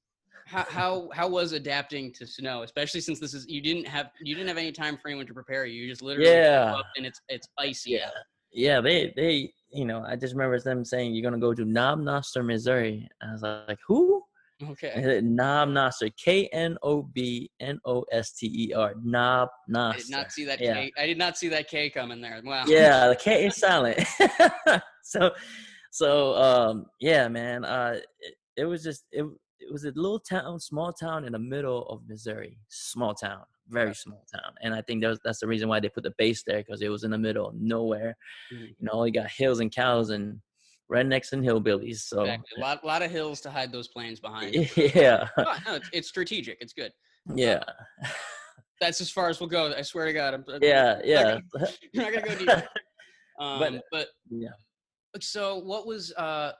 how 0.46 0.64
how 0.68 1.08
how 1.12 1.28
was 1.28 1.52
adapting 1.52 2.12
to 2.14 2.26
snow, 2.26 2.62
especially 2.62 3.00
since 3.00 3.18
this 3.20 3.34
is 3.34 3.46
you 3.48 3.60
didn't 3.60 3.86
have 3.86 4.10
you 4.22 4.34
didn't 4.34 4.48
have 4.48 4.58
any 4.58 4.72
time 4.72 4.96
for 4.96 5.08
anyone 5.08 5.26
to 5.26 5.34
prepare 5.34 5.66
you. 5.66 5.82
You 5.82 5.90
just 5.90 6.02
literally 6.02 6.30
Yeah. 6.30 6.74
up 6.76 6.86
and 6.96 7.04
it's 7.06 7.20
it's 7.28 7.48
icy. 7.58 7.90
yeah 7.92 8.06
out. 8.06 8.12
yeah 8.52 8.80
they 8.80 9.12
they 9.16 9.52
you 9.72 9.84
know 9.84 10.02
i 10.06 10.14
just 10.16 10.32
remember 10.34 10.58
them 10.60 10.84
saying 10.84 11.12
you're 11.14 11.22
gonna 11.28 11.40
go 11.40 11.52
to 11.52 11.64
knob 11.64 11.98
noster 11.98 12.42
missouri 12.44 13.08
i 13.20 13.32
was 13.32 13.42
like 13.42 13.78
who 13.86 14.22
Okay. 14.70 15.20
knob 15.22 15.68
noster 15.68 16.08
k-n-o-b-n-o-s-t-e-r 16.16 18.94
knob 19.02 19.48
I 19.48 19.52
noster 19.68 20.02
did 20.02 20.10
not 20.10 20.32
see 20.32 20.44
that 20.46 20.60
yeah. 20.60 20.74
K. 20.74 20.92
I 20.96 21.06
did 21.06 21.18
not 21.18 21.36
see 21.36 21.48
that 21.48 21.68
K 21.68 21.90
coming 21.90 22.20
there. 22.22 22.40
Wow. 22.44 22.64
yeah 22.66 23.08
the 23.08 23.16
k 23.16 23.46
is 23.46 23.56
silent 23.66 23.98
so 25.02 25.30
so 25.96 26.34
um 26.36 26.86
yeah 27.00 27.26
man 27.28 27.64
uh 27.64 27.94
it, 28.20 28.34
it 28.56 28.64
was 28.66 28.82
just 28.82 29.04
it, 29.12 29.24
it 29.60 29.72
was 29.72 29.84
a 29.84 29.92
little 29.94 30.20
town 30.20 30.60
small 30.60 30.92
town 30.92 31.24
in 31.24 31.32
the 31.32 31.38
middle 31.38 31.86
of 31.88 32.00
missouri 32.06 32.58
small 32.68 33.14
town 33.14 33.40
very 33.68 33.94
small 33.94 34.22
town 34.32 34.52
and 34.62 34.74
i 34.74 34.82
think 34.82 35.00
that 35.02 35.08
was, 35.08 35.20
that's 35.24 35.40
the 35.40 35.46
reason 35.46 35.68
why 35.68 35.80
they 35.80 35.88
put 35.88 36.02
the 36.04 36.12
base 36.18 36.42
there 36.46 36.58
because 36.58 36.82
it 36.82 36.88
was 36.90 37.02
in 37.04 37.10
the 37.10 37.18
middle 37.26 37.48
of 37.48 37.54
nowhere 37.54 38.14
Mhm. 38.52 38.68
you 38.78 38.84
know 38.86 39.04
you 39.04 39.12
got 39.12 39.30
hills 39.30 39.60
and 39.60 39.72
cows 39.74 40.10
and 40.10 40.38
rednecks 40.92 41.32
and 41.32 41.42
hillbillies 41.42 42.00
so 42.12 42.20
Exactly. 42.20 42.58
A 42.58 42.60
lot, 42.60 42.84
lot 42.84 43.02
of 43.02 43.10
hills 43.10 43.40
to 43.40 43.50
hide 43.50 43.72
those 43.72 43.88
planes 43.88 44.20
behind. 44.26 44.54
yeah 44.76 45.26
no, 45.66 45.74
it's, 45.74 45.88
it's 45.92 46.08
strategic. 46.08 46.58
It's 46.60 46.72
good. 46.72 46.92
yeah 47.34 47.60
That's 48.80 49.00
as 49.00 49.10
far 49.10 49.28
as 49.30 49.40
we'll 49.40 49.48
go. 49.48 49.72
I 49.74 49.82
swear 49.82 50.04
to 50.06 50.12
God. 50.12 50.34
I'm, 50.34 50.44
I'm- 50.48 50.60
yeah 50.62 51.00
yeah 51.02 51.38
You're 51.92 52.04
not 52.04 52.12
gonna 52.12 52.26
go 52.28 52.34
deep. 52.36 52.48
Um, 53.40 53.58
But- 53.58 53.82
but 53.90 54.06
yeah 54.30 54.48
so 55.22 55.58
what 55.58 55.86
was 55.86 56.12
uh 56.14 56.52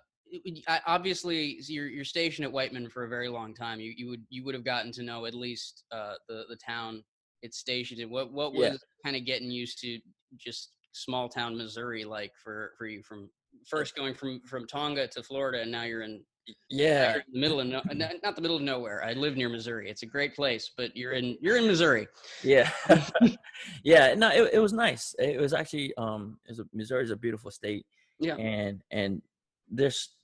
obviously 0.87 1.59
you're 1.69 1.87
you're 1.89 2.05
stationed 2.05 2.45
at 2.45 2.53
Whiteman 2.53 2.89
for 2.89 3.05
a 3.05 3.09
very 3.09 3.29
long 3.29 3.55
time. 3.55 3.81
You 3.81 3.93
you 3.97 4.09
would 4.09 4.23
you 4.29 4.45
would 4.45 4.55
have 4.55 4.65
gotten 4.65 4.93
to 4.93 5.03
know 5.03 5.27
at 5.27 5.35
least 5.35 5.85
uh 5.93 6.15
the 6.29 6.45
the 6.49 6.57
town 6.57 7.03
it's 7.43 7.59
stationed 7.59 8.01
in. 8.01 8.11
What 8.11 8.33
what 8.33 8.55
was 8.55 8.69
Yeah. 8.73 8.77
kind 9.05 9.17
of 9.17 9.25
getting 9.25 9.51
used 9.51 9.79
to 9.81 9.99
just 10.37 10.73
small 10.93 11.29
town 11.29 11.57
Missouri 11.57 12.05
like 12.05 12.33
for 12.43 12.73
for 12.79 12.87
you 12.87 13.03
from 13.03 13.31
first 13.69 13.95
going 13.95 14.15
from 14.15 14.41
from 14.47 14.67
Tonga 14.67 15.07
to 15.09 15.23
Florida 15.23 15.63
and 15.63 15.71
now 15.71 15.83
you're 15.85 16.03
in 16.03 16.25
yeah 16.71 17.13
you're 17.13 17.21
in 17.27 17.33
the 17.33 17.41
middle 17.41 17.61
of 17.61 17.67
no, 17.67 17.83
not 18.23 18.37
the 18.37 18.41
middle 18.43 18.57
of 18.57 18.63
nowhere. 18.63 19.05
I 19.05 19.13
live 19.13 19.37
near 19.37 19.49
Missouri. 19.49 19.91
It's 19.91 20.03
a 20.03 20.07
great 20.07 20.35
place, 20.35 20.71
but 20.77 20.97
you're 20.97 21.13
in 21.13 21.37
you're 21.41 21.57
in 21.59 21.67
Missouri. 21.67 22.09
yeah 22.43 22.71
yeah 23.85 24.15
no 24.15 24.31
it, 24.31 24.51
it 24.55 24.59
was 24.59 24.73
nice 24.73 25.15
it 25.19 25.41
was 25.41 25.53
actually 25.53 25.93
um 25.97 26.39
it 26.47 26.51
was 26.53 26.61
a, 26.61 26.65
missouri 26.73 27.03
is 27.05 27.11
a 27.11 27.17
beautiful 27.17 27.51
state 27.51 27.85
Yeah. 28.19 28.37
and 28.37 28.83
and 28.91 29.23
this 29.69 30.15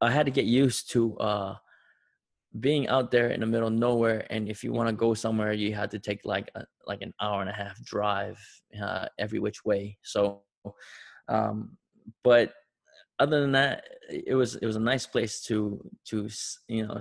I 0.00 0.10
had 0.10 0.26
to 0.26 0.32
get 0.32 0.46
used 0.46 0.90
to 0.92 1.16
uh 1.18 1.54
being 2.60 2.88
out 2.88 3.10
there 3.10 3.28
in 3.28 3.40
the 3.40 3.46
middle 3.46 3.68
of 3.68 3.74
nowhere 3.74 4.26
and 4.30 4.48
if 4.48 4.64
you 4.64 4.72
want 4.72 4.88
to 4.88 4.94
go 4.94 5.14
somewhere 5.14 5.52
you 5.52 5.74
had 5.74 5.90
to 5.90 5.98
take 5.98 6.20
like 6.24 6.50
a, 6.54 6.64
like 6.86 7.02
an 7.02 7.12
hour 7.20 7.40
and 7.40 7.50
a 7.50 7.52
half 7.52 7.82
drive 7.84 8.38
uh, 8.82 9.06
every 9.18 9.38
which 9.38 9.64
way 9.64 9.98
so 10.02 10.42
um 11.28 11.76
but 12.24 12.54
other 13.18 13.40
than 13.40 13.52
that 13.52 13.84
it 14.08 14.34
was 14.34 14.56
it 14.56 14.66
was 14.66 14.76
a 14.76 14.80
nice 14.80 15.06
place 15.06 15.42
to 15.42 15.84
to 16.04 16.28
you 16.68 16.86
know 16.86 16.98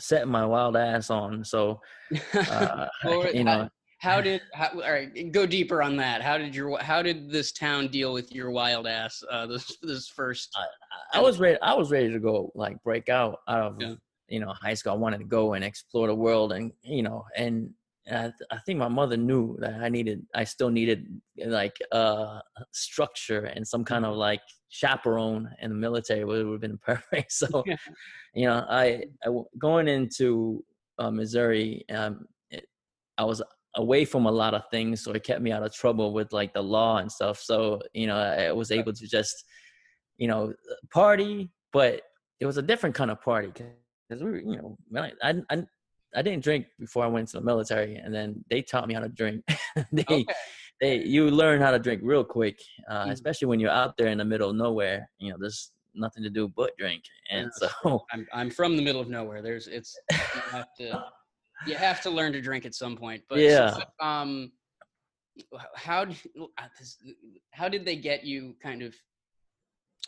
set 0.00 0.28
my 0.28 0.44
wild 0.44 0.76
ass 0.76 1.10
on 1.10 1.44
so 1.44 1.80
uh, 2.34 2.86
you 3.32 3.44
know 3.44 3.68
How 3.98 4.20
did 4.26 4.42
how, 4.54 4.68
all 4.74 4.80
right? 4.92 5.32
Go 5.32 5.46
deeper 5.46 5.82
on 5.82 5.96
that. 5.96 6.22
How 6.22 6.38
did 6.38 6.54
your 6.54 6.78
how 6.80 7.02
did 7.02 7.30
this 7.30 7.52
town 7.52 7.88
deal 7.88 8.12
with 8.12 8.32
your 8.32 8.50
wild 8.50 8.86
ass? 8.86 9.22
Uh, 9.30 9.46
this 9.46 9.76
this 9.82 10.08
first. 10.08 10.56
I 11.12 11.20
was 11.20 11.38
ready. 11.38 11.58
I 11.62 11.74
was 11.74 11.90
ready 11.90 12.12
to 12.12 12.18
go, 12.20 12.52
like 12.54 12.82
break 12.82 13.08
out 13.08 13.38
out 13.48 13.62
of 13.62 13.80
Yeah. 13.80 13.94
you 14.28 14.40
know 14.40 14.52
high 14.52 14.74
school. 14.74 14.92
I 14.92 14.96
wanted 14.96 15.18
to 15.18 15.24
go 15.24 15.54
and 15.54 15.64
explore 15.64 16.08
the 16.08 16.14
world, 16.14 16.52
and 16.52 16.72
you 16.82 17.02
know, 17.02 17.24
and 17.36 17.70
I, 18.10 18.32
I 18.50 18.58
think 18.66 18.78
my 18.78 18.88
mother 18.88 19.16
knew 19.16 19.56
that 19.60 19.74
I 19.82 19.88
needed. 19.88 20.26
I 20.34 20.44
still 20.44 20.70
needed 20.70 21.20
like 21.44 21.76
uh 21.92 22.40
structure 22.72 23.44
and 23.46 23.66
some 23.66 23.84
kind 23.84 24.04
of 24.04 24.14
like 24.14 24.40
chaperone 24.68 25.48
in 25.62 25.70
the 25.70 25.76
military 25.76 26.24
would 26.24 26.44
would 26.46 26.52
have 26.52 26.60
been 26.60 26.78
perfect. 26.84 27.32
So, 27.32 27.62
Yeah. 27.66 27.76
you 28.34 28.46
know, 28.46 28.66
I, 28.68 29.04
I 29.22 29.26
w- 29.26 29.46
going 29.58 29.88
into 29.88 30.64
uh, 30.98 31.10
Missouri, 31.10 31.84
um, 31.90 32.26
it, 32.50 32.66
I 33.18 33.24
was 33.24 33.42
away 33.76 34.04
from 34.04 34.26
a 34.26 34.30
lot 34.30 34.54
of 34.54 34.62
things, 34.70 35.02
so 35.02 35.12
it 35.12 35.22
kept 35.22 35.40
me 35.40 35.52
out 35.52 35.62
of 35.62 35.72
trouble 35.72 36.12
with 36.12 36.32
like 36.32 36.52
the 36.52 36.62
law 36.62 36.98
and 36.98 37.10
stuff. 37.10 37.38
So, 37.38 37.80
you 37.92 38.06
know, 38.06 38.16
I 38.16 38.52
was 38.52 38.70
able 38.70 38.92
to 38.92 39.06
just 39.06 39.44
you 40.18 40.28
know, 40.28 40.52
party, 40.92 41.50
but 41.72 42.02
it 42.40 42.46
was 42.46 42.56
a 42.56 42.62
different 42.62 42.94
kind 42.94 43.10
of 43.10 43.20
party 43.20 43.48
because 43.48 44.22
we, 44.22 44.30
were, 44.30 44.38
you 44.38 44.56
know, 44.56 44.78
I, 45.22 45.34
I, 45.50 45.66
I, 46.14 46.22
didn't 46.22 46.42
drink 46.42 46.66
before 46.78 47.04
I 47.04 47.08
went 47.08 47.28
to 47.28 47.38
the 47.38 47.44
military, 47.44 47.96
and 47.96 48.14
then 48.14 48.44
they 48.48 48.62
taught 48.62 48.88
me 48.88 48.94
how 48.94 49.00
to 49.00 49.08
drink. 49.08 49.44
they, 49.92 50.04
Okay. 50.08 50.24
they, 50.80 50.96
you 51.02 51.30
learn 51.30 51.60
how 51.60 51.70
to 51.70 51.78
drink 51.78 52.00
real 52.04 52.24
quick, 52.24 52.58
uh, 52.88 53.06
Mhm. 53.06 53.12
especially 53.12 53.48
when 53.48 53.60
you're 53.60 53.70
out 53.70 53.96
there 53.96 54.08
in 54.08 54.18
the 54.18 54.24
middle 54.24 54.50
of 54.50 54.56
nowhere. 54.56 55.10
You 55.18 55.32
know, 55.32 55.36
there's 55.38 55.72
nothing 55.94 56.22
to 56.22 56.30
do 56.30 56.48
but 56.48 56.76
drink, 56.78 57.02
and 57.30 57.50
Yeah. 57.60 57.68
so 57.82 58.06
I'm 58.12 58.26
I'm 58.32 58.50
from 58.50 58.76
the 58.76 58.82
middle 58.82 59.00
of 59.00 59.08
nowhere. 59.08 59.42
There's 59.42 59.66
it's 59.66 59.98
you 60.10 60.42
have 60.50 60.68
to 60.78 61.04
you 61.66 61.74
have 61.74 62.00
to 62.02 62.10
learn 62.10 62.32
to 62.32 62.40
drink 62.40 62.64
at 62.66 62.74
some 62.74 62.96
point. 62.96 63.22
But 63.28 63.38
Yeah. 63.38 63.76
um, 64.00 64.52
how 65.74 66.02
uh, 66.02 66.68
how 67.52 67.68
did 67.68 67.84
they 67.84 67.96
get 67.96 68.24
you 68.24 68.56
kind 68.62 68.82
of 68.82 68.94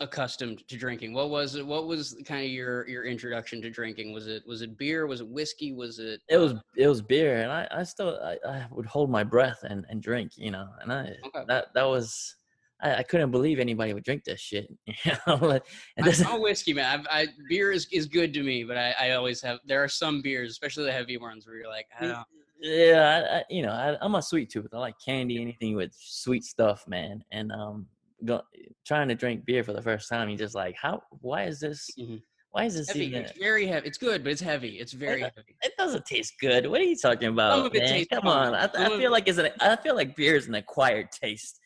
accustomed 0.00 0.66
to 0.68 0.76
drinking? 0.76 1.12
What 1.12 1.30
was 1.30 1.54
it? 1.54 1.66
What 1.66 1.86
was 1.86 2.16
kind 2.24 2.44
of 2.44 2.50
your 2.50 2.88
your 2.88 3.04
introduction 3.04 3.60
to 3.62 3.70
drinking? 3.70 4.12
Was 4.12 4.26
it 4.26 4.42
was 4.46 4.62
it 4.62 4.78
beer? 4.78 5.06
Was 5.06 5.20
it 5.20 5.28
whiskey? 5.28 5.72
Was 5.72 5.98
it? 5.98 6.20
It 6.28 6.36
was 6.38 6.54
it 6.76 6.88
was 6.88 7.02
beer, 7.02 7.42
and 7.42 7.52
I 7.52 7.68
I 7.70 7.82
still 7.84 8.18
I, 8.22 8.38
I 8.48 8.66
would 8.70 8.86
hold 8.86 9.10
my 9.10 9.24
breath 9.24 9.64
and 9.64 9.84
and 9.88 10.02
drink, 10.02 10.32
you 10.36 10.50
know, 10.50 10.68
and 10.80 10.92
I 10.92 11.16
Okay. 11.26 11.44
that 11.48 11.74
that 11.74 11.84
was. 11.84 12.36
I, 12.80 12.96
I 12.96 13.02
couldn't 13.02 13.30
believe 13.30 13.58
anybody 13.58 13.92
would 13.92 14.04
drink 14.04 14.24
this 14.24 14.40
shit. 14.40 14.68
You 15.04 15.12
know, 15.26 15.58
I, 15.98 16.24
I'm 16.26 16.40
whiskey 16.40 16.72
man. 16.72 17.00
I've, 17.00 17.06
I 17.10 17.28
beer 17.48 17.72
is, 17.72 17.86
is 17.92 18.06
good 18.06 18.32
to 18.34 18.42
me, 18.42 18.64
but 18.64 18.76
I, 18.76 18.94
I 19.00 19.10
always 19.12 19.40
have. 19.42 19.58
There 19.66 19.82
are 19.82 19.88
some 19.88 20.22
beers, 20.22 20.50
especially 20.50 20.84
the 20.84 20.92
heavy 20.92 21.16
ones, 21.16 21.46
where 21.46 21.56
you're 21.56 21.68
like, 21.68 21.86
I 22.00 22.06
don't. 22.06 22.26
yeah, 22.60 23.24
I, 23.30 23.36
I, 23.38 23.44
you 23.50 23.62
know, 23.62 23.72
I, 23.72 23.96
I'm 24.00 24.14
a 24.14 24.22
sweet 24.22 24.50
tooth. 24.50 24.68
I 24.72 24.78
like 24.78 24.94
candy, 25.04 25.40
anything 25.40 25.74
with 25.76 25.92
sweet 25.98 26.44
stuff, 26.44 26.84
man. 26.86 27.22
And 27.32 27.52
um, 27.52 27.86
go, 28.24 28.42
trying 28.86 29.08
to 29.08 29.14
drink 29.14 29.44
beer 29.44 29.64
for 29.64 29.72
the 29.72 29.82
first 29.82 30.08
time, 30.08 30.28
you're 30.28 30.38
just 30.38 30.54
like, 30.54 30.76
how? 30.80 31.02
Why 31.20 31.44
is 31.44 31.60
this? 31.60 31.88
Mhm. 31.98 32.22
Why 32.50 32.64
is 32.64 32.74
this 32.74 32.88
Heavy. 32.88 33.06
even? 33.06 33.22
It's 33.22 33.38
very 33.38 33.66
heavy. 33.66 33.86
It's 33.86 33.98
good, 33.98 34.24
but 34.24 34.32
it's 34.32 34.40
heavy. 34.40 34.78
It's 34.78 34.92
very 34.92 35.20
Yeah. 35.20 35.30
heavy. 35.36 35.54
It 35.62 35.72
doesn't 35.76 36.06
taste 36.06 36.32
good. 36.40 36.66
What 36.66 36.80
are 36.80 36.84
you 36.84 36.96
talking 36.96 37.28
about, 37.28 37.72
man? 37.74 38.04
Come 38.10 38.26
on, 38.26 38.54
I, 38.54 38.68
I 38.74 38.88
feel 38.96 39.10
like 39.12 39.28
it's 39.28 39.38
an. 39.38 39.50
I 39.60 39.76
feel 39.76 39.94
like 39.94 40.16
beer 40.16 40.34
is 40.36 40.48
an 40.48 40.54
acquired 40.54 41.12
taste. 41.12 41.60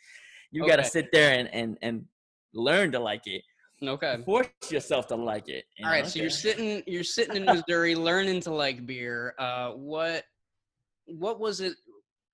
You 0.53 0.67
got 0.67 0.77
to 0.77 0.85
sit 0.85 1.09
there 1.13 1.39
and 1.39 1.49
and 1.53 1.79
and 1.83 2.05
learn 2.55 2.93
to 2.93 3.01
like 3.01 3.27
it. 3.27 3.43
Okay. 3.83 4.19
Force 4.25 4.47
yourself 4.71 5.09
to 5.09 5.17
like 5.17 5.49
it. 5.49 5.65
All 5.83 5.91
right. 5.91 6.07
So 6.07 6.21
you're 6.21 6.31
sitting. 6.31 6.83
You're 6.87 7.03
sitting 7.03 7.37
in 7.37 7.45
Missouri, 7.47 7.95
learning 7.95 8.41
to 8.43 8.53
like 8.53 8.87
beer. 8.87 9.35
Uh, 9.39 9.71
what? 9.71 10.25
What 11.07 11.41
was 11.41 11.61
it? 11.61 11.75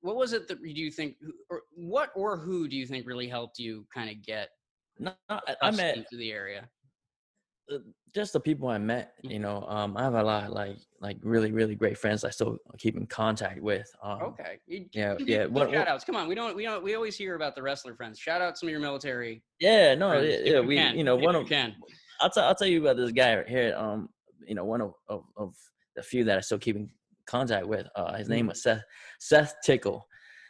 What 0.00 0.16
was 0.16 0.32
it 0.32 0.46
that 0.48 0.58
you 0.62 0.90
think, 0.90 1.16
or 1.50 1.62
what 1.74 2.10
or 2.14 2.36
who 2.36 2.68
do 2.68 2.76
you 2.76 2.86
think 2.86 3.06
really 3.06 3.28
helped 3.28 3.58
you 3.58 3.86
kind 3.92 4.10
of 4.10 4.22
get 4.22 4.50
No, 4.98 5.12
I, 5.28 5.40
I 5.62 5.70
met 5.70 5.90
accustomed 5.92 6.06
to 6.10 6.16
the 6.18 6.32
area? 6.32 6.68
Uh, 7.72 7.78
just 8.14 8.32
the 8.32 8.40
people 8.40 8.68
I 8.68 8.78
met, 8.78 9.12
Mm-hmm. 9.18 9.30
you 9.32 9.38
know, 9.38 9.64
um, 9.68 9.96
I 9.96 10.02
have 10.02 10.14
a 10.14 10.22
lot 10.22 10.52
like 10.52 10.76
like 11.00 11.16
really 11.22 11.52
really 11.52 11.74
great 11.74 11.96
friends 11.98 12.24
I 12.24 12.30
still 12.30 12.58
keep 12.78 12.96
in 12.96 13.06
contact 13.06 13.60
with. 13.60 13.88
Um, 14.02 14.22
Okay. 14.22 14.58
You, 14.66 14.86
yeah, 14.92 15.16
you 15.18 15.26
yeah, 15.26 15.44
what- 15.46 15.70
shout 15.70 15.88
outs. 15.88 16.04
Come 16.04 16.16
on. 16.16 16.28
We 16.28 16.34
don't. 16.34 16.56
We 16.56 16.64
don't. 16.64 16.82
We 16.82 16.94
always 16.94 17.16
hear 17.16 17.34
about 17.34 17.54
the 17.54 17.62
wrestler 17.62 17.94
friends. 17.94 18.18
Shout 18.18 18.40
out 18.40 18.58
some 18.58 18.68
of 18.68 18.70
your 18.70 18.80
military. 18.80 19.42
Yeah, 19.60 19.94
no, 19.94 20.10
friends, 20.10 20.26
yeah, 20.44 20.52
yeah, 20.54 20.60
we 20.60 20.76
can, 20.76 20.96
you 20.96 21.04
know 21.04 21.16
one 21.16 21.34
you 21.34 21.40
of 21.42 21.48
can. 21.48 21.76
I'll 22.20 22.30
tell 22.30 22.44
I'll 22.44 22.54
tell 22.54 22.68
you 22.68 22.80
about 22.80 22.96
this 22.96 23.12
guy 23.12 23.36
right 23.36 23.48
here. 23.48 23.74
Um, 23.76 24.08
you 24.46 24.54
know, 24.54 24.64
one 24.64 24.80
of 24.80 24.94
of, 25.08 25.24
of 25.36 25.54
the 25.96 26.02
few 26.02 26.24
that 26.24 26.38
I 26.38 26.40
still 26.40 26.58
keep 26.58 26.76
in 26.76 26.88
contact 27.26 27.66
with. 27.66 27.86
Uh, 27.94 28.14
his 28.14 28.28
name 28.28 28.46
Mhm. 28.46 28.50
was 28.50 28.62
Seth 28.62 28.82
Seth 29.20 29.54
Tickle. 29.64 30.06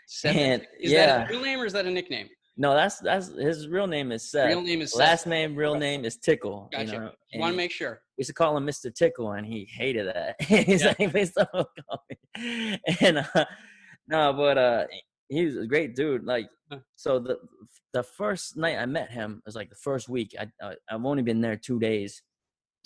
Seth, 0.07 0.35
And, 0.35 0.63
is 0.81 0.91
yeah. 0.93 1.07
that 1.19 1.27
a 1.29 1.31
real 1.31 1.43
name 1.43 1.61
or 1.61 1.67
is 1.67 1.73
that 1.75 1.85
a 1.85 1.91
nickname? 1.91 2.29
No, 2.61 2.75
that's 2.75 2.99
that's 2.99 3.29
his 3.29 3.69
real 3.69 3.87
name 3.87 4.11
is 4.11 4.29
Seth. 4.29 4.49
Real 4.49 4.61
name 4.61 4.81
is 4.83 4.91
Seth. 4.91 4.99
Last 4.99 5.27
name, 5.29 5.55
real 5.55 5.77
name 5.77 6.05
is 6.05 6.17
Tickle. 6.17 6.69
Gotcha. 6.73 6.93
You 6.93 6.99
know, 6.99 7.13
Want 7.37 7.53
to 7.53 7.57
make 7.57 7.71
sure. 7.71 8.01
we 8.17 8.23
used 8.23 8.29
to 8.31 8.35
call 8.35 8.57
him 8.57 8.67
Mr. 8.67 8.93
Tickle, 8.93 9.31
and 9.33 9.47
he 9.47 9.65
hated 9.71 10.09
that. 10.09 10.35
He's 10.43 10.83
Yeah. 10.83 10.93
like, 10.99 11.11
please 11.13 11.31
don't 11.33 11.49
call 11.53 12.05
me. 12.11 12.81
And 13.01 13.19
uh, 13.19 13.45
no, 14.09 14.33
but 14.33 14.59
uh, 14.59 14.85
he 15.29 15.45
was 15.45 15.57
a 15.57 15.67
great 15.67 15.95
dude. 15.95 16.25
Like, 16.25 16.49
so 16.97 17.21
the 17.21 17.39
the 17.93 18.03
first 18.03 18.57
night 18.57 18.77
I 18.79 18.87
met 18.87 19.11
him 19.13 19.37
it 19.39 19.47
was 19.47 19.55
like 19.55 19.71
the 19.71 19.77
first 19.77 20.09
week. 20.09 20.35
I, 20.39 20.49
I 20.61 20.75
I've 20.91 21.05
only 21.05 21.23
been 21.23 21.41
there 21.41 21.55
two 21.57 21.79
days. 21.79 22.21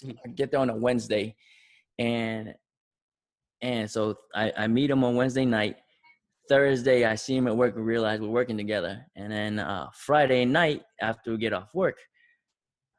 Mhm. 0.05 0.17
I 0.27 0.29
get 0.31 0.51
there 0.51 0.61
on 0.61 0.69
a 0.69 0.77
Wednesday, 0.77 1.35
and 1.99 2.55
and 3.63 3.91
so 3.91 4.17
I 4.35 4.53
I 4.59 4.67
meet 4.67 4.91
him 4.91 5.03
on 5.03 5.17
Wednesday 5.17 5.47
night. 5.47 5.77
Thursday, 6.49 7.05
I 7.05 7.15
see 7.15 7.37
him 7.37 7.47
at 7.47 7.57
work. 7.57 7.77
We 7.77 7.83
realize 7.83 8.21
we're 8.21 8.29
working 8.29 8.57
together, 8.57 9.05
and 9.17 9.31
then 9.33 9.59
uh, 9.59 9.89
Friday 9.95 10.45
night 10.45 10.83
after 11.01 11.33
we 11.33 11.39
get 11.39 11.53
off 11.53 11.75
work, 11.75 11.97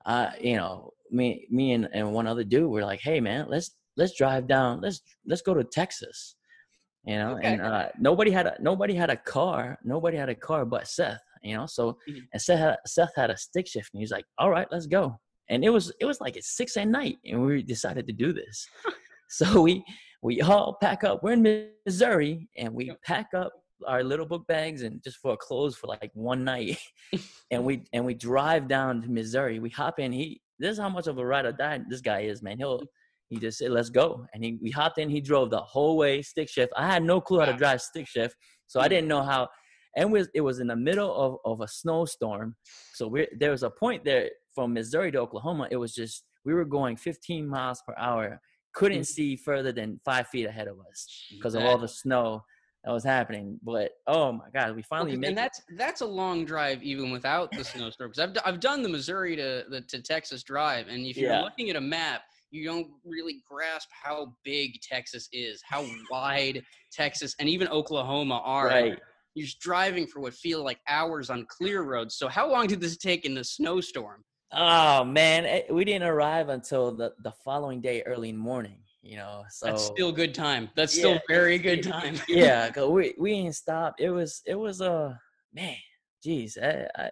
uh, 0.05 0.31
you 0.39 0.55
know, 0.55 0.91
me, 1.11 1.47
me 1.49 1.73
and, 1.73 1.87
and 1.93 2.11
one 2.13 2.27
other 2.27 2.43
dude 2.43 2.69
were 2.69 2.83
like, 2.83 2.99
"Hey, 3.01 3.19
man, 3.19 3.45
let's 3.49 3.71
let's 3.97 4.17
drive 4.17 4.47
down. 4.47 4.81
Let's 4.81 5.01
let's 5.25 5.41
go 5.41 5.53
to 5.53 5.63
Texas." 5.63 6.35
You 7.05 7.17
know, 7.17 7.37
and 7.41 7.61
Okay. 7.61 7.69
uh, 7.69 7.89
nobody 7.99 8.31
had 8.31 8.47
a 8.47 8.55
nobody 8.59 8.93
had 8.93 9.09
a 9.09 9.17
car. 9.17 9.77
Nobody 9.83 10.17
had 10.17 10.29
a 10.29 10.35
car 10.35 10.65
but 10.65 10.87
Seth. 10.87 11.21
You 11.41 11.57
know, 11.57 11.65
so 11.65 11.97
Mhm. 12.09 12.21
and 12.31 12.41
Seth 12.41 12.59
had, 12.59 12.77
Seth 12.85 13.15
had 13.15 13.29
a 13.29 13.37
stick 13.37 13.67
shift, 13.67 13.89
and 13.93 13.99
he's 13.99 14.11
like, 14.11 14.25
"All 14.37 14.49
right, 14.49 14.67
let's 14.71 14.87
go." 14.87 15.19
And 15.49 15.63
it 15.65 15.69
was 15.69 15.91
it 15.99 16.05
was 16.05 16.21
like 16.21 16.37
at 16.37 16.43
six 16.45 16.77
at 16.77 16.87
night, 16.87 17.17
and 17.25 17.45
we 17.45 17.61
decided 17.61 18.07
to 18.07 18.13
do 18.13 18.31
this. 18.31 18.67
so 19.29 19.61
we 19.61 19.83
we 20.24 20.41
all 20.41 20.78
pack 20.82 21.03
up. 21.03 21.21
We're 21.21 21.34
in 21.34 21.67
Missouri, 21.86 22.47
and 22.57 22.74
we 22.74 22.91
pack 23.05 23.28
up 23.36 23.51
our 23.86 24.03
little 24.03 24.26
book 24.26 24.47
bags 24.47 24.82
and 24.82 25.03
just 25.03 25.17
for 25.17 25.36
clothes 25.36 25.76
for 25.76 25.88
like 25.88 26.11
one 26.13 26.45
night, 26.45 26.78
and 27.51 27.63
we 27.63 27.84
and 27.91 28.05
we 28.05 28.13
drive 28.13 28.67
down 28.67 29.01
to 29.01 29.09
Missouri. 29.09 29.59
We 29.59 29.69
hop 29.69 29.99
in. 29.99 30.11
He 30.13 30.41
this 30.59 30.71
is 30.71 30.80
how 30.80 30.89
much 30.89 31.07
of 31.07 31.17
a 31.17 31.26
ride 31.26 31.45
or 31.45 31.51
die 31.51 31.82
this 31.89 31.99
guy 31.99 32.21
is, 32.21 32.41
man. 32.41 32.57
He'll 32.57 32.84
he 33.30 33.38
just 33.38 33.57
said, 33.57 33.71
"Let's 33.71 33.89
go," 33.89 34.26
and 34.34 34.43
he 34.43 34.57
we 34.61 34.71
hopped 34.71 34.97
in. 34.97 35.09
He 35.09 35.19
drove 35.19 35.49
the 35.49 35.59
whole 35.59 35.97
way 35.97 36.21
stick 36.21 36.49
shift. 36.49 36.71
I 36.78 36.88
had 36.88 37.03
no 37.03 37.19
clue 37.19 37.39
how 37.39 37.45
to 37.45 37.53
drive 37.53 37.82
stick 37.82 38.07
shift, 38.07 38.36
so 38.67 38.80
I 38.80 38.88
didn't 38.88 39.09
know 39.09 39.24
how. 39.24 39.49
And 39.95 40.11
was 40.11 40.30
it 40.34 40.41
was 40.41 40.59
in 40.59 40.67
the 40.67 40.76
middle 40.76 41.13
of, 41.13 41.38
of 41.45 41.61
a 41.61 41.67
snowstorm, 41.67 42.55
so 42.93 43.07
we 43.07 43.28
there 43.38 43.51
was 43.51 43.63
a 43.63 43.69
point 43.69 44.05
there 44.05 44.30
from 44.55 44.74
Missouri 44.74 45.11
to 45.11 45.19
Oklahoma. 45.19 45.67
It 45.69 45.76
was 45.76 45.93
just 45.93 46.24
we 46.45 46.53
were 46.53 46.65
going 46.65 46.95
15 46.95 47.47
miles 47.47 47.84
per 47.86 47.93
hour. 47.97 48.39
Couldn't 48.74 49.01
Mhm. 49.01 49.05
see 49.05 49.36
further 49.36 49.71
than 49.71 49.99
five 50.03 50.28
feet 50.28 50.45
ahead 50.45 50.67
of 50.67 50.80
us 50.80 51.26
because 51.32 51.55
of 51.55 51.63
all 51.63 51.78
the 51.78 51.88
snow 51.88 52.43
that 52.84 52.91
was 52.91 53.03
happening. 53.03 53.59
But 53.63 53.91
oh 54.07 54.32
my 54.32 54.49
God, 54.53 54.76
we 54.76 54.82
finally 54.82 55.11
Okay, 55.11 55.19
made 55.19 55.28
and 55.30 55.38
that's 55.38 55.61
that's 55.78 56.01
a 56.01 56.05
long 56.05 56.43
drive 56.43 56.82
even 56.84 57.11
without 57.11 57.55
the 57.55 57.63
snowstorm. 57.63 58.09
Because 58.11 58.19
I've 58.30 58.38
I've 58.45 58.59
done 58.59 58.82
the 58.82 58.89
Missouri 58.89 59.36
to 59.36 59.65
the 59.69 59.82
to 59.82 60.01
Texas 60.01 60.43
drive, 60.43 60.88
and 60.88 61.05
if 61.05 61.17
you're 61.17 61.32
Yeah. 61.32 61.41
looking 61.43 61.69
at 61.69 61.76
a 61.76 61.82
map, 61.82 62.24
you 62.51 62.65
don't 62.65 62.91
really 63.05 63.41
grasp 63.49 63.89
how 63.91 64.36
big 64.43 64.82
Texas 64.82 65.30
is, 65.32 65.61
how 65.63 65.88
wide 66.11 66.63
Texas 66.91 67.36
and 67.39 67.47
even 67.47 67.67
Oklahoma 67.67 68.41
are. 68.43 68.67
right. 68.67 68.99
You're 69.36 69.45
just 69.45 69.59
driving 69.61 70.05
for 70.05 70.19
what 70.19 70.36
feel 70.36 70.63
like 70.63 70.80
hours 70.88 71.32
on 71.32 71.47
clear 71.49 71.82
roads. 71.82 72.15
So 72.17 72.28
how 72.28 72.47
long 72.51 72.67
did 72.67 72.80
this 72.80 72.97
take 72.97 73.26
in 73.26 73.34
the 73.34 73.43
snowstorm? 73.43 74.24
Oh 74.55 75.03
man, 75.03 75.45
eh, 75.45 75.63
we 75.69 75.83
didn't 75.83 76.07
arrive 76.07 76.49
until 76.49 76.91
the 76.95 77.13
the 77.23 77.31
following 77.43 77.81
day, 77.81 78.03
early 78.03 78.29
in 78.29 78.37
morning. 78.37 78.77
You 79.01 79.17
know, 79.17 79.43
so 79.49 79.65
That's 79.65 79.83
still 79.83 80.13
good 80.13 80.33
time. 80.33 80.69
That's 80.75 80.93
still 80.93 81.19
very 81.27 81.57
good 81.57 81.83
time. 81.83 82.15
yeah, 82.29 82.69
cause 82.69 82.89
we 82.89 83.13
we 83.17 83.41
didn't 83.41 83.55
stop. 83.55 83.95
It 83.99 84.09
was 84.09 84.41
it 84.45 84.55
was 84.55 84.81
uh 84.81 85.13
man, 85.53 85.75
jeez, 86.25 86.57
I, 86.61 86.87
I 86.95 87.09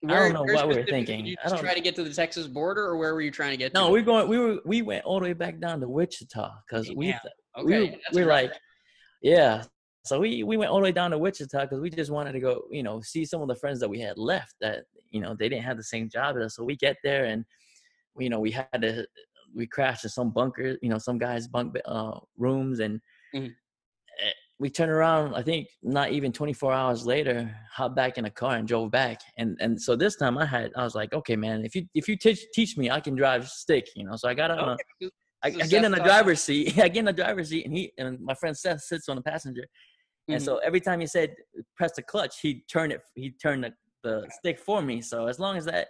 Where- 0.00 0.32
know 0.32 0.42
what 0.42 0.68
we 0.68 0.74
were 0.76 0.84
thinking. 0.84 1.24
Did 1.24 1.30
you 1.30 1.36
I 1.42 1.48
don't- 1.48 1.60
try 1.60 1.72
to 1.72 1.80
get 1.80 1.94
to 1.96 2.04
the 2.04 2.12
Texas 2.12 2.46
border, 2.46 2.84
or 2.84 2.96
where 2.98 3.14
were 3.14 3.22
you 3.22 3.30
trying 3.30 3.52
to 3.52 3.56
get? 3.56 3.72
no, 3.72 3.86
to? 3.86 3.92
we're 3.92 4.02
going. 4.02 4.28
We 4.28 4.38
were 4.38 4.58
we 4.66 4.82
went 4.82 5.06
all 5.06 5.20
the 5.20 5.24
way 5.24 5.32
back 5.32 5.58
down 5.58 5.80
to 5.80 5.88
Wichita 5.88 6.52
because 6.68 6.90
we 6.94 7.14
okay. 7.58 7.64
we 7.64 7.98
we're 8.12 8.26
like 8.26 8.52
yeah. 9.22 9.62
So 10.06 10.20
we 10.20 10.42
we 10.42 10.56
went 10.56 10.70
all 10.70 10.78
the 10.78 10.84
way 10.84 10.92
down 10.92 11.10
to 11.12 11.18
Wichita 11.18 11.62
because 11.62 11.80
we 11.80 11.90
just 11.90 12.10
wanted 12.10 12.32
to 12.32 12.40
go, 12.40 12.62
you 12.70 12.82
know, 12.82 13.00
see 13.00 13.24
some 13.24 13.42
of 13.42 13.48
the 13.48 13.56
friends 13.56 13.80
that 13.80 13.88
we 13.88 14.00
had 14.00 14.18
left 14.18 14.54
that 14.60 14.84
you 15.10 15.20
know 15.20 15.34
they 15.38 15.48
didn't 15.48 15.64
have 15.64 15.76
the 15.76 15.82
same 15.84 16.08
job 16.08 16.36
as 16.36 16.42
us. 16.46 16.56
So 16.56 16.64
we 16.64 16.76
get 16.76 16.96
there 17.02 17.24
and 17.26 17.44
you 18.18 18.30
know 18.30 18.40
we 18.40 18.50
had 18.50 18.80
to 18.82 19.06
we 19.54 19.66
crashed 19.66 20.04
in 20.04 20.10
some 20.10 20.30
bunker, 20.30 20.76
you 20.82 20.88
know, 20.88 20.98
some 20.98 21.18
guys' 21.18 21.48
bunk 21.48 21.76
uh, 21.86 22.18
rooms 22.36 22.80
and. 22.80 23.00
Mhm. 23.34 23.54
eh, 24.22 24.30
We 24.58 24.70
turned 24.70 24.90
around. 24.90 25.34
I 25.34 25.42
think 25.42 25.68
not 25.82 26.12
even 26.12 26.32
24 26.32 26.72
hours 26.72 27.04
later, 27.06 27.54
hopped 27.72 27.94
back 27.96 28.16
in 28.18 28.24
a 28.24 28.30
car 28.30 28.56
and 28.56 28.66
drove 28.66 28.90
back. 28.90 29.20
And 29.38 29.56
and 29.60 29.80
so 29.80 29.96
this 29.96 30.16
time 30.16 30.38
I 30.38 30.46
had 30.46 30.72
I 30.76 30.82
was 30.84 30.94
like, 30.94 31.12
okay, 31.12 31.36
man, 31.36 31.64
if 31.64 31.74
you 31.76 31.82
if 31.94 32.08
you 32.08 32.16
teach 32.16 32.40
teach 32.54 32.76
me, 32.76 32.90
I 32.90 33.00
can 33.00 33.14
drive 33.16 33.48
stick, 33.48 33.86
you 33.96 34.04
know. 34.06 34.16
So 34.16 34.28
I 34.28 34.34
got 34.34 34.50
on 34.50 34.60
Okay. 34.70 34.84
I, 35.42 35.50
So 35.50 35.60
I 35.62 35.66
get 35.66 35.84
in 35.84 35.92
the 35.92 36.00
driver's 36.00 36.42
seat. 36.42 36.78
I 36.78 36.88
get 36.88 37.00
in 37.00 37.04
the 37.04 37.12
driver's 37.12 37.50
seat, 37.50 37.66
and 37.66 37.74
he 37.76 37.92
and 37.98 38.18
my 38.20 38.34
friend 38.34 38.56
Seth 38.56 38.80
sits 38.82 39.08
on 39.08 39.16
the 39.16 39.22
passenger. 39.22 39.64
And 40.28 40.40
Mhm. 40.40 40.44
so 40.44 40.58
every 40.58 40.80
time 40.80 41.00
he 41.00 41.06
said 41.06 41.36
press 41.76 41.92
the 41.92 42.02
clutch, 42.02 42.40
he'd 42.40 42.66
turn 42.68 42.90
it. 42.90 43.02
He'd 43.14 43.38
turn 43.40 43.60
the, 43.60 43.74
the 44.02 44.28
stick 44.38 44.58
for 44.58 44.82
me. 44.82 45.00
So 45.00 45.26
as 45.26 45.38
long 45.38 45.56
as 45.56 45.64
that, 45.66 45.88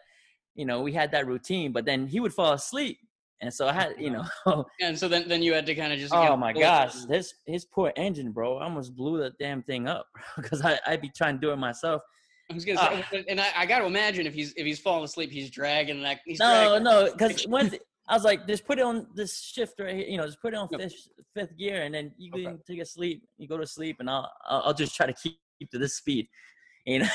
you 0.55 0.65
know, 0.67 0.83
we 0.83 0.93
had 0.93 1.11
that 1.13 1.27
routine. 1.27 1.73
But 1.73 1.85
then 1.85 2.07
he 2.07 2.21
would 2.21 2.35
fall 2.35 2.53
asleep, 2.53 2.99
and 3.41 3.53
so 3.53 3.67
I 3.69 3.73
had, 3.73 3.95
you 3.99 4.11
know, 4.11 4.25
And 4.81 4.99
so 4.99 5.09
then, 5.09 5.29
then 5.29 5.43
you 5.43 5.55
had 5.55 5.67
to 5.67 5.75
kind 5.75 5.93
of 5.93 5.99
just. 5.99 6.15
oh 6.15 6.37
my 6.37 6.53
gosh, 6.53 6.93
through. 6.95 7.23
his 7.47 7.65
poor 7.65 7.93
engine, 7.97 8.33
bro, 8.33 8.59
I 8.59 8.65
almost 8.65 8.95
blew 8.95 9.19
the 9.19 9.33
damn 9.39 9.63
thing 9.63 9.89
up 9.89 10.07
because 10.37 10.63
I 10.63 10.79
I'd 10.87 11.01
be 11.01 11.11
trying 11.11 11.37
to 11.37 11.41
do 11.41 11.51
it 11.53 11.57
myself. 11.57 12.03
I 12.51 12.55
was 12.55 12.65
gonna 12.65 13.03
say, 13.11 13.25
and 13.29 13.41
I, 13.41 13.49
I 13.57 13.67
got 13.67 13.81
to 13.81 13.87
imagine 13.87 14.25
if 14.27 14.33
he's 14.35 14.53
if 14.57 14.65
he's 14.65 14.79
falling 14.79 15.05
asleep, 15.05 15.31
he's 15.33 15.51
dragging 15.51 16.01
that. 16.03 16.21
He's 16.25 16.39
No, 16.39 16.47
dragging 16.47 16.85
no, 16.85 17.11
because 17.17 17.47
once 17.49 17.75
I 18.09 18.15
was 18.15 18.25
like, 18.25 18.47
just 18.47 18.65
put 18.65 18.79
it 18.79 18.83
on 18.83 19.09
this 19.15 19.41
shift 19.41 19.81
right 19.81 19.95
here, 19.97 20.07
you 20.07 20.17
know, 20.17 20.27
just 20.27 20.41
put 20.41 20.55
it 20.55 20.57
on 20.57 20.69
Yep. 20.71 20.81
fifth, 20.81 21.09
fifth 21.35 21.57
gear, 21.57 21.83
and 21.83 21.95
then 21.95 22.13
you 22.19 22.33
Okay. 22.33 22.45
can 22.45 22.59
take 22.67 22.81
a 22.81 22.87
sleep. 22.87 23.23
You 23.37 23.49
go 23.49 23.59
to 23.59 23.67
sleep, 23.67 23.97
and 24.01 24.09
I'll 24.09 24.31
I'll, 24.49 24.75
just 24.75 24.95
try 24.95 25.07
to 25.07 25.13
keep 25.13 25.39
keep 25.59 25.71
to 25.71 25.79
this 25.79 25.97
speed, 25.97 26.29
you 26.87 27.01
know. 27.01 27.09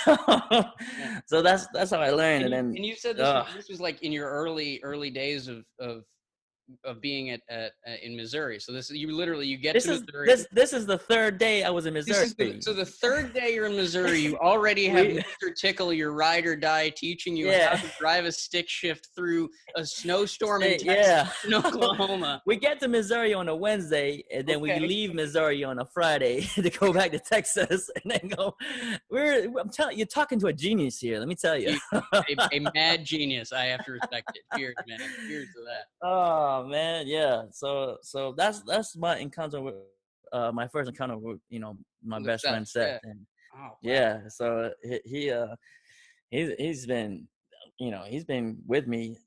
so 1.25 1.41
that's 1.41 1.67
that's 1.73 1.91
how 1.91 2.01
I 2.01 2.09
learned, 2.09 2.45
And 2.45 2.53
and 2.53 2.53
you, 2.53 2.57
then 2.71 2.75
and 2.77 2.85
you 2.85 2.95
said 2.95 3.15
this, 3.15 3.27
Ugh. 3.27 3.45
was, 3.45 3.55
this 3.55 3.69
was 3.69 3.79
like 3.79 4.01
in 4.03 4.11
your 4.11 4.29
early 4.29 4.79
early 4.83 5.09
days 5.09 5.47
of 5.47 5.63
of 5.79 6.03
of 6.83 7.01
being 7.01 7.29
at, 7.31 7.41
at, 7.49 7.71
uh 7.87 7.91
in 8.03 8.15
Missouri. 8.15 8.59
So 8.59 8.71
this 8.71 8.89
you 8.91 9.11
literally 9.15 9.47
you 9.47 9.57
get 9.57 9.73
This 9.73 9.85
to 9.85 9.93
is 9.93 10.01
Missouri. 10.01 10.27
this 10.27 10.47
this 10.51 10.73
is 10.73 10.85
the 10.85 10.97
third 10.97 11.37
day 11.37 11.63
I 11.63 11.69
was 11.69 11.85
in 11.85 11.93
Missouri. 11.93 12.27
the, 12.37 12.61
so 12.61 12.73
the 12.73 12.85
third 12.85 13.33
day 13.33 13.53
you're 13.53 13.65
in 13.67 13.75
Missouri, 13.75 14.19
you 14.19 14.37
already 14.51 14.87
have 14.87 15.05
Mr. 15.07 15.55
Tickle, 15.55 15.93
your 15.93 16.13
ride 16.13 16.45
or 16.45 16.55
die, 16.55 16.89
teaching 16.89 17.35
you 17.35 17.47
Yeah. 17.49 17.75
how 17.75 17.81
to 17.87 17.93
drive 17.99 18.25
a 18.25 18.31
stick 18.31 18.67
shift 18.69 19.09
through 19.15 19.49
a 19.75 19.85
snowstorm 19.85 20.63
in 20.63 20.77
Texas, 20.79 21.07
yeah. 21.07 21.29
and 21.43 21.53
Oklahoma. 21.53 22.41
we 22.45 22.55
get 22.57 22.79
to 22.81 22.87
Missouri 22.87 23.33
on 23.33 23.47
a 23.49 23.55
Wednesday, 23.55 24.23
and 24.33 24.47
then 24.47 24.57
Okay. 24.61 24.79
we 24.79 24.87
leave 24.87 25.13
Missouri 25.13 25.63
on 25.63 25.79
a 25.79 25.85
Friday 25.85 26.41
to 26.55 26.69
go 26.69 26.91
back 26.93 27.11
to 27.11 27.19
Texas, 27.19 27.89
and 28.03 28.11
then 28.11 28.29
go. 28.29 28.55
We're 29.09 29.51
I'm 29.59 29.69
telling 29.69 29.97
you're 29.97 30.07
talking 30.07 30.39
to 30.39 30.47
a 30.47 30.53
genius 30.53 30.99
here. 30.99 31.19
Let 31.19 31.27
me 31.27 31.35
tell 31.35 31.57
you. 31.57 31.77
a, 31.91 32.23
a 32.53 32.59
mad 32.75 33.03
genius. 33.05 33.51
I 33.51 33.65
have 33.65 33.83
to 33.85 33.91
respect 33.93 34.31
it. 34.35 34.43
Cheers, 34.57 34.75
man. 34.87 34.99
Cheers 35.27 35.47
to 35.55 35.61
that. 35.65 36.07
oh 36.07 36.60
man, 36.65 37.07
yeah. 37.07 37.43
So 37.51 37.97
so 38.01 38.33
that's 38.37 38.61
that's 38.61 38.95
my 38.95 39.17
encounter 39.17 39.61
with 39.61 39.75
uh 40.31 40.51
my 40.51 40.67
first 40.67 40.89
encounter 40.89 41.17
with 41.17 41.39
you 41.49 41.59
know 41.59 41.77
my 42.03 42.19
best 42.19 42.45
friend 42.45 42.67
Seth. 42.67 42.99
And 43.03 43.25
Oh, 43.53 43.57
wow. 43.59 43.77
yeah, 43.81 44.19
so 44.29 44.71
he, 44.81 44.99
he 45.05 45.31
uh 45.31 45.55
he's 46.29 46.51
he's 46.57 46.85
been 46.85 47.27
you 47.79 47.91
know 47.91 48.03
he's 48.07 48.23
been 48.23 48.57
with 48.65 48.87
me 48.87 49.17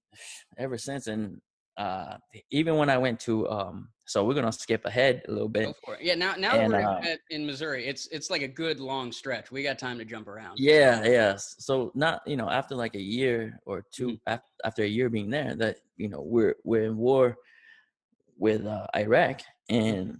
ever 0.57 0.79
since, 0.79 1.07
and 1.07 1.41
uh 1.77 2.17
even 2.51 2.77
when 2.77 2.89
I 2.89 2.99
went 2.99 3.19
to 3.21 3.49
um 3.51 3.89
so 4.07 4.23
we're 4.25 4.35
gonna 4.35 4.53
skip 4.53 4.85
ahead 4.85 5.23
a 5.29 5.33
little 5.33 5.49
bit. 5.49 5.65
Go 5.67 5.75
for 5.85 5.95
it. 5.95 6.03
Yeah, 6.03 6.15
now 6.15 6.35
now 6.37 6.53
And, 6.59 6.73
we're 6.73 6.81
uh, 6.81 7.17
in 7.31 7.47
Missouri, 7.47 7.87
it's 7.87 8.07
it's 8.09 8.29
like 8.31 8.43
a 8.43 8.49
good 8.49 8.79
long 8.79 9.11
stretch. 9.13 9.51
We 9.51 9.63
got 9.63 9.79
time 9.79 9.99
to 9.99 10.05
jump 10.05 10.29
around. 10.29 10.59
Yeah, 10.59 11.03
yes. 11.05 11.57
So 11.59 11.91
not 11.95 12.21
you 12.27 12.37
know 12.37 12.49
after 12.51 12.75
like 12.75 12.95
a 12.95 13.01
year 13.01 13.59
or 13.65 13.85
2 13.93 14.09
Mhm. 14.09 14.21
af- 14.27 14.51
after 14.65 14.83
a 14.83 14.87
year 14.87 15.09
being 15.09 15.31
there, 15.31 15.55
that 15.57 15.79
you 15.97 16.09
know 16.09 16.21
we're 16.21 16.55
we're 16.65 16.85
in 16.85 16.97
war 16.97 17.37
with 18.37 18.67
uh, 18.67 18.87
Iraq, 18.95 19.41
and 19.71 20.19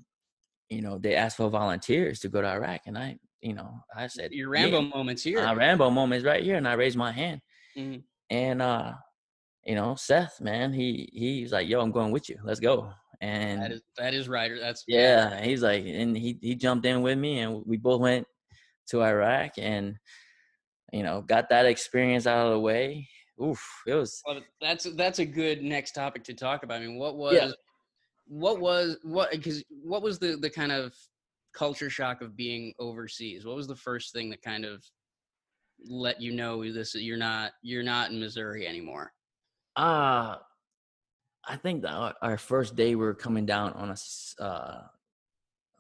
you 0.71 0.81
know 0.81 0.99
they 0.99 1.15
asked 1.15 1.37
for 1.37 1.51
volunteers 1.51 2.21
to 2.21 2.29
go 2.29 2.41
to 2.41 2.49
Iraq, 2.49 2.81
and 2.87 2.97
I 2.97 3.19
you 3.43 3.53
know 3.55 3.71
I 3.95 4.07
said 4.07 4.33
Your 4.33 4.49
Rambo 4.49 4.81
yeah. 4.81 4.89
moments 4.89 5.23
here. 5.23 5.41
Uh, 5.41 5.55
Rambo 5.55 5.91
moments 5.91 6.25
right 6.25 6.43
here, 6.43 6.57
and 6.57 6.67
I 6.67 6.73
raised 6.73 6.97
my 6.97 7.13
hand, 7.13 7.41
Mhm. 7.77 8.03
and 8.31 8.63
uh, 8.63 8.93
you 9.67 9.75
know 9.75 9.95
Seth, 9.95 10.41
man, 10.41 10.73
he 10.73 11.09
he's 11.13 11.53
like, 11.53 11.69
yo, 11.69 11.81
I'm 11.81 11.93
going 11.93 12.13
with 12.13 12.29
you, 12.29 12.39
let's 12.45 12.61
go, 12.61 12.93
and 13.21 13.63
that 13.63 13.73
is 13.73 13.83
that 13.97 14.15
is 14.15 14.29
right. 14.29 14.53
That's 14.61 14.85
yeah, 14.87 15.43
he's 15.43 15.63
like, 15.63 15.85
and 15.87 16.17
he 16.17 16.39
he 16.41 16.55
jumped 16.55 16.87
in 16.87 17.03
with 17.03 17.19
me, 17.19 17.41
and 17.41 17.63
we 17.67 17.77
both 17.77 18.01
went 18.01 18.27
to 18.89 19.03
Iraq, 19.03 19.53
and 19.59 19.97
you 20.93 21.03
know, 21.03 21.23
got 21.23 21.49
that 21.49 21.67
experience 21.67 22.27
out 22.27 22.47
of 22.47 22.53
the 22.53 22.61
way. 22.61 23.09
Oof, 23.43 23.61
it 23.87 23.95
was 23.95 24.23
Well, 24.27 24.41
that's 24.61 24.85
that's 24.95 25.19
a 25.19 25.27
good 25.27 25.63
next 25.63 25.93
topic 25.93 26.23
to 26.25 26.35
talk 26.35 26.63
about. 26.63 26.81
I 26.81 26.87
mean, 26.87 26.99
what 26.99 27.17
was 27.17 27.35
Yeah. 27.35 27.51
what 28.27 28.61
was 28.61 28.97
what 29.03 29.33
because 29.33 29.65
what 29.69 30.03
was 30.03 30.19
the 30.19 30.37
the 30.37 30.51
kind 30.51 30.71
of 30.71 30.95
culture 31.53 31.91
shock 31.91 32.21
of 32.21 32.37
being 32.37 32.73
overseas? 32.79 33.45
What 33.45 33.57
was 33.57 33.67
the 33.67 33.77
first 33.77 34.13
thing 34.13 34.31
that 34.31 34.43
kind 34.43 34.65
of 34.65 34.85
let 35.85 36.21
you 36.21 36.33
know 36.33 36.63
this 36.73 36.95
you're 36.95 37.17
not 37.17 37.53
you're 37.63 37.83
not 37.83 38.11
in 38.11 38.21
Missouri 38.21 38.67
anymore? 38.67 39.13
Uh 39.77 40.39
I 41.47 41.57
think 41.57 41.83
that 41.83 41.93
our, 41.93 42.15
our 42.23 42.39
first 42.39 42.75
day 42.75 42.95
we 42.95 43.05
were 43.05 43.15
coming 43.15 43.45
down 43.47 43.73
on 43.75 43.91
a 43.91 43.97
uh 44.43 44.89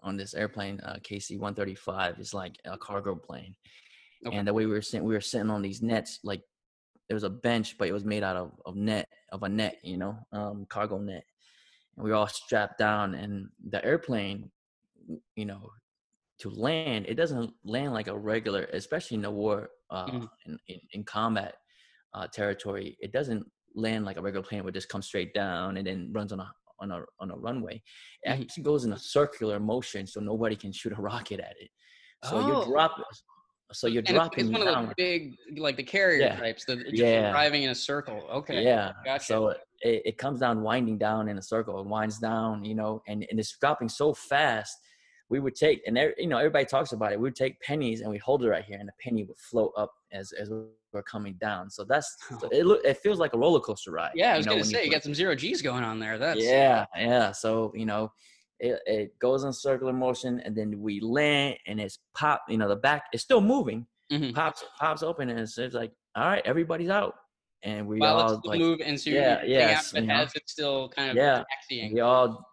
on 0.00 0.16
this 0.16 0.34
airplane, 0.34 0.80
uh, 0.80 0.98
KC 1.02 1.38
one 1.38 1.54
thirty 1.54 1.74
five. 1.74 2.18
It's 2.18 2.34
like 2.34 2.56
a 2.64 2.78
cargo 2.78 3.14
plane, 3.16 3.56
Okay. 4.26 4.40
and 4.40 4.48
the 4.48 4.54
way 4.54 4.66
we 4.66 4.72
were 4.72 4.82
sitting, 4.82 5.06
we 5.06 5.14
were 5.14 5.20
sitting 5.22 5.50
on 5.50 5.62
these 5.62 5.82
nets. 5.82 6.20
Like 6.24 6.44
there 7.08 7.16
was 7.16 7.24
a 7.24 7.30
bench, 7.30 7.78
but 7.78 7.88
it 7.88 7.92
was 7.92 8.04
made 8.04 8.24
out 8.24 8.36
of 8.36 8.60
of 8.66 8.76
net 8.76 9.08
of 9.32 9.42
a 9.44 9.48
net, 9.50 9.80
you 9.84 9.98
know, 9.98 10.18
um, 10.32 10.66
cargo 10.66 10.98
net, 10.98 11.26
and 11.96 12.04
we 12.04 12.10
were 12.10 12.16
all 12.16 12.28
strapped 12.28 12.78
down. 12.78 13.14
And 13.14 13.50
the 13.64 13.84
airplane, 13.84 14.52
you 15.36 15.44
know, 15.46 15.70
to 16.38 16.50
land, 16.50 17.06
it 17.08 17.14
doesn't 17.14 17.54
land 17.64 17.94
like 17.94 18.08
a 18.08 18.18
regular, 18.18 18.64
especially 18.72 19.16
in 19.16 19.22
the 19.22 19.30
war, 19.30 19.70
uh, 19.90 20.12
Mhm. 20.12 20.28
in, 20.46 20.58
in 20.68 20.80
in 20.92 21.04
combat 21.04 21.56
uh, 22.14 22.28
territory. 22.28 22.96
It 23.00 23.12
doesn't 23.12 23.50
land 23.74 24.04
like 24.04 24.16
a 24.16 24.22
regular 24.22 24.44
plane 24.46 24.64
would 24.64 24.74
just 24.74 24.88
come 24.88 25.02
straight 25.02 25.34
down 25.34 25.76
and 25.76 25.86
then 25.86 26.10
runs 26.12 26.32
on 26.32 26.40
a 26.40 26.50
on 26.80 26.90
a 26.90 27.00
on 27.20 27.30
a 27.30 27.36
runway. 27.36 27.82
It 28.22 28.28
Mhm. 28.30 28.42
actually 28.42 28.62
goes 28.64 28.84
in 28.84 28.92
a 28.92 28.98
circular 28.98 29.60
motion, 29.60 30.06
so 30.06 30.20
nobody 30.20 30.56
can 30.56 30.72
shoot 30.72 30.92
a 30.92 30.96
rocket 31.00 31.40
at 31.40 31.54
it. 31.60 31.70
So 32.24 32.36
Oh. 32.38 32.46
you're 32.46 32.64
dropping. 32.66 33.04
So 33.72 33.86
you're 33.86 34.00
And 34.00 34.08
it's- 34.10 34.14
dropping 34.28 34.46
it's 34.50 34.58
one 34.58 34.66
down. 34.66 34.82
of 34.82 34.86
those 34.88 34.94
big 34.96 35.36
like 35.58 35.76
the 35.76 35.82
carrier 35.82 36.20
Yeah. 36.26 36.36
types 36.36 36.64
that 36.66 36.78
just 36.80 36.94
Yeah. 36.94 37.30
driving 37.30 37.62
in 37.64 37.70
a 37.70 37.74
circle. 37.74 38.20
Okay. 38.30 38.62
Yeah. 38.62 38.92
Gotcha. 39.04 39.24
So 39.24 39.48
it, 39.48 39.58
it 39.82 40.18
comes 40.18 40.40
down 40.40 40.62
winding 40.62 40.98
down 40.98 41.28
in 41.28 41.38
a 41.38 41.42
circle. 41.42 41.80
It 41.80 41.86
winds 41.86 42.18
down, 42.18 42.64
you 42.64 42.74
know, 42.74 43.02
and, 43.08 43.26
and 43.30 43.38
it's 43.40 43.56
dropping 43.58 43.88
so 43.88 44.12
fast. 44.14 44.76
We 45.30 45.40
would 45.40 45.54
take, 45.54 45.82
and 45.86 45.96
there, 45.96 46.14
you 46.18 46.26
know, 46.26 46.36
everybody 46.38 46.66
talks 46.66 46.92
about 46.92 47.12
it. 47.12 47.18
We 47.18 47.24
would 47.24 47.34
take 47.36 47.58
pennies 47.60 48.02
and 48.02 48.10
we 48.10 48.18
hold 48.18 48.44
it 48.44 48.48
right 48.50 48.64
here, 48.64 48.76
and 48.78 48.88
the 48.88 48.92
penny 49.00 49.24
would 49.24 49.38
float 49.38 49.72
up 49.76 49.92
as 50.12 50.32
as 50.32 50.50
we're 50.92 51.02
coming 51.02 51.34
down. 51.40 51.70
So 51.70 51.82
that's 51.84 52.14
so 52.40 52.48
it. 52.52 52.64
Look, 52.66 52.84
it 52.84 52.98
feels 52.98 53.18
like 53.18 53.32
a 53.32 53.38
roller 53.38 53.60
coaster 53.60 53.90
ride. 53.90 54.12
Yeah, 54.14 54.30
I 54.30 54.32
you 54.34 54.36
was 54.38 54.46
know, 54.46 54.52
gonna 54.52 54.64
say 54.64 54.84
you 54.84 54.90
fly. 54.90 54.96
got 54.96 55.02
some 55.02 55.14
zero 55.14 55.34
G's 55.34 55.62
going 55.62 55.82
on 55.82 55.98
there. 55.98 56.18
That's 56.18 56.40
yeah, 56.42 56.84
yeah. 56.96 57.32
So 57.32 57.72
you 57.74 57.86
know, 57.86 58.12
it 58.60 58.80
it 58.86 59.18
goes 59.18 59.44
in 59.44 59.52
circular 59.52 59.92
motion, 59.94 60.40
and 60.40 60.54
then 60.54 60.78
we 60.80 61.00
land, 61.00 61.56
and 61.66 61.80
it's 61.80 61.98
pop. 62.14 62.42
You 62.48 62.58
know, 62.58 62.68
the 62.68 62.76
back 62.76 63.04
is 63.14 63.22
still 63.22 63.40
moving. 63.40 63.86
Mhm. 64.12 64.34
Pops 64.34 64.62
pops 64.78 65.02
open, 65.02 65.30
and 65.30 65.40
it's, 65.40 65.56
it's 65.56 65.74
like, 65.74 65.92
all 66.14 66.26
right, 66.28 66.42
everybody's 66.44 66.90
out, 66.90 67.14
and 67.62 67.88
we 67.88 67.98
all 68.02 68.40
like, 68.44 68.60
move 68.60 68.80
and 68.84 69.00
so 69.00 69.08
yeah, 69.08 69.18
you're 69.18 69.36
getting 69.38 69.50
yes, 69.50 69.86
out, 69.88 69.92
but 69.94 70.02
you 70.02 70.08
know. 70.08 70.14
as 70.16 70.32
it's 70.34 70.52
still 70.52 70.88
kind 70.90 71.10
of 71.10 71.16
Yeah. 71.16 71.42
taxiing. 71.50 71.94
we 71.94 72.00
all 72.00 72.46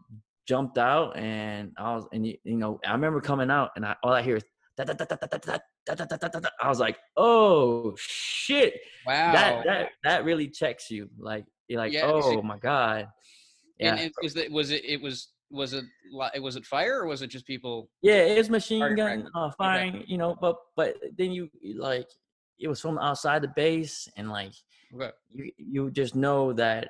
jumped 0.51 0.77
out, 0.77 1.15
and 1.17 1.71
I 1.77 1.95
was, 1.95 2.05
and 2.11 2.27
you, 2.27 2.35
you 2.43 2.57
know, 2.57 2.77
I 2.85 2.91
remember 2.91 3.21
coming 3.21 3.49
out, 3.49 3.69
and 3.77 3.85
I 3.85 3.95
all 4.03 4.11
I 4.11 4.21
hear 4.21 4.35
is. 4.35 4.43
da, 4.77 4.83
da, 4.83 4.93
da, 4.93 5.05
da, 5.05 5.15
da, 5.15 5.27
da, 5.27 5.37
da, 5.37 5.57
da, 5.87 5.95
da, 5.95 6.05
da, 6.05 6.17
da, 6.17 6.27
da, 6.27 6.39
da. 6.39 6.49
I 6.61 6.67
was 6.67 6.79
like, 6.79 6.97
"Oh 7.15 7.95
shit!" 7.97 8.73
Wow. 9.05 9.31
That 9.31 9.63
that 9.65 9.89
that 10.03 10.25
really 10.25 10.49
checks 10.49 10.91
you. 10.91 11.09
Like 11.17 11.45
you're 11.69 11.79
like, 11.79 11.93
Yeah, 11.93 12.11
"Oh 12.11 12.41
my 12.41 12.57
god!" 12.57 13.07
Yeah, 13.79 13.91
And, 13.91 13.99
and 13.99 14.11
was 14.21 14.35
it 14.35 14.51
was 14.51 14.71
it 14.71 14.83
it 14.83 15.01
was 15.01 15.29
was 15.49 15.71
it 15.73 15.85
was 16.47 16.55
it 16.57 16.65
fire 16.65 16.99
or 17.01 17.07
was 17.07 17.21
it 17.21 17.27
just 17.27 17.47
people? 17.47 17.89
Yeah, 18.01 18.21
it 18.31 18.37
was 18.37 18.49
machine 18.49 18.95
gun 18.95 19.29
uh, 19.33 19.51
firing, 19.57 20.03
you 20.05 20.17
know, 20.17 20.35
but 20.41 20.57
but 20.75 20.97
then 21.17 21.31
you 21.31 21.49
like 21.77 22.09
it 22.59 22.67
was 22.67 22.81
from 22.81 22.97
outside 22.97 23.41
the 23.41 23.53
base, 23.55 24.09
and 24.17 24.29
like 24.29 24.53
Okay. 24.93 25.11
you 25.29 25.51
you 25.57 25.91
just 25.91 26.13
know 26.15 26.51
that 26.63 26.89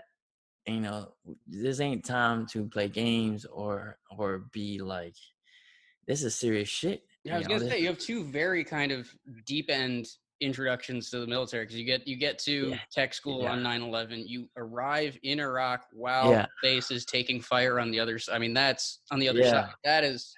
you 0.67 0.79
know 0.81 1.13
this 1.47 1.79
ain't 1.79 2.05
time 2.05 2.45
to 2.47 2.65
play 2.65 2.87
games 2.87 3.45
or 3.45 3.97
or 4.17 4.43
be 4.51 4.79
like 4.79 5.15
this 6.07 6.23
is 6.23 6.35
serious 6.35 6.67
shit. 6.69 7.03
Yeah, 7.23 7.35
I 7.35 7.37
was 7.37 7.43
you 7.43 7.49
know, 7.49 7.55
gonna 7.55 7.65
this- 7.65 7.73
say 7.73 7.81
you 7.81 7.87
have 7.87 7.99
two 7.99 8.23
very 8.25 8.63
kind 8.63 8.91
of 8.91 9.13
deep 9.45 9.69
end 9.69 10.07
introductions 10.41 11.11
to 11.11 11.19
the 11.19 11.27
military 11.27 11.63
because 11.65 11.77
you 11.77 11.85
get 11.85 12.07
you 12.07 12.15
get 12.17 12.39
to 12.39 12.69
Yeah. 12.69 12.79
tech 12.91 13.13
school 13.13 13.43
Yeah. 13.43 13.51
on 13.51 13.61
9-11 13.61 14.27
you 14.27 14.49
arrive 14.57 15.15
in 15.21 15.39
iraq 15.39 15.85
while 15.93 16.31
Yeah. 16.31 16.47
the 16.63 16.67
base 16.67 16.89
is 16.89 17.05
taking 17.05 17.39
fire 17.39 17.79
on 17.79 17.91
the 17.91 17.99
other 17.99 18.17
side 18.17 18.35
i 18.35 18.39
mean 18.39 18.51
that's 18.55 19.01
on 19.11 19.19
the 19.19 19.29
other 19.29 19.43
side 19.43 19.69
that 19.83 20.03
is 20.03 20.33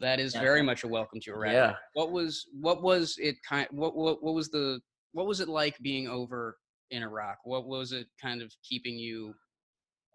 that 0.00 0.20
is 0.20 0.34
very 0.34 0.60
much 0.60 0.84
a 0.84 0.88
welcome 0.88 1.18
to 1.20 1.30
iraq 1.30 1.52
yeah. 1.54 1.74
what 1.94 2.12
was 2.12 2.46
what 2.60 2.82
was 2.82 3.16
it 3.18 3.36
kind 3.48 3.66
what, 3.70 3.96
what 3.96 4.22
what 4.22 4.34
was 4.34 4.50
the 4.50 4.78
what 5.12 5.26
was 5.26 5.40
it 5.40 5.48
like 5.48 5.78
being 5.78 6.08
over 6.08 6.58
in 6.90 7.02
iraq 7.02 7.38
what 7.44 7.66
was 7.66 7.92
it 7.92 8.06
kind 8.20 8.42
of 8.42 8.52
keeping 8.62 8.98
you 8.98 9.34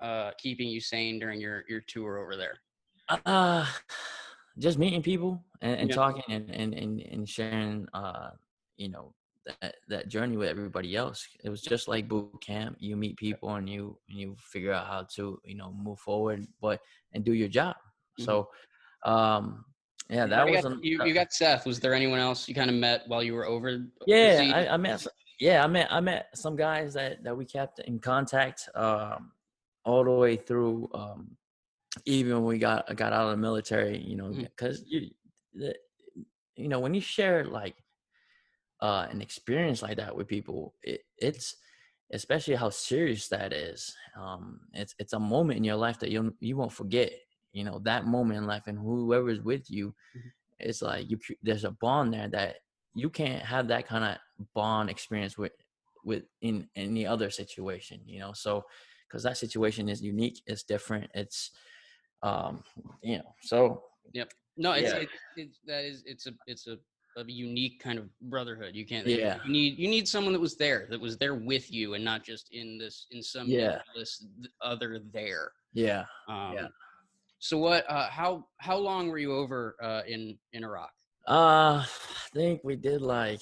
uh 0.02 0.32
keeping 0.38 0.68
you 0.68 0.80
sane 0.80 1.20
during 1.20 1.40
your 1.40 1.64
your 1.68 1.82
tour 1.88 2.18
over 2.18 2.36
there 2.36 2.58
Uh, 3.26 3.66
just 4.58 4.78
meeting 4.78 5.02
people 5.02 5.44
and, 5.62 5.80
and 5.82 5.90
Yeah. 5.90 5.96
talking 5.96 6.24
and, 6.30 6.50
and, 6.50 6.74
and, 6.74 7.02
and 7.02 7.28
sharing, 7.28 7.88
uh, 7.94 8.32
you 8.78 8.90
know, 8.90 9.14
that, 9.46 9.76
that 9.90 10.08
journey 10.08 10.38
with 10.38 10.48
everybody 10.50 10.96
else. 10.96 11.28
It 11.44 11.50
was 11.50 11.62
just 11.62 11.88
like 11.88 12.08
boot 12.08 12.42
camp. 12.42 12.78
You 12.80 12.96
meet 12.96 13.18
people 13.18 13.56
and 13.56 13.68
you, 13.68 13.98
and 14.10 14.18
you 14.18 14.36
figure 14.40 14.72
out 14.72 14.88
how 14.88 15.08
to, 15.16 15.42
you 15.44 15.56
know, 15.56 15.74
move 15.74 16.00
forward, 16.00 16.48
but, 16.62 16.80
and 17.14 17.24
do 17.24 17.34
your 17.34 17.50
job. 17.50 17.76
Mhm. 18.20 18.26
So, 18.26 18.50
um, 19.04 19.66
yeah, 20.10 20.26
that 20.28 20.48
was, 20.50 20.62
got, 20.62 20.72
an- 20.74 20.84
you, 20.84 21.04
you 21.04 21.14
got 21.14 21.34
seth 21.34 21.66
was 21.66 21.80
there 21.80 21.94
anyone 21.94 22.20
else 22.20 22.48
you 22.48 22.54
kind 22.56 22.70
of 22.70 22.76
met 22.76 23.04
while 23.08 23.24
you 23.24 23.34
were 23.34 23.46
over 23.46 23.86
yeah. 24.06 24.52
I, 24.54 24.74
I 24.74 24.78
met, 24.78 25.06
yeah, 25.42 25.64
I 25.64 25.68
met, 25.68 25.88
I 25.92 26.00
met 26.00 26.30
some 26.36 26.56
guys 26.56 26.94
that, 26.94 27.24
that 27.24 27.36
we 27.36 27.46
kept 27.46 27.80
in 27.80 28.00
contact, 28.00 28.70
um, 28.76 29.32
all 29.84 30.04
the 30.04 30.12
way 30.12 30.36
through, 30.38 30.88
um, 30.94 31.36
even 32.06 32.34
when 32.36 32.46
we 32.46 32.60
got 32.60 32.96
got 32.96 33.12
out 33.12 33.26
of 33.26 33.32
the 33.32 33.38
military, 33.38 33.98
you 33.98 34.16
know, 34.16 34.30
Mhm. 34.30 34.44
because 34.44 34.84
you, 34.88 35.10
the, 35.54 35.76
you 36.56 36.70
know, 36.70 36.80
when 36.80 36.94
you 36.94 37.02
share 37.02 37.44
like 37.44 37.76
uh, 38.82 39.08
an 39.10 39.20
experience 39.22 39.82
like 39.82 39.98
that 39.98 40.16
with 40.16 40.28
people, 40.28 40.76
it, 40.84 41.02
it's 41.18 41.56
especially 42.14 42.56
how 42.56 42.70
serious 42.70 43.28
that 43.30 43.52
is. 43.54 43.96
Um, 44.16 44.62
it's 44.74 44.94
it's 45.00 45.14
a 45.14 45.20
moment 45.20 45.58
in 45.58 45.64
your 45.64 45.76
life 45.86 46.00
that 46.00 46.12
you 46.12 46.34
you 46.40 46.56
won't 46.56 46.72
forget. 46.82 47.12
You 47.52 47.64
know 47.66 47.80
that 47.80 48.06
moment 48.06 48.38
in 48.38 48.46
life, 48.48 48.68
and 48.68 48.78
whoever's 48.78 49.42
with 49.42 49.70
you, 49.70 49.94
Mhm. 50.16 50.32
it's 50.60 50.82
like 50.82 51.10
you. 51.10 51.18
There's 51.44 51.66
a 51.66 51.72
bond 51.72 52.14
there 52.14 52.30
that 52.30 52.58
you 52.94 53.10
can't 53.10 53.42
have 53.44 53.68
that 53.70 53.88
kind 53.88 54.04
of 54.04 54.18
bond 54.54 54.90
experience 54.90 55.38
with 55.38 55.54
with 56.04 56.24
in 56.42 56.68
any 56.76 57.06
other 57.06 57.30
situation. 57.30 58.02
You 58.06 58.20
know, 58.20 58.34
so 58.34 58.66
because 59.08 59.24
that 59.24 59.38
situation 59.38 59.90
is 59.90 60.02
unique. 60.02 60.42
It's 60.46 60.64
different. 60.64 61.10
It's 61.14 61.52
um, 62.24 62.64
you 63.02 63.18
know, 63.18 63.34
so 63.42 63.84
yep 64.14 64.32
No, 64.58 64.74
it's, 64.74 64.94
Yeah. 64.94 65.06
it's 65.38 65.60
that 65.66 65.84
is 65.86 66.04
it's 66.06 66.28
a 66.28 66.32
it's 66.48 66.68
a, 66.68 66.78
a 67.18 67.24
unique 67.26 67.82
kind 67.82 67.98
of 68.00 68.06
brotherhood. 68.22 68.76
You 68.76 68.86
can't. 68.86 69.06
Yeah. 69.08 69.40
You 69.46 69.52
need 69.52 69.78
you 69.80 69.88
need 69.90 70.08
someone 70.08 70.34
that 70.34 70.40
was 70.40 70.56
there, 70.56 70.88
that 70.90 71.00
was 71.02 71.18
there 71.18 71.36
with 71.36 71.72
you, 71.72 71.94
and 71.96 72.04
not 72.06 72.24
just 72.24 72.50
in 72.54 72.78
this 72.78 73.08
in 73.12 73.22
some 73.24 73.48
Yeah. 73.48 73.78
nebulous 73.88 74.26
th- 74.42 74.52
other 74.62 75.00
there. 75.14 75.52
yeah. 75.74 76.06
Um, 76.28 76.54
Yeah. 76.54 76.68
So 77.40 77.58
what? 77.58 77.90
Uh, 77.90 78.08
how 78.10 78.48
how 78.60 78.78
long 78.78 79.10
were 79.10 79.18
you 79.18 79.34
over 79.34 79.76
uh, 79.82 80.04
in 80.08 80.38
in 80.54 80.64
Iraq? 80.64 80.92
Uh, 81.28 81.84
think 82.34 82.62
we 82.64 82.76
did 82.76 83.02
like 83.02 83.42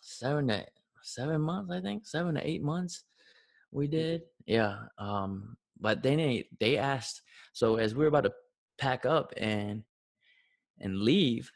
seven 0.00 0.48
to 0.48 0.64
seven 1.02 1.40
months. 1.40 1.70
I 1.70 1.80
think 1.80 2.06
seven 2.06 2.34
to 2.34 2.46
eight 2.46 2.62
months. 2.62 3.04
We 3.70 3.88
mm. 3.88 3.92
did, 3.92 4.22
yeah. 4.46 4.76
Um, 4.98 5.56
but 5.80 6.02
then 6.02 6.18
they 6.18 6.48
they 6.60 6.78
asked. 6.78 7.22
So 7.52 7.76
as 7.76 7.94
we 7.94 8.00
were 8.00 8.08
about 8.08 8.24
to 8.24 8.32
pack 8.78 9.04
up 9.04 9.32
and 9.36 9.82
and 10.80 11.00
leave, 11.00 11.50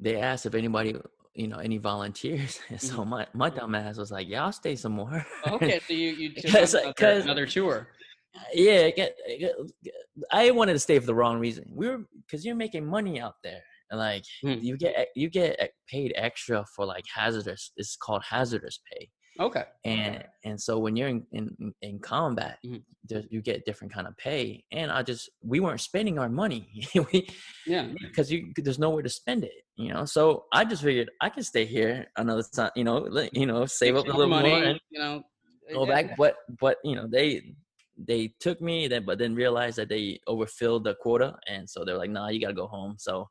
they 0.00 0.16
asked 0.16 0.46
if 0.46 0.54
anybody, 0.54 0.96
you 1.34 1.48
know, 1.48 1.58
any 1.58 1.78
volunteers. 1.78 2.60
And 2.68 2.80
so 2.80 2.98
mm. 2.98 3.06
my 3.06 3.26
my 3.32 3.50
mm. 3.50 3.56
dumb 3.56 3.74
ass 3.74 3.96
was 3.96 4.10
like, 4.10 4.28
"Yeah, 4.28 4.44
I'll 4.44 4.52
stay 4.52 4.76
some 4.76 4.92
more." 4.92 5.24
Okay, 5.46 5.80
so 5.86 5.92
you 5.92 6.10
you 6.10 6.34
took 6.34 6.44
Because- 6.44 6.74
another, 6.74 7.20
another 7.20 7.46
tour. 7.46 7.88
yeah, 8.52 8.90
I 10.30 10.50
wanted 10.50 10.74
to 10.74 10.78
stay 10.78 10.98
for 10.98 11.06
the 11.06 11.14
wrong 11.14 11.38
reason. 11.38 11.64
We 11.70 11.88
were 11.88 12.04
because 12.26 12.44
you're 12.44 12.54
making 12.54 12.84
money 12.84 13.20
out 13.20 13.36
there, 13.42 13.62
and 13.90 13.98
like 14.00 14.24
Hmm. 14.42 14.54
you 14.60 14.76
get 14.76 15.08
you 15.14 15.30
get 15.30 15.60
e- 15.62 15.68
paid 15.88 16.12
extra 16.16 16.64
for 16.74 16.84
like 16.86 17.04
hazardous. 17.14 17.72
It's 17.76 17.96
called 17.96 18.22
hazardous 18.28 18.80
pay, 18.92 19.08
Okay. 19.40 19.64
and 19.84 20.24
and 20.44 20.60
so 20.60 20.78
when 20.78 20.96
you're 20.96 21.08
in 21.08 21.26
in, 21.32 21.72
in 21.82 21.98
combat, 22.00 22.58
there, 23.08 23.22
you 23.30 23.40
get 23.42 23.64
different 23.64 23.92
kind 23.92 24.06
of 24.06 24.16
pay. 24.16 24.64
And 24.72 24.90
I 24.90 25.02
just 25.02 25.30
we 25.42 25.60
weren't 25.60 25.80
spending 25.80 26.18
our 26.18 26.28
money 26.28 26.68
we 27.12 27.26
Yeah. 27.66 27.88
because 28.00 28.30
you 28.30 28.52
there's 28.56 28.78
nowhere 28.78 29.02
to 29.02 29.08
spend 29.08 29.44
it, 29.44 29.52
you 29.76 29.92
know. 29.92 30.04
So 30.04 30.44
I 30.52 30.64
just 30.64 30.82
figured 30.82 31.10
I 31.20 31.28
can 31.28 31.42
stay 31.42 31.64
here 31.66 32.06
another 32.16 32.42
time, 32.54 32.70
you 32.76 32.84
know, 32.84 32.98
let- 32.98 33.34
you 33.34 33.46
know, 33.46 33.66
save 33.66 33.96
up 33.96 34.06
a 34.06 34.10
little 34.12 34.28
more 34.40 34.62
and 34.62 34.80
You 34.90 35.00
know. 35.00 35.22
go 35.72 35.84
yeah, 35.86 35.94
back 35.94 36.16
but 36.16 36.34
but 36.60 36.78
you 36.84 36.94
know 36.96 37.06
they 37.10 37.42
they 37.98 38.32
took 38.40 38.60
me 38.60 38.88
then 38.88 39.04
but 39.04 39.18
then 39.18 39.34
realized 39.34 39.76
that 39.78 39.88
they 39.88 40.20
overfilled 40.28 40.84
the 40.84 40.94
quota 41.00 41.34
and 41.48 41.68
so 41.68 41.84
they're 41.84 41.96
like 41.96 42.10
nah 42.10 42.28
you 42.28 42.40
gotta 42.40 42.52
go 42.54 42.66
home 42.66 42.94
so 42.98 43.26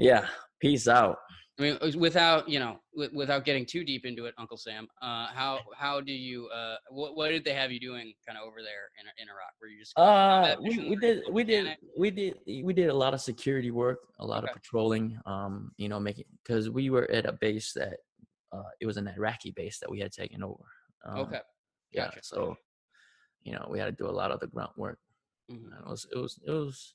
yeah 0.00 0.26
peace 0.60 0.88
out 0.88 1.18
I 1.58 1.62
mean, 1.62 1.78
without 1.98 2.48
you 2.48 2.58
know, 2.58 2.80
wi- 2.96 3.12
without 3.14 3.44
getting 3.44 3.66
too 3.66 3.84
deep 3.84 4.06
into 4.06 4.24
it, 4.24 4.32
Uncle 4.38 4.56
Sam, 4.56 4.88
uh, 5.02 5.26
how 5.26 5.58
how 5.76 6.00
do 6.00 6.10
you 6.12 6.48
uh, 6.48 6.76
what 6.88 7.14
what 7.16 7.28
did 7.28 7.44
they 7.44 7.52
have 7.52 7.70
you 7.70 7.78
doing 7.78 8.14
kind 8.26 8.38
of 8.38 8.44
over 8.48 8.62
there 8.62 8.84
in 8.98 9.04
in 9.20 9.28
Iraq? 9.28 9.52
Were 9.60 9.66
you 9.68 9.78
just 9.80 9.92
uh 9.98 10.56
we, 10.62 10.88
we 10.88 10.96
did 10.96 11.24
we 11.30 11.44
did 11.44 11.76
we 11.98 12.10
did 12.10 12.34
we 12.64 12.72
did 12.72 12.88
a 12.88 12.94
lot 12.94 13.12
of 13.12 13.20
security 13.20 13.70
work 13.70 13.98
a 14.20 14.26
lot 14.26 14.42
Okay. 14.42 14.52
of 14.52 14.56
patrolling 14.56 15.20
um 15.26 15.70
you 15.76 15.90
know 15.90 16.00
making 16.00 16.24
because 16.42 16.70
we 16.70 16.88
were 16.88 17.10
at 17.10 17.26
a 17.26 17.32
base 17.32 17.74
that 17.74 17.96
uh 18.52 18.70
it 18.80 18.86
was 18.86 18.96
an 18.96 19.06
iraqi 19.08 19.50
base 19.50 19.78
that 19.80 19.90
we 19.90 19.98
had 20.00 20.12
taken 20.12 20.42
over 20.42 20.64
um, 21.04 21.18
okay? 21.24 21.40
yeah 21.92 22.04
gotcha. 22.06 22.20
so 22.22 22.56
you 23.42 23.52
know 23.52 23.66
we 23.70 23.78
had 23.78 23.84
to 23.86 23.92
do 24.02 24.08
a 24.08 24.16
lot 24.20 24.30
of 24.30 24.40
the 24.40 24.46
grunt 24.46 24.74
work 24.78 24.98
Mhm. 25.50 25.64
and 25.64 25.80
it 25.84 25.90
was 25.94 26.06
it 26.14 26.18
was 26.18 26.32
it 26.46 26.50
was 26.52 26.94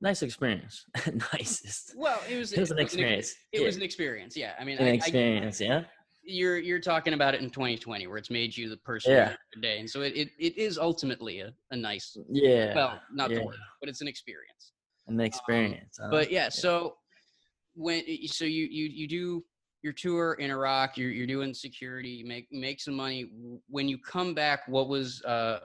nice 0.00 0.22
experience 0.22 0.84
nicest 1.32 1.94
Well, 1.96 2.20
it 2.28 2.36
was 2.36 2.52
it 2.52 2.60
was 2.60 2.70
an 2.70 2.78
experience 2.78 3.34
It 3.52 3.60
yeah. 3.60 3.66
was 3.66 3.76
an 3.76 3.82
experience. 3.82 4.36
Yeah, 4.36 4.52
I 4.60 4.64
mean, 4.64 4.78
an 4.78 4.86
I, 4.86 4.90
I, 4.90 4.92
experience, 4.94 5.60
yeah. 5.60 5.84
you're 6.22 6.58
you're 6.58 6.80
talking 6.80 7.14
about 7.14 7.34
it 7.34 7.40
in 7.40 7.50
2020, 7.50 8.06
where 8.06 8.18
it's 8.18 8.30
made 8.30 8.56
you 8.56 8.68
the 8.68 8.76
person 8.78 9.12
Yeah. 9.12 9.34
today, 9.52 9.78
and 9.78 9.88
so 9.88 10.02
it, 10.02 10.14
it, 10.16 10.28
it 10.38 10.58
is 10.58 10.78
ultimately 10.78 11.40
a, 11.40 11.52
a 11.70 11.76
nice, 11.76 12.16
Yeah. 12.30 12.74
well, 12.74 13.00
not 13.12 13.30
yeah. 13.30 13.38
the 13.38 13.44
word, 13.44 13.56
but 13.80 13.88
it's 13.88 14.00
an 14.00 14.08
experience. 14.08 14.72
An 15.08 15.20
experience. 15.20 15.98
uh, 16.02 16.10
But 16.10 16.30
yeah, 16.30 16.48
so 16.48 16.96
when 17.74 18.02
so 18.26 18.44
you 18.44 18.64
you 18.64 18.86
you 18.88 19.06
do 19.08 19.44
your 19.82 19.92
tour 19.92 20.34
in 20.34 20.50
Iraq, 20.50 20.96
you're 20.98 21.10
you're 21.10 21.28
doing 21.28 21.54
security, 21.54 22.08
you 22.08 22.26
make 22.26 22.48
make 22.50 22.80
some 22.80 22.94
money. 22.94 23.30
When 23.68 23.88
you 23.88 23.98
come 23.98 24.34
back, 24.34 24.66
what 24.66 24.88
was 24.88 25.22
uh, 25.24 25.60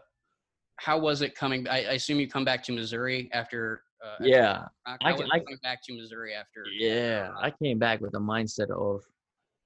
how 0.76 1.00
was 1.00 1.22
it 1.22 1.34
coming? 1.36 1.68
I, 1.68 1.78
I 1.78 1.94
assume 1.94 2.20
you 2.20 2.28
come 2.30 2.46
back 2.46 2.64
to 2.66 2.72
Missouri 2.72 3.30
after. 3.34 3.84
Uh, 4.04 4.16
yeah. 4.22 4.66
I 4.86 4.98
How 5.02 5.16
can- 5.16 5.24
was 5.26 5.30
I 5.34 5.38
it 5.38 5.62
back 5.62 5.84
to 5.86 5.94
Missouri 5.96 6.34
after? 6.34 6.64
yeah. 6.72 7.32
I 7.38 7.52
came 7.52 7.78
back 7.78 8.02
with 8.02 8.14
a 8.16 8.20
mindset 8.20 8.70
of, 8.72 9.04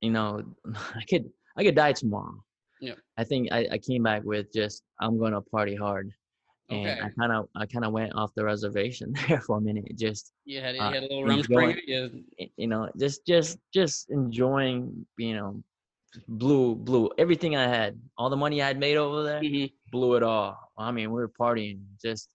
you 0.02 0.12
know, 0.12 0.44
I 0.96 1.04
could 1.10 1.30
I 1.58 1.64
could 1.64 1.76
die 1.76 1.94
tomorrow. 1.94 2.44
Yeah. 2.82 2.96
I 3.18 3.24
think 3.24 3.48
I, 3.52 3.68
I 3.72 3.78
came 3.78 4.04
back 4.04 4.24
with 4.24 4.52
just 4.54 4.84
I'm 5.00 5.18
gonna 5.18 5.40
party 5.42 5.76
hard, 5.76 6.12
and 6.70 6.88
Okay. 6.88 7.00
I 7.02 7.10
kind 7.18 7.32
of 7.32 7.48
I 7.56 7.66
kind 7.66 7.86
of 7.86 7.94
went 7.94 8.14
off 8.16 8.32
the 8.36 8.44
reservation 8.44 9.14
there 9.28 9.40
for 9.40 9.58
a 9.58 9.62
minute, 9.62 9.86
just 9.98 10.34
You 10.44 10.60
had, 10.60 10.76
you 10.76 10.82
uh, 10.82 10.92
had 10.92 11.04
a 11.04 11.08
little 11.08 11.24
rum 11.26 11.42
spring. 11.44 11.80
Yeah. 11.88 12.08
you 12.58 12.68
know, 12.68 12.90
just 13.00 13.26
just 13.26 13.58
just 13.74 14.10
enjoying, 14.12 15.06
you 15.18 15.36
know, 15.36 15.64
blew 16.28 16.76
blew 16.76 17.10
everything 17.18 17.56
I 17.56 17.68
had, 17.68 17.98
all 18.18 18.30
the 18.30 18.36
money 18.36 18.62
I 18.62 18.68
had 18.68 18.80
made 18.80 18.98
over 18.98 19.24
there, 19.24 19.42
Mhm. 19.42 19.72
blew 19.92 20.16
it 20.16 20.24
all. 20.24 20.58
I 20.78 20.92
mean, 20.92 21.10
we 21.12 21.16
were 21.22 21.30
partying, 21.30 21.80
just 22.04 22.28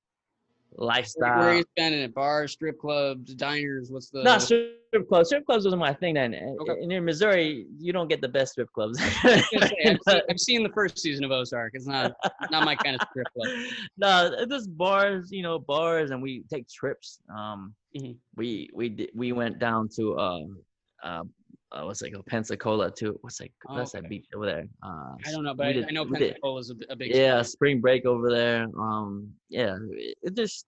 lifestyle. 0.77 1.39
where 1.39 1.51
are 1.51 1.57
you 1.57 1.64
spending 1.77 2.01
it? 2.01 2.14
Bars, 2.14 2.53
strip 2.53 2.79
clubs, 2.79 3.35
diners? 3.35 3.91
What's 3.91 4.11
the? 4.11 4.23
Not 4.23 4.43
strip 4.43 5.09
clubs. 5.09 5.29
Strip 5.29 5.47
clubs 5.47 5.64
wasn't 5.64 5.81
my 5.81 5.93
thing 5.93 6.14
then. 6.14 6.35
Okay. 6.61 6.73
And 6.83 6.93
in 6.93 7.05
Missouri, 7.05 7.66
you 7.79 7.93
don't 7.93 8.09
get 8.09 8.21
the 8.21 8.29
best 8.29 8.53
strip 8.53 8.71
clubs. 8.73 9.01
I 9.01 9.05
was 9.07 9.16
gonna 9.23 9.66
say, 9.68 9.75
I've, 9.87 9.99
seen, 10.09 10.21
I've 10.31 10.41
seen 10.41 10.62
the 10.62 10.71
first 10.71 10.99
season 10.99 11.25
of 11.25 11.31
Ozark. 11.31 11.73
It's 11.75 11.87
not 11.87 12.12
not 12.51 12.64
my 12.64 12.77
kind 12.77 12.97
of 12.97 13.03
strip 13.11 13.27
club. 13.35 13.49
no, 13.99 14.47
just 14.49 14.77
bars, 14.77 15.31
you 15.31 15.43
know, 15.43 15.59
bars, 15.59 16.11
and 16.11 16.23
we 16.23 16.43
take 16.53 16.68
trips. 16.68 17.21
Um, 17.35 17.75
Mhm. 17.97 18.16
we 18.37 18.71
we 18.73 18.89
did, 18.89 19.11
we 19.16 19.33
went 19.33 19.59
down 19.59 19.89
to 19.97 20.16
um, 20.16 20.59
uh, 21.03 21.25
uh, 21.73 21.83
what's 21.85 22.03
it 22.03 22.11
called, 22.11 22.27
Pensacola 22.27 22.91
too. 22.91 23.16
what's 23.23 23.39
that 23.39 23.49
Oh, 23.68 23.77
what's 23.77 23.93
that 23.93 23.99
okay. 24.01 24.09
beach 24.09 24.27
over 24.35 24.47
there? 24.47 24.66
Uh, 24.83 25.14
I 25.27 25.31
don't 25.31 25.45
know, 25.45 25.55
but 25.55 25.66
I, 25.68 25.73
did- 25.73 25.87
I 25.89 25.91
know 25.93 26.05
Pensacola 26.07 26.61
is 26.61 26.71
a, 26.71 26.93
a 26.93 26.97
big. 26.97 27.14
yeah, 27.14 27.43
spring 27.43 27.81
break 27.81 28.05
over 28.07 28.31
there. 28.31 28.66
Um, 28.79 29.31
yeah, 29.49 29.77
it, 29.93 30.16
it 30.23 30.37
just 30.37 30.66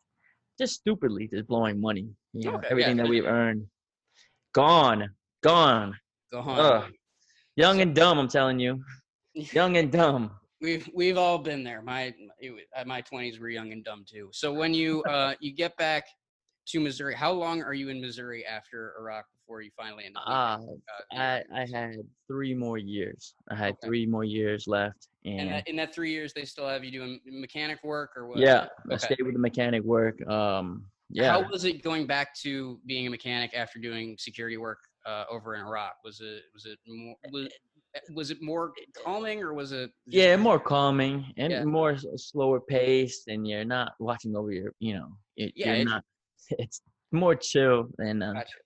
just 0.61 0.75
stupidly 0.75 1.29
just 1.33 1.47
blowing 1.47 1.81
money. 1.81 2.09
You 2.35 2.51
know, 2.51 2.57
Okay, 2.57 2.67
yeah, 2.67 2.71
everything 2.73 2.97
that 2.99 3.09
we've 3.09 3.25
earned, 3.27 3.67
gone, 4.55 5.09
gone. 5.43 5.95
Go 6.33 6.41
on. 6.41 6.59
Ugh. 6.59 6.93
Young 7.57 7.81
and 7.81 7.95
dumb, 7.95 8.19
I'm 8.19 8.29
telling 8.29 8.59
you. 8.59 8.83
Young 9.35 9.77
and 9.77 9.91
dumb. 9.91 10.31
We've 10.63 10.89
we've 10.95 11.19
all 11.19 11.39
been 11.39 11.65
there. 11.65 11.83
My 11.83 12.15
my 12.87 13.01
twenties 13.01 13.41
were 13.41 13.49
young 13.49 13.73
and 13.73 13.83
dumb 13.83 14.05
too. 14.09 14.29
So 14.33 14.53
when 14.53 14.73
you 14.73 15.03
uh 15.03 15.35
you 15.41 15.53
get 15.53 15.77
back 15.77 16.05
to 16.69 16.79
Missouri, 16.79 17.17
how 17.17 17.33
long 17.33 17.61
are 17.65 17.75
you 17.75 17.89
in 17.89 18.01
Missouri 18.01 18.47
after 18.47 18.95
Iraq 18.97 19.25
before 19.53 19.61
you 19.63 19.71
finally 19.77 20.05
end 20.07 20.17
up? 20.17 20.23
Ah, 20.27 20.59
uh, 21.15 21.19
I 21.19 21.43
I 21.55 21.67
had 21.67 21.97
three 22.27 22.55
more 22.55 22.79
years. 22.79 23.35
I 23.51 23.55
had 23.55 23.75
Okay. 23.75 23.87
three 23.87 24.07
more 24.07 24.25
years 24.25 24.67
left, 24.67 25.09
and 25.27 25.41
and 25.41 25.51
that, 25.51 25.69
in 25.69 25.77
that 25.77 25.95
three 25.95 26.11
years, 26.11 26.33
they 26.33 26.45
still 26.47 26.67
have 26.67 26.85
you 26.85 26.91
doing 26.91 27.21
mechanic 27.27 27.85
work 27.85 28.13
or 28.17 28.27
what? 28.29 28.39
yeah, 28.39 28.67
I 28.91 28.97
stayed 28.97 29.21
with 29.23 29.35
the 29.35 29.39
mechanic 29.39 29.83
work. 29.85 30.27
Um, 30.27 30.87
yeah, 31.11 31.33
How 31.33 31.47
was 31.51 31.65
it 31.67 31.83
going 31.83 32.07
back 32.07 32.35
to 32.37 32.81
being 32.87 33.07
a 33.07 33.11
mechanic 33.11 33.53
after 33.55 33.79
doing 33.79 34.17
security 34.19 34.57
work 34.57 34.79
uh, 35.05 35.25
over 35.31 35.55
in 35.55 35.61
Iraq? 35.61 35.97
Was 36.03 36.21
it 36.21 36.45
was 36.55 36.65
it 36.65 36.79
more 36.87 37.17
was, 37.31 37.49
was 38.15 38.31
it 38.31 38.39
more 38.41 38.73
calming 39.05 39.43
or 39.43 39.53
was 39.53 39.73
it? 39.73 39.91
yeah, 40.07 40.35
more 40.37 40.59
calming 40.59 41.27
and 41.37 41.53
Yeah. 41.53 41.65
more 41.65 41.99
slower 42.17 42.59
paced, 42.61 43.29
and 43.29 43.47
you're 43.47 43.67
not 43.67 43.93
watching 43.99 44.35
over 44.35 44.51
your, 44.51 44.73
you 44.79 44.95
know, 44.95 45.09
it, 45.37 45.53
Yeah, 45.55 45.67
you're 45.67 45.75
it's- 45.83 45.89
not. 45.93 46.05
It's 46.59 46.83
more 47.13 47.37
chill, 47.37 47.89
and 47.99 48.23
uh, 48.23 48.33
Gotcha. 48.33 48.57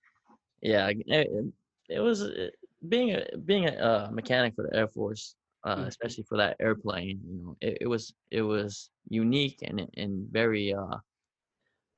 Yeah, 0.72 0.88
it, 0.90 0.98
it- 1.06 1.54
it 1.88 2.00
was 2.00 2.18
uh, 2.22 2.50
being 2.88 3.10
a 3.14 3.20
being 3.50 3.64
a 3.68 3.74
uh, 3.90 4.08
mechanic 4.10 4.52
for 4.56 4.64
the 4.66 4.74
Air 4.76 4.88
Force, 4.88 5.36
uh, 5.68 5.76
Mhm. 5.76 5.86
especially 5.86 6.24
for 6.28 6.36
that 6.42 6.56
airplane. 6.58 7.16
You 7.30 7.36
know, 7.42 7.52
it, 7.60 7.78
it 7.82 7.88
was 7.94 8.12
it 8.30 8.42
was 8.42 8.90
unique 9.08 9.58
and 9.68 9.76
and 10.02 10.12
very. 10.40 10.74
Uh, 10.74 10.98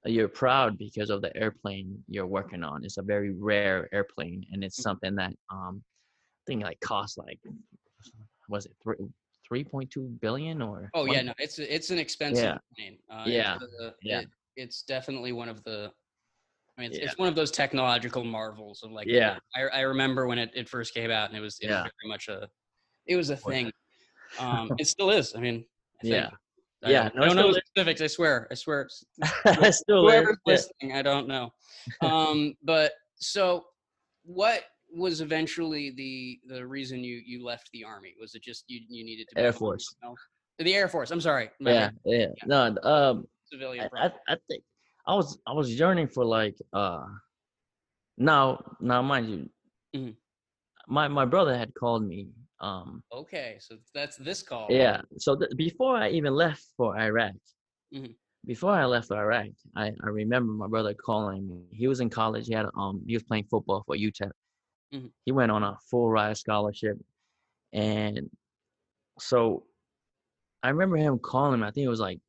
you're 0.04 0.28
proud 0.28 0.78
because 0.78 1.10
of 1.10 1.20
the 1.22 1.32
airplane 1.36 2.04
you're 2.08 2.26
working 2.38 2.62
on. 2.64 2.84
It's 2.84 2.98
a 2.98 3.02
very 3.02 3.32
rare 3.32 3.88
airplane, 3.92 4.44
and 4.52 4.62
it's 4.62 4.78
Mhm. 4.78 4.82
something 4.88 5.14
that 5.16 5.32
um, 5.50 5.82
I 5.82 6.42
think 6.46 6.62
like 6.64 6.80
cost 6.80 7.18
like 7.18 7.40
was 8.48 8.66
it 8.66 8.72
three 8.82 8.96
three 9.46 9.64
point 9.64 9.90
two 9.90 10.06
billion 10.20 10.62
or 10.62 10.90
Oh 10.94 11.06
yeah, 11.06 11.22
no, 11.22 11.32
it's 11.38 11.58
it's 11.58 11.90
an 11.90 11.98
expensive 11.98 12.44
Yeah. 12.44 12.58
plane. 12.76 12.98
Uh, 13.10 13.24
Yeah, 13.26 13.54
it's, 13.56 13.64
a- 13.80 13.94
yeah. 14.02 14.20
it- 14.20 14.28
it's 14.56 14.82
definitely 14.82 15.32
one 15.32 15.48
of 15.48 15.62
the. 15.64 15.90
I 16.78 16.82
mean, 16.82 16.90
it's, 16.90 16.98
Yeah. 17.00 17.06
it's 17.06 17.18
one 17.18 17.28
of 17.28 17.34
those 17.34 17.50
technological 17.50 18.22
marvels 18.24 18.82
of 18.84 18.92
like. 18.92 19.08
Yeah. 19.08 19.38
I, 19.56 19.62
I 19.62 19.80
remember 19.80 20.26
when 20.26 20.38
it, 20.38 20.50
it 20.54 20.68
first 20.68 20.94
came 20.94 21.10
out, 21.10 21.28
and 21.28 21.36
it 21.36 21.40
was, 21.40 21.58
it 21.60 21.66
Yeah. 21.68 21.82
was 21.82 21.92
very 22.00 22.08
much 22.08 22.28
a, 22.28 22.48
it 23.06 23.16
was 23.16 23.30
a 23.30 23.36
thing. 23.36 23.72
Um, 24.38 24.70
it 24.78 24.86
still 24.86 25.10
is. 25.10 25.34
I 25.34 25.40
mean. 25.40 25.64
I 26.00 26.02
think. 26.02 26.14
Yeah. 26.14 26.30
I 26.84 26.90
Yeah, 26.90 27.02
don't, 27.08 27.16
no, 27.16 27.22
I 27.22 27.26
don't 27.26 27.36
know 27.36 27.52
the 27.52 27.62
specifics. 27.66 28.00
I 28.00 28.06
swear. 28.06 28.46
I 28.52 28.54
swear. 28.54 28.82
It's- 28.82 29.32
I 29.64 29.70
still 29.70 30.02
whoever's 30.02 30.36
listening, 30.46 30.92
I 30.92 31.02
don't 31.02 31.26
know. 31.26 31.50
Um, 32.02 32.54
but 32.62 32.92
so, 33.16 33.64
what 34.22 34.62
was 34.94 35.20
eventually 35.20 35.90
the 35.90 36.38
the 36.46 36.64
reason 36.64 37.02
you 37.02 37.20
you 37.26 37.44
left 37.44 37.68
the 37.72 37.82
army? 37.82 38.14
Was 38.20 38.36
it 38.36 38.42
just 38.44 38.62
you 38.68 38.80
you 38.88 39.04
needed 39.04 39.26
to 39.34 39.40
Air 39.40 39.52
Force. 39.52 39.92
No? 40.04 40.14
The 40.60 40.72
Air 40.74 40.86
Force. 40.86 41.10
I'm 41.10 41.20
sorry. 41.20 41.50
My 41.58 41.72
Yeah, 41.72 41.86
bad. 41.88 41.96
yeah. 42.04 42.26
No, 42.46 42.76
um, 42.84 43.26
Civilian. 43.50 43.88
I. 43.96 44.06
I, 44.06 44.12
I 44.28 44.36
think 44.48 44.62
I 45.08 45.14
was 45.14 45.38
I 45.46 45.52
was 45.52 45.68
yearning 45.80 46.08
for 46.08 46.24
like 46.24 46.56
uh 46.72 47.06
now 48.18 48.58
now 48.80 49.00
mind 49.02 49.26
you 49.30 49.48
Mhm. 49.96 50.16
my 50.88 51.08
my 51.08 51.24
brother 51.24 51.56
had 51.56 51.72
called 51.74 52.04
me 52.06 52.28
um 52.60 53.02
okay, 53.12 53.56
so 53.60 53.76
that's 53.94 54.16
this 54.16 54.42
call. 54.42 54.66
yeah 54.70 55.00
so 55.18 55.36
th- 55.36 55.50
before 55.56 55.96
I 55.96 56.10
even 56.10 56.34
left 56.34 56.64
for 56.76 56.96
Iraq 56.98 57.34
Mhm. 57.94 58.14
before 58.44 58.72
I 58.72 58.84
left 58.84 59.08
for 59.08 59.16
Iraq 59.16 59.48
I 59.76 59.86
I 60.06 60.08
remember 60.22 60.52
my 60.52 60.66
brother 60.66 60.94
calling 60.94 61.42
me 61.48 61.56
he 61.72 61.86
was 61.88 62.00
in 62.00 62.10
college 62.10 62.46
he 62.46 62.54
had 62.54 62.66
um 62.76 63.02
he 63.06 63.14
was 63.14 63.22
playing 63.24 63.46
football 63.50 63.82
for 63.86 63.96
UTEP 63.96 64.32
Mhm. 64.94 65.10
he 65.24 65.32
went 65.32 65.50
on 65.52 65.62
a 65.62 65.76
full 65.90 66.08
ride 66.10 66.36
scholarship 66.36 66.96
and 67.72 68.28
so 69.20 69.64
I 70.62 70.68
remember 70.70 70.96
him 70.96 71.18
calling 71.18 71.60
me 71.60 71.66
I 71.66 71.70
think 71.70 71.84
it 71.86 71.94
was 71.96 72.00
like 72.08 72.20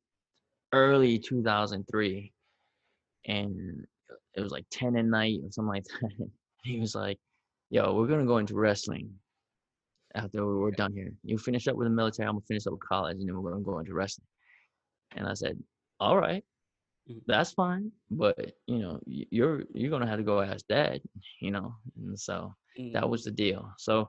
early 0.72 1.18
2003 1.18 2.32
and 3.26 3.86
it 4.34 4.40
was 4.40 4.52
like 4.52 4.66
10 4.70 4.96
at 4.96 5.04
night 5.04 5.40
or 5.44 5.50
something 5.50 5.68
like 5.74 5.84
that. 5.84 6.30
He 6.64 6.78
was 6.78 6.94
like, 6.94 7.18
yo, 7.70 7.94
we're 7.94 8.06
going 8.06 8.20
to 8.20 8.26
go 8.26 8.36
into 8.36 8.54
wrestling 8.54 9.18
after 10.14 10.44
we're 10.46 10.70
done 10.72 10.92
here. 10.92 11.12
You 11.22 11.38
finish 11.38 11.68
up 11.68 11.76
with 11.76 11.86
the 11.86 11.90
military, 11.90 12.28
I'm 12.28 12.34
going 12.34 12.42
to 12.42 12.46
finish 12.46 12.66
up 12.66 12.74
with 12.74 12.82
college, 12.82 13.16
and 13.16 13.26
then 13.26 13.34
we're 13.40 13.50
going 13.50 13.62
to 13.64 13.70
go 13.70 13.78
into 13.78 13.94
wrestling. 13.94 14.26
And 15.16 15.26
I 15.26 15.34
said, 15.34 15.58
all 16.00 16.18
right, 16.18 16.44
Mhm. 17.08 17.22
that's 17.26 17.52
fine. 17.52 17.92
But, 18.10 18.52
you 18.66 18.78
know, 18.78 19.00
you're, 19.06 19.64
you're 19.72 19.88
going 19.90 20.02
to 20.02 20.08
have 20.08 20.18
to 20.18 20.24
go 20.24 20.40
ask 20.42 20.66
dad, 20.66 21.00
you 21.40 21.50
know? 21.50 21.74
And 21.96 22.18
so 22.18 22.54
Mm. 22.78 22.92
that 22.92 23.08
was 23.08 23.24
the 23.24 23.30
deal. 23.30 23.72
So 23.78 24.08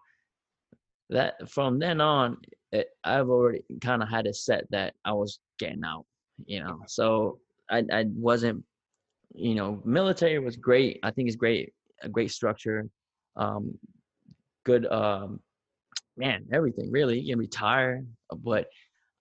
that 1.09 1.49
from 1.49 1.79
then 1.79 2.01
on, 2.01 2.37
it, 2.71 2.89
I've 3.03 3.29
already 3.29 3.63
kind 3.81 4.01
of 4.03 4.09
had 4.09 4.27
a 4.27 4.33
set 4.33 4.65
that 4.71 4.95
I 5.05 5.13
was 5.13 5.39
getting 5.59 5.83
out, 5.83 6.05
you 6.45 6.59
know. 6.63 6.81
So 6.87 7.39
I 7.69 7.83
I 7.91 8.05
wasn't, 8.07 8.63
you 9.33 9.55
know, 9.55 9.81
military 9.85 10.39
was 10.39 10.55
great. 10.57 10.99
I 11.03 11.11
think 11.11 11.27
it's 11.27 11.35
great, 11.37 11.73
a 12.01 12.09
great 12.09 12.31
structure, 12.31 12.87
um, 13.35 13.77
good, 14.65 14.85
um, 14.87 15.39
man, 16.17 16.45
everything 16.51 16.91
really. 16.91 17.19
You 17.19 17.33
can 17.33 17.39
retire, 17.39 18.03
but 18.37 18.67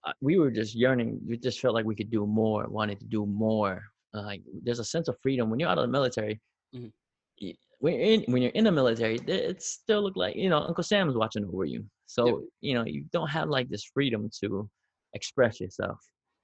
uh, 0.05 0.13
we 0.21 0.39
were 0.39 0.51
just 0.51 0.75
yearning. 0.75 1.21
We 1.27 1.37
just 1.37 1.61
felt 1.61 1.75
like 1.75 1.85
we 1.85 1.95
could 1.95 2.11
do 2.11 2.27
more, 2.27 2.67
wanted 2.69 2.99
to 3.01 3.07
do 3.07 3.27
more. 3.27 3.83
Uh, 4.15 4.23
like 4.23 4.43
there's 4.63 4.79
a 4.81 4.85
sense 4.85 5.09
of 5.09 5.17
freedom 5.23 5.51
when 5.51 5.61
you're 5.61 5.69
out 5.69 5.79
of 5.79 5.83
the 5.83 5.89
military. 5.89 6.41
Mhm. 6.75 6.93
y- 7.41 7.55
When 7.79 7.95
you're 7.95 8.03
in 8.03 8.25
when 8.33 8.43
you're 8.43 8.53
in 8.53 8.65
the 8.65 8.73
military, 8.73 9.17
it 9.27 9.63
still 9.63 10.03
look 10.03 10.17
like 10.17 10.37
you 10.37 10.49
know 10.49 10.59
Uncle 10.59 10.83
Sam 10.85 11.07
Sam's 11.07 11.17
watching 11.17 11.45
over 11.45 11.65
you. 11.65 11.85
So 12.07 12.27
you 12.61 12.75
know 12.75 12.85
you 12.85 13.05
don't 13.13 13.29
have 13.29 13.49
like 13.49 13.69
this 13.69 13.85
freedom 13.95 14.29
to 14.41 14.69
express 15.15 15.61
yourself. 15.61 15.99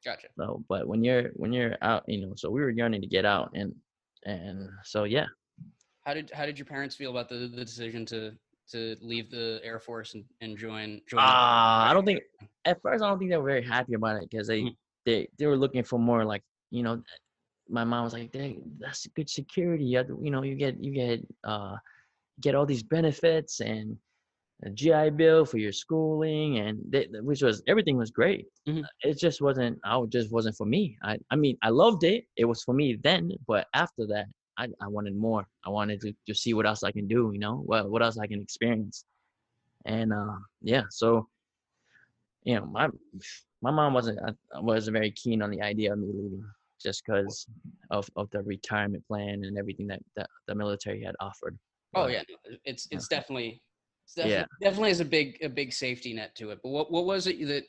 Gotcha. 0.05 0.28
So, 0.38 0.64
but 0.68 0.86
when 0.86 1.03
you're 1.05 1.30
when 1.34 1.53
you're 1.53 1.76
out, 1.82 2.05
you 2.07 2.26
know, 2.26 2.34
so 2.36 2.51
we 2.51 2.61
were 2.61 2.70
yearning 2.70 3.01
to 3.03 3.07
get 3.07 3.24
out, 3.24 3.51
and 3.55 3.74
and 4.24 4.68
so 4.84 5.05
yeah, 5.05 5.26
How 6.05 6.14
did 6.14 6.30
how 6.32 6.47
did 6.47 6.59
your 6.59 6.66
parents 6.66 6.94
feel 6.97 7.11
about 7.11 7.28
the, 7.28 7.49
the 7.49 7.64
decision 7.64 8.05
to 8.07 8.32
to 8.70 8.97
leave 9.01 9.30
the 9.30 9.61
Air 9.62 9.78
Force 9.80 10.14
and, 10.14 10.24
and 10.40 10.57
join 10.59 11.01
join? 11.09 11.22
Ah, 11.22 11.88
I 11.90 11.92
don't 11.94 12.05
think 12.05 12.22
at 12.64 12.80
first 12.82 13.03
I 13.03 13.09
don't 13.09 13.18
think 13.18 13.30
they 13.30 13.36
were 13.36 13.44
very 13.49 13.64
happy 13.64 13.94
about 13.94 14.22
it 14.22 14.28
because 14.30 14.47
they 14.49 14.62
Mhm. 14.62 14.76
they 15.05 15.28
they 15.38 15.47
were 15.47 15.57
looking 15.57 15.84
for 15.84 15.99
more 15.99 16.24
like 16.24 16.42
you 16.70 16.82
know, 16.82 17.03
my 17.68 17.84
mom 17.84 18.05
was 18.05 18.12
like, 18.12 18.32
"Dang, 18.32 18.62
that's 18.78 19.07
good 19.14 19.28
security. 19.30 19.84
You, 19.84 20.03
to- 20.05 20.20
you 20.22 20.30
know, 20.30 20.42
you 20.42 20.55
get 20.57 20.82
you 20.82 20.92
get 20.92 21.20
uh 21.44 21.76
get 22.40 22.55
all 22.55 22.66
these 22.66 22.82
benefits 22.82 23.61
and 23.61 23.97
a 24.64 24.70
GI 24.70 25.11
Bill 25.11 25.44
for 25.44 25.59
your 25.59 25.72
schooling, 25.72 26.59
and 26.59 26.80
they, 26.88 27.07
which 27.20 27.42
was 27.42 27.62
everything 27.68 27.96
was 27.96 28.11
great. 28.11 28.46
Mhm. 28.66 28.84
It 29.02 29.18
just 29.18 29.40
wasn't. 29.40 29.78
I 29.84 30.02
just 30.09 30.32
wasn't 30.32 30.57
for 30.57 30.66
me. 30.66 30.96
I 31.02 31.18
I 31.30 31.36
mean, 31.36 31.57
I 31.62 31.68
loved 31.70 32.04
it. 32.04 32.24
It 32.36 32.46
was 32.46 32.62
for 32.62 32.74
me 32.74 32.96
then, 33.02 33.32
but 33.46 33.66
after 33.74 34.07
that, 34.07 34.26
I 34.59 34.68
I 34.80 34.88
wanted 34.88 35.14
more. 35.16 35.46
I 35.64 35.70
wanted 35.70 36.00
to 36.02 36.12
to 36.26 36.34
see 36.34 36.54
what 36.54 36.66
else 36.66 36.82
I 36.82 36.92
can 36.92 37.07
do. 37.07 37.30
You 37.32 37.38
know, 37.38 37.57
what 37.66 37.90
what 37.90 38.02
else 38.02 38.18
I 38.18 38.26
can 38.26 38.40
experience, 38.40 39.04
and 39.84 40.12
uh 40.12 40.36
yeah, 40.62 40.84
so 40.90 41.28
you 42.44 42.54
know, 42.57 42.66
my 42.66 42.88
my 43.62 43.70
mom 43.70 43.92
wasn't 43.94 44.18
uh, 44.26 44.32
wasn't 44.62 44.94
very 44.94 45.11
keen 45.11 45.42
on 45.42 45.50
the 45.50 45.61
idea 45.62 45.92
of 45.92 45.98
me 45.98 46.07
leaving 46.12 46.44
just 46.80 47.02
because 47.04 47.46
of, 47.90 48.09
of 48.16 48.28
the 48.30 48.42
retirement 48.42 49.02
plan 49.09 49.42
and 49.44 49.57
everything 49.59 49.86
that, 49.86 50.00
that 50.14 50.28
the 50.46 50.54
military 50.54 51.02
had 51.02 51.14
offered. 51.20 51.59
Oh 51.94 52.02
But, 52.04 52.12
yeah, 52.12 52.22
it's 52.64 52.86
it's 52.90 53.09
Yeah. 53.11 53.18
definitely 53.18 53.62
definitely, 54.14 54.46
Yeah. 54.61 54.68
definitely 54.68 54.90
is 54.90 55.00
a 55.00 55.04
big 55.04 55.38
a 55.42 55.48
big 55.48 55.72
safety 55.72 56.12
net 56.14 56.34
to 56.36 56.50
it. 56.50 56.61
But 56.62 56.70
what 56.70 56.92
what 56.92 57.07
was 57.07 57.26
it 57.26 57.44
that 57.46 57.64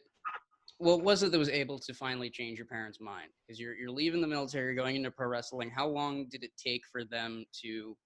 what 0.79 1.01
was 1.01 1.23
it 1.23 1.31
that 1.31 1.39
was 1.39 1.49
able 1.49 1.79
to 1.79 1.93
finally 1.93 2.29
change 2.29 2.57
your 2.59 2.67
parents' 2.67 2.99
mind? 3.01 3.29
Because 3.47 3.59
you're 3.59 3.75
you're 3.75 3.91
leaving 3.91 4.21
the 4.21 4.27
military, 4.27 4.75
going 4.75 4.95
into 4.95 5.11
pro 5.11 5.27
wrestling. 5.27 5.71
How 5.75 5.87
long 5.87 6.27
did 6.29 6.43
it 6.43 6.51
take 6.57 6.83
for 6.91 7.03
them 7.03 7.45
to 7.63 7.97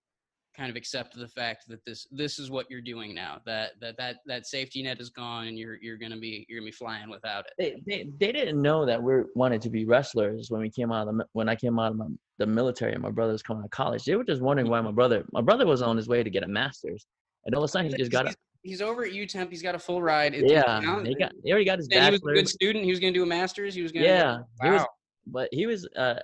kind 0.58 0.70
of 0.70 0.76
accept 0.76 1.16
the 1.16 1.28
fact 1.30 1.64
that 1.70 1.80
this 1.86 2.08
this 2.12 2.40
is 2.40 2.50
what 2.50 2.70
you're 2.70 2.82
doing 2.82 3.14
now? 3.14 3.40
That 3.46 3.72
that 3.82 3.98
that 3.98 4.18
that 4.26 4.46
safety 4.46 4.84
net 4.84 5.02
is 5.02 5.10
gone, 5.10 5.48
and 5.48 5.60
you're 5.60 5.78
you're 5.82 5.98
gonna 5.98 6.18
be 6.18 6.46
you're 6.48 6.60
gonna 6.60 6.68
be 6.68 6.72
flying 6.72 7.10
without 7.10 7.46
it. 7.46 7.54
They, 7.58 7.82
they 7.86 8.10
they 8.20 8.32
didn't 8.32 8.62
know 8.62 8.86
that 8.86 9.02
we 9.02 9.14
wanted 9.36 9.62
to 9.64 9.70
be 9.70 9.86
wrestlers 9.86 10.50
when 10.50 10.62
we 10.62 10.70
came 10.70 10.92
out 10.92 11.08
of 11.10 11.18
the, 11.18 11.26
when 11.34 11.50
I 11.50 11.56
came 11.56 11.78
out 11.78 11.92
of 11.92 11.98
my, 11.98 12.08
the 12.38 12.46
military 12.46 12.94
and 12.94 13.02
my 13.02 13.12
brother 13.12 13.34
was 13.34 13.44
coming 13.44 13.62
out 13.62 13.66
of 13.66 13.72
college. 13.72 14.06
They 14.06 14.16
were 14.16 14.24
just 14.24 14.42
wondering 14.42 14.70
why 14.70 14.80
my 14.82 14.92
brother 14.92 15.26
my 15.34 15.42
brother 15.42 15.66
was 15.66 15.82
on 15.82 15.98
his 15.98 16.08
way 16.08 16.24
to 16.24 16.30
get 16.30 16.44
a 16.44 16.48
master's, 16.48 17.06
and 17.46 17.56
all 17.56 17.64
of 17.64 17.68
a 17.68 17.72
sudden 17.72 17.90
he 17.92 17.98
just 17.98 18.12
got 18.12 18.28
He's, 18.28 18.36
he's 18.64 18.82
over 18.82 19.04
at 19.04 19.12
UTEP. 19.12 19.50
He's 19.50 19.62
got 19.64 19.76
a 19.76 19.80
full 19.80 20.02
ride. 20.02 20.34
It's- 20.36 20.52
yeah. 20.52 21.04
He 21.04 21.16
got 21.16 21.32
he 21.44 21.52
already 21.52 21.66
got 21.66 21.80
his 21.80 21.88
and 21.92 22.04
he 22.06 22.12
was 22.12 22.22
a 22.22 22.34
good 22.34 22.48
student. 22.50 22.86
He 22.86 22.92
was 22.92 23.00
gonna 23.00 23.14
do 23.14 23.24
a 23.24 23.26
master's. 23.26 23.74
He 23.74 23.82
was 23.82 23.92
gonna. 23.92 24.06
Yeah, 24.06 24.38
he 24.62 24.70
was 24.70 24.82
Wow. 24.82 24.88
but 25.28 25.50
he 25.52 25.66
was 25.68 25.88
uh 25.96 26.16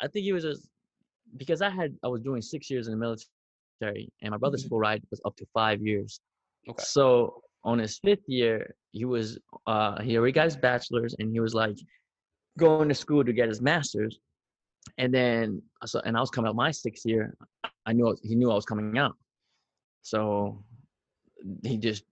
i 0.00 0.06
think 0.08 0.24
he 0.24 0.32
was 0.32 0.42
just 0.44 0.68
because 1.36 1.62
i 1.62 1.70
had 1.70 1.96
i 2.02 2.08
was 2.08 2.20
doing 2.22 2.42
six 2.42 2.68
years 2.70 2.86
in 2.88 2.92
the 2.92 2.98
military 2.98 4.12
and 4.20 4.30
my 4.32 4.36
brother's 4.36 4.64
Mhm. 4.64 4.68
full 4.70 4.78
ride 4.80 5.02
was 5.10 5.20
up 5.24 5.34
to 5.36 5.46
five 5.54 5.80
years 5.80 6.20
Okay. 6.68 6.82
so 6.84 7.40
on 7.64 7.78
his 7.78 7.98
fifth 7.98 8.26
year 8.26 8.74
he 8.90 9.04
was 9.04 9.38
uh 9.66 10.00
he 10.02 10.16
already 10.18 10.32
got 10.32 10.44
his 10.44 10.56
bachelor's 10.56 11.14
and 11.18 11.30
he 11.32 11.40
was 11.40 11.54
like 11.54 11.76
going 12.58 12.88
to 12.88 12.94
school 12.94 13.24
to 13.24 13.32
get 13.32 13.48
his 13.48 13.60
master's 13.62 14.18
and 14.98 15.14
then 15.14 15.62
so 15.86 16.00
and 16.04 16.16
i 16.16 16.20
was 16.20 16.30
coming 16.30 16.48
out 16.48 16.56
my 16.56 16.70
sixth 16.70 17.06
year 17.06 17.34
i 17.86 17.92
knew 17.92 18.04
was, 18.04 18.20
he 18.22 18.34
knew 18.34 18.50
i 18.50 18.54
was 18.54 18.64
coming 18.66 18.98
out 18.98 19.16
so 20.02 20.62
he 21.64 21.76
just 21.76 22.04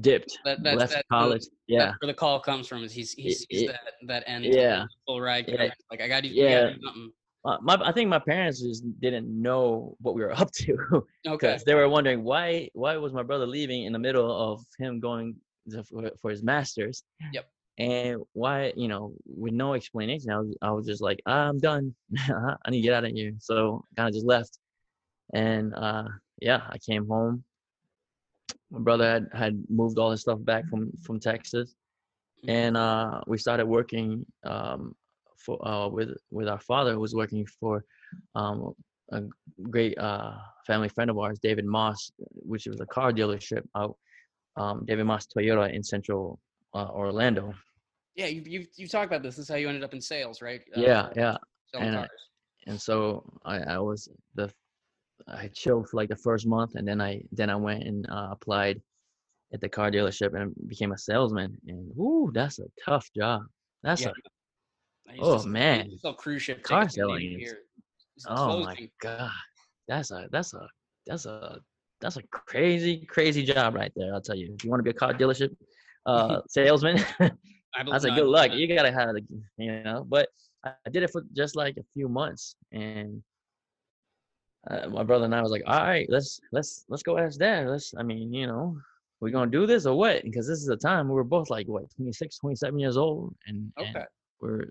dipped 0.00 0.38
That, 0.44 0.62
that's 0.62 0.78
left 0.78 0.92
that, 0.92 1.04
college 1.10 1.42
yeah 1.68 1.86
That's 1.86 1.98
where 2.00 2.06
the 2.08 2.14
call 2.14 2.40
comes 2.40 2.66
from. 2.68 2.82
Is 2.84 2.92
he's 2.92 3.12
he 3.12 3.36
It- 3.50 3.66
that 3.68 3.80
that 4.06 4.24
end. 4.26 4.44
yeah. 4.46 4.86
Full 5.06 5.20
ride. 5.20 5.44
Yeah. 5.48 5.68
Like 5.90 6.00
I 6.00 6.08
got 6.08 6.22
to. 6.22 6.28
Yeah. 6.28 6.70
Do 6.70 6.80
something. 6.82 7.12
uh, 7.44 7.58
my, 7.62 7.74
I 7.84 7.92
think 7.92 8.08
my 8.08 8.18
parents 8.18 8.60
just 8.62 8.82
didn't 9.00 9.28
know 9.28 9.96
what 10.00 10.14
we 10.14 10.22
were 10.22 10.32
up 10.42 10.50
to. 10.52 11.04
Okay. 11.26 11.58
they 11.66 11.74
were 11.74 11.88
wondering 11.88 12.22
why 12.24 12.68
why 12.74 12.96
was 12.96 13.12
my 13.12 13.22
brother 13.22 13.46
leaving 13.46 13.84
in 13.84 13.92
the 13.92 13.98
middle 13.98 14.30
of 14.52 14.62
him 14.78 15.00
going 15.00 15.34
to, 15.70 15.84
for, 15.84 16.10
for 16.20 16.30
his 16.30 16.42
masters 16.42 17.02
Yep. 17.34 17.46
and 17.78 18.22
why 18.32 18.72
you 18.76 18.88
know 18.88 19.12
with 19.26 19.52
no 19.52 19.74
explanation 19.74 20.30
i 20.30 20.38
was, 20.38 20.56
I 20.62 20.70
was 20.70 20.86
just 20.86 21.02
like 21.02 21.20
i'm 21.26 21.58
done 21.58 21.94
i 22.64 22.70
need 22.70 22.80
to 22.80 22.86
get 22.88 22.94
out 22.94 23.04
of 23.04 23.12
here 23.12 23.32
so 23.38 23.84
kind 23.96 24.08
of 24.08 24.14
just 24.14 24.26
left 24.26 24.58
and 25.34 25.74
uh 25.74 26.04
yeah 26.40 26.62
i 26.70 26.78
came 26.78 27.06
home 27.06 27.42
my 28.70 28.78
brother 28.80 29.06
had 29.10 29.26
had 29.32 29.64
moved 29.68 29.98
all 29.98 30.10
his 30.10 30.20
stuff 30.22 30.38
back 30.44 30.64
from 30.68 30.90
from 31.04 31.18
texas 31.20 31.74
Mhm. 32.44 32.50
and 32.58 32.76
uh 32.76 33.20
we 33.26 33.36
started 33.36 33.66
working 33.66 34.24
um 34.44 34.94
for 35.44 35.56
uh 35.66 35.88
with 35.88 36.10
with 36.30 36.48
our 36.48 36.60
father 36.60 36.92
who 36.94 37.00
was 37.00 37.14
working 37.14 37.44
for 37.58 37.84
um 38.34 38.74
a 39.12 39.22
great 39.70 39.98
uh, 39.98 40.36
family 40.66 40.88
friend 40.88 41.10
of 41.10 41.18
ours, 41.18 41.38
David 41.42 41.66
Maus, 41.66 42.12
which 42.18 42.66
was 42.66 42.80
a 42.80 42.86
car 42.86 43.12
dealership 43.12 43.64
out, 43.76 43.96
um, 44.56 44.84
David 44.86 45.04
Maus 45.04 45.26
Toyota 45.26 45.72
in 45.74 45.82
Central 45.82 46.38
uh, 46.74 46.88
Orlando. 46.90 47.52
Yeah, 48.14 48.26
you've, 48.26 48.46
you've 48.46 48.68
you've 48.76 48.90
talked 48.90 49.06
about 49.06 49.22
this. 49.24 49.34
This 49.36 49.44
is 49.46 49.48
how 49.48 49.56
you 49.56 49.68
ended 49.68 49.82
up 49.82 49.94
in 49.94 50.00
sales, 50.00 50.40
right? 50.40 50.60
Uh, 50.76 50.80
yeah, 50.80 51.08
yeah. 51.16 51.36
Selling 51.72 51.88
and, 51.88 51.96
uh, 51.96 52.00
cars. 52.02 52.28
And 52.68 52.80
so 52.80 53.24
I, 53.44 53.58
I 53.58 53.78
was 53.78 54.08
the 54.36 54.48
I 55.28 55.48
chilled 55.48 55.88
for 55.88 55.96
like 55.96 56.08
the 56.08 56.16
first 56.16 56.46
month, 56.46 56.74
and 56.74 56.86
then 56.86 57.00
I 57.00 57.22
then 57.32 57.50
I 57.50 57.56
went 57.56 57.84
and 57.84 58.08
uh, 58.10 58.28
applied 58.32 58.80
at 59.52 59.60
the 59.60 59.68
car 59.68 59.90
dealership 59.90 60.40
and 60.40 60.54
became 60.68 60.92
a 60.92 60.98
salesman. 60.98 61.56
And 61.66 61.90
whoo, 61.94 62.30
that's 62.32 62.58
a 62.58 62.66
tough 62.84 63.10
job. 63.16 63.42
That's 63.82 64.02
Yeah. 64.02 64.12
a 65.08 65.14
oh, 65.20 65.42
to 65.42 65.48
man. 65.48 65.90
sell 65.98 66.14
cruise 66.14 66.42
ship 66.42 66.62
Car 66.62 66.88
selling 66.88 67.20
Navy 67.22 67.42
is- 67.42 67.50
Pier. 67.50 67.58
It's 68.16 68.26
oh 68.28 68.62
my 68.64 68.90
god, 69.00 69.30
that's 69.88 70.10
a 70.10 70.28
that's 70.30 70.52
a 70.52 70.68
that's 71.06 71.26
a 71.26 71.60
that's 72.00 72.16
a 72.16 72.22
crazy 72.30 73.06
crazy 73.06 73.42
job 73.42 73.74
right 73.74 73.92
there. 73.96 74.12
I'll 74.14 74.20
tell 74.20 74.36
you. 74.36 74.54
If 74.54 74.64
you 74.64 74.70
want 74.70 74.80
to 74.80 74.84
be 74.84 74.90
a 74.90 74.94
car 74.94 75.14
dealership 75.14 75.54
uh, 76.06 76.40
salesman, 76.48 76.98
I 77.20 77.82
that's 77.90 78.04
a 78.04 78.10
good 78.10 78.26
luck. 78.26 78.52
You 78.52 78.66
gotta 78.74 78.92
have, 78.92 79.14
the, 79.14 79.24
you 79.56 79.82
know. 79.82 80.04
But 80.08 80.28
I 80.64 80.72
did 80.90 81.02
it 81.02 81.10
for 81.10 81.24
just 81.34 81.56
like 81.56 81.76
a 81.78 81.84
few 81.94 82.08
months, 82.08 82.56
and 82.72 83.22
uh, 84.68 84.88
my 84.88 85.02
brother 85.04 85.24
and 85.24 85.34
I 85.34 85.40
was 85.42 85.50
like, 85.52 85.62
"All 85.66 85.82
right, 85.82 86.06
let's 86.10 86.40
let's 86.52 86.84
let's 86.88 87.02
go 87.02 87.16
ask 87.18 87.38
dad. 87.38 87.68
Let's, 87.68 87.94
I 87.96 88.02
mean, 88.02 88.32
you 88.32 88.46
know, 88.46 88.76
we 89.20 89.30
gonna 89.30 89.50
do 89.50 89.66
this 89.66 89.86
or 89.86 89.96
what? 89.96 90.22
Because 90.24 90.46
this 90.46 90.60
is 90.62 90.68
a 90.68 90.76
time 90.76 91.08
we 91.08 91.14
were 91.14 91.24
both 91.24 91.48
like 91.50 91.66
what 91.68 91.90
26, 91.96 92.38
27 92.38 92.78
years 92.78 92.96
old, 92.96 93.34
and, 93.46 93.72
and 93.78 93.94
we're 94.40 94.68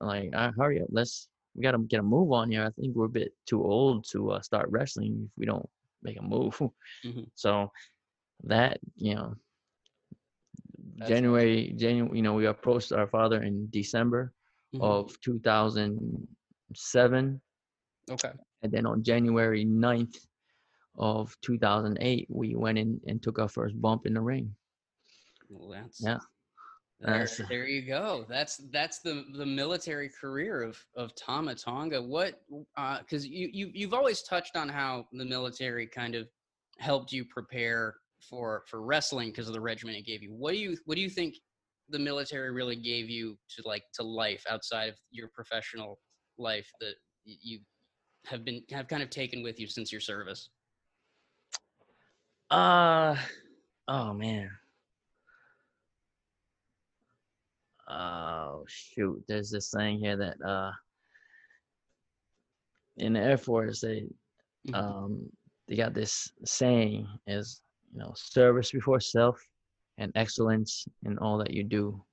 like, 0.00 0.30
"Ah, 0.34 0.52
hurry 0.56 0.80
up, 0.82 0.88
let's 0.90 1.28
we 1.54 1.62
gotta 1.62 1.78
get 1.78 2.00
a 2.00 2.02
move 2.02 2.32
on 2.32 2.50
here. 2.50 2.64
I 2.64 2.70
think 2.70 2.94
we're 2.94 3.06
a 3.06 3.08
bit 3.08 3.32
too 3.46 3.62
old 3.64 4.04
to 4.10 4.30
uh, 4.32 4.40
start 4.40 4.68
wrestling 4.70 5.22
if 5.26 5.30
we 5.38 5.46
don't 5.46 5.68
make 6.02 6.18
a 6.18 6.22
move. 6.22 6.58
Mhm. 7.04 7.26
So 7.34 7.70
that 8.44 8.78
you 8.96 9.14
know, 9.14 9.34
That's- 10.96 11.08
January, 11.08 11.72
January, 11.76 12.16
you 12.16 12.22
know, 12.22 12.34
we 12.34 12.46
approached 12.46 12.92
our 12.92 13.06
father 13.06 13.42
in 13.42 13.68
December 13.70 14.32
Mhm. 14.74 14.80
of 14.82 15.18
2007 15.22 17.40
Okay. 18.10 18.32
And 18.62 18.72
then 18.72 18.86
on 18.86 19.02
January 19.02 19.64
9th 19.64 20.16
of 20.98 21.36
2008 21.42 22.26
we 22.30 22.54
went 22.54 22.78
in 22.78 23.00
and 23.06 23.22
took 23.22 23.38
our 23.38 23.48
first 23.48 23.80
bump 23.80 24.06
in 24.06 24.14
the 24.14 24.20
ring. 24.20 24.54
Well, 25.48 25.70
that's 25.70 26.02
Yeah. 26.02 26.18
There, 27.00 27.10
That's- 27.12 27.40
there 27.48 27.66
you 27.66 27.80
go. 27.80 28.26
That's 28.28 28.58
that's 28.70 28.98
the 29.00 29.24
the 29.32 29.46
military 29.46 30.10
career 30.10 30.62
of 30.62 30.78
of 30.96 31.14
Tama 31.14 31.54
Tonga. 31.54 32.02
What? 32.02 32.42
Uh, 32.76 32.98
because 32.98 33.26
you 33.26 33.48
you 33.50 33.70
you've 33.72 33.94
always 33.94 34.22
touched 34.22 34.54
on 34.54 34.68
how 34.68 35.08
the 35.12 35.24
military 35.24 35.86
kind 35.86 36.14
of 36.14 36.28
helped 36.78 37.10
you 37.10 37.24
prepare 37.24 37.96
for 38.28 38.64
for 38.66 38.82
wrestling 38.82 39.30
because 39.30 39.48
of 39.48 39.54
the 39.54 39.60
regiment 39.60 39.96
it 39.96 40.04
gave 40.04 40.22
you. 40.22 40.34
What 40.34 40.52
do 40.52 40.58
you 40.58 40.76
what 40.84 40.96
do 40.96 41.00
you 41.00 41.08
think 41.08 41.36
the 41.88 41.98
military 41.98 42.50
really 42.50 42.76
gave 42.76 43.08
you 43.08 43.38
to 43.56 43.62
like 43.66 43.84
to 43.94 44.02
life 44.02 44.44
outside 44.50 44.90
of 44.90 44.96
your 45.10 45.28
professional 45.28 45.98
life 46.36 46.70
that 46.80 46.96
you 47.24 47.60
have 48.26 48.44
been 48.44 48.62
have 48.70 48.88
kind 48.88 49.02
of 49.02 49.10
taken 49.10 49.42
with 49.42 49.58
you 49.60 49.66
since 49.66 49.90
your 49.92 50.00
service? 50.00 50.48
Uh 52.50 53.16
oh 53.88 54.12
man. 54.12 54.50
Oh 57.88 58.64
shoot. 58.68 59.22
There's 59.28 59.50
this 59.50 59.70
thing 59.70 59.98
here 59.98 60.16
that 60.16 60.36
uh 60.44 60.72
in 62.96 63.14
the 63.14 63.20
Air 63.20 63.38
Force 63.38 63.80
they 63.80 64.06
Mhm. 64.68 64.74
um 64.74 65.30
they 65.68 65.76
got 65.76 65.94
this 65.94 66.30
saying 66.44 67.06
is 67.26 67.62
you 67.92 67.98
know 68.00 68.12
service 68.16 68.70
before 68.72 69.00
self 69.00 69.40
and 69.98 70.12
excellence 70.14 70.86
in 71.04 71.18
all 71.18 71.38
that 71.38 71.52
you 71.52 71.64
do. 71.64 72.04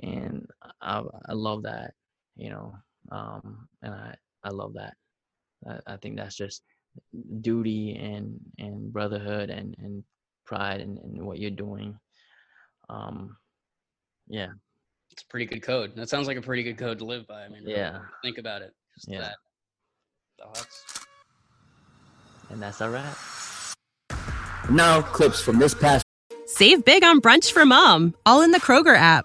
And 0.00 0.46
I 0.80 1.02
I 1.26 1.32
love 1.32 1.62
that, 1.62 1.94
you 2.36 2.50
know. 2.50 2.74
Um 3.10 3.68
and 3.82 3.94
I 3.94 4.14
I 4.44 4.50
love 4.50 4.74
that. 4.74 4.94
I, 5.68 5.94
I 5.94 5.96
think 5.96 6.16
that's 6.16 6.36
just 6.36 6.62
duty 7.40 7.96
and 7.96 8.38
and 8.58 8.92
brotherhood 8.92 9.48
and 9.50 9.74
and 9.78 10.04
pride 10.44 10.80
and, 10.80 10.98
in 10.98 11.24
what 11.24 11.38
you're 11.38 11.50
doing 11.50 11.96
um 12.90 13.34
yeah 14.28 14.48
It's 15.10 15.22
a 15.22 15.26
pretty 15.28 15.46
good 15.46 15.62
code. 15.62 15.94
That 15.96 16.08
sounds 16.10 16.26
like 16.26 16.36
a 16.36 16.42
pretty 16.42 16.62
good 16.62 16.76
code 16.76 16.98
to 16.98 17.04
live 17.04 17.26
by. 17.26 17.44
I 17.44 17.48
mean, 17.48 17.62
Yeah. 17.66 18.00
think 18.22 18.38
about 18.38 18.60
it. 18.62 18.72
Just 18.94 19.08
Yeah. 19.08 19.20
that. 19.20 19.36
That's 20.54 20.84
and 22.50 22.60
that's 22.62 22.80
all 22.82 22.90
right 22.90 23.16
Now, 24.70 25.00
clips 25.02 25.40
from 25.40 25.58
this 25.58 25.74
past 25.74 26.04
Save 26.46 26.84
big 26.84 27.02
on 27.04 27.20
brunch 27.20 27.50
for 27.52 27.64
mom, 27.64 28.14
all 28.26 28.42
in 28.42 28.50
the 28.50 28.60
Kroger 28.60 28.96
app. 28.96 29.24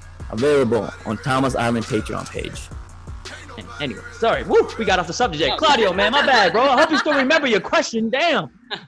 available 0.31 0.89
on 1.05 1.17
Thomas 1.17 1.55
Island 1.55 1.85
Patreon 1.85 2.29
page. 2.29 2.69
Anyway 3.79 4.01
sorry. 4.13 4.43
Woo! 4.43 4.67
We 4.77 4.85
got 4.85 4.99
off 4.99 5.07
the 5.07 5.13
subject. 5.13 5.57
Claudio 5.57 5.93
man 5.93 6.11
my 6.11 6.25
bad 6.25 6.51
bro. 6.51 6.63
I 6.63 6.79
hope 6.79 6.91
you 6.91 6.97
still 6.97 7.15
remember 7.15 7.47
your 7.47 7.59
question. 7.59 8.09
Damn. 8.09 8.49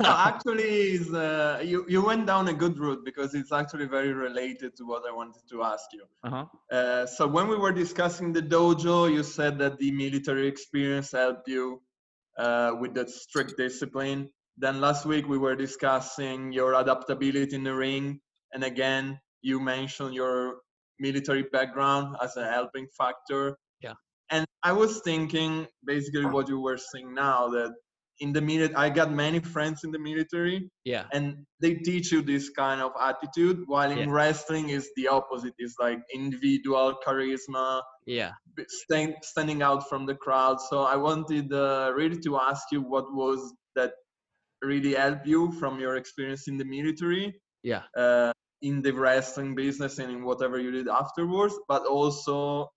No, 0.00 0.10
actually, 0.10 0.94
is 0.98 1.12
uh, 1.14 1.62
you 1.64 1.84
you 1.88 2.04
went 2.04 2.26
down 2.26 2.48
a 2.48 2.52
good 2.52 2.76
route 2.78 3.04
because 3.04 3.34
it's 3.34 3.52
actually 3.52 3.86
very 3.86 4.12
related 4.12 4.76
to 4.78 4.84
what 4.84 5.02
I 5.08 5.12
wanted 5.14 5.42
to 5.50 5.62
ask 5.62 5.86
you. 5.92 6.04
uh-huh. 6.24 6.46
Uh, 6.76 7.06
so 7.06 7.28
when 7.28 7.46
we 7.46 7.56
were 7.56 7.70
discussing 7.70 8.32
the 8.32 8.42
dojo, 8.42 8.98
you 9.12 9.22
said 9.22 9.56
that 9.60 9.78
the 9.78 9.92
military 9.92 10.48
experience 10.48 11.12
helped 11.12 11.46
you 11.46 11.80
uh, 12.38 12.72
with 12.80 12.92
that 12.94 13.08
strict 13.08 13.56
discipline. 13.56 14.28
Then 14.56 14.80
last 14.80 15.06
week 15.06 15.28
we 15.28 15.38
were 15.38 15.54
discussing 15.54 16.50
your 16.50 16.74
adaptability 16.74 17.54
in 17.54 17.62
the 17.62 17.74
ring, 17.74 18.20
and 18.52 18.64
again 18.64 19.20
you 19.42 19.60
mentioned 19.60 20.14
your 20.14 20.58
military 20.98 21.44
background 21.52 22.16
as 22.22 22.36
a 22.36 22.44
helping 22.44 22.86
factor. 22.96 23.56
Yeah. 23.80 23.94
And 24.30 24.44
I 24.62 24.72
was 24.72 25.00
thinking 25.04 25.66
basically 25.84 26.26
what 26.26 26.48
you 26.48 26.60
were 26.60 26.76
saying 26.78 27.14
now 27.14 27.48
that 27.50 27.72
in 28.20 28.32
the 28.32 28.40
military, 28.40 28.74
I 28.74 28.90
got 28.90 29.12
many 29.12 29.38
friends 29.38 29.84
in 29.84 29.92
the 29.92 29.98
military, 30.00 30.68
yeah 30.84 31.04
and 31.12 31.46
they 31.60 31.74
teach 31.74 32.10
you 32.10 32.20
this 32.20 32.50
kind 32.50 32.80
of 32.80 32.90
attitude 33.00 33.62
while 33.66 33.90
in 33.92 33.98
Yeah. 33.98 34.06
wrestling 34.08 34.70
is 34.70 34.90
the 34.96 35.06
opposite 35.06 35.54
it's 35.58 35.76
like 35.78 36.00
individual 36.12 36.96
charisma 37.06 37.80
yeah 38.06 38.32
stand, 38.68 39.14
standing 39.22 39.62
out 39.62 39.88
from 39.88 40.04
the 40.06 40.16
crowd 40.16 40.56
so 40.68 40.82
i 40.82 40.96
wanted 40.96 41.52
uh, 41.52 41.92
really 41.94 42.18
to 42.26 42.38
ask 42.38 42.62
you 42.72 42.80
what 42.82 43.06
was 43.14 43.38
that 43.76 43.92
really 44.62 44.94
helped 44.94 45.26
you 45.26 45.52
from 45.60 45.78
your 45.78 45.94
experience 45.96 46.48
in 46.48 46.56
the 46.58 46.64
military 46.64 47.40
yeah 47.62 47.82
uh, 47.96 48.32
in 48.62 48.82
the 48.82 48.92
wrestling 48.92 49.54
business 49.54 49.98
and 49.98 50.10
in 50.10 50.24
whatever 50.24 50.58
you 50.58 50.70
did 50.70 50.88
afterwards 50.88 51.54
but 51.68 51.86
also 51.86 52.68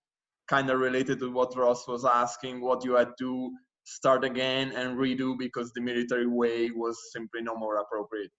kind 0.48 0.70
of 0.70 0.78
related 0.78 1.18
to 1.18 1.30
what 1.30 1.56
ross 1.56 1.86
was 1.88 2.04
asking 2.04 2.60
what 2.60 2.84
you 2.84 2.94
had 2.94 3.10
to 3.18 3.50
start 3.84 4.24
again 4.24 4.72
and 4.72 4.96
redo 4.96 5.36
because 5.38 5.72
the 5.72 5.80
military 5.80 6.26
way 6.26 6.70
was 6.70 6.96
simply 7.12 7.42
no 7.42 7.56
more 7.56 7.78
appropriate. 7.78 8.30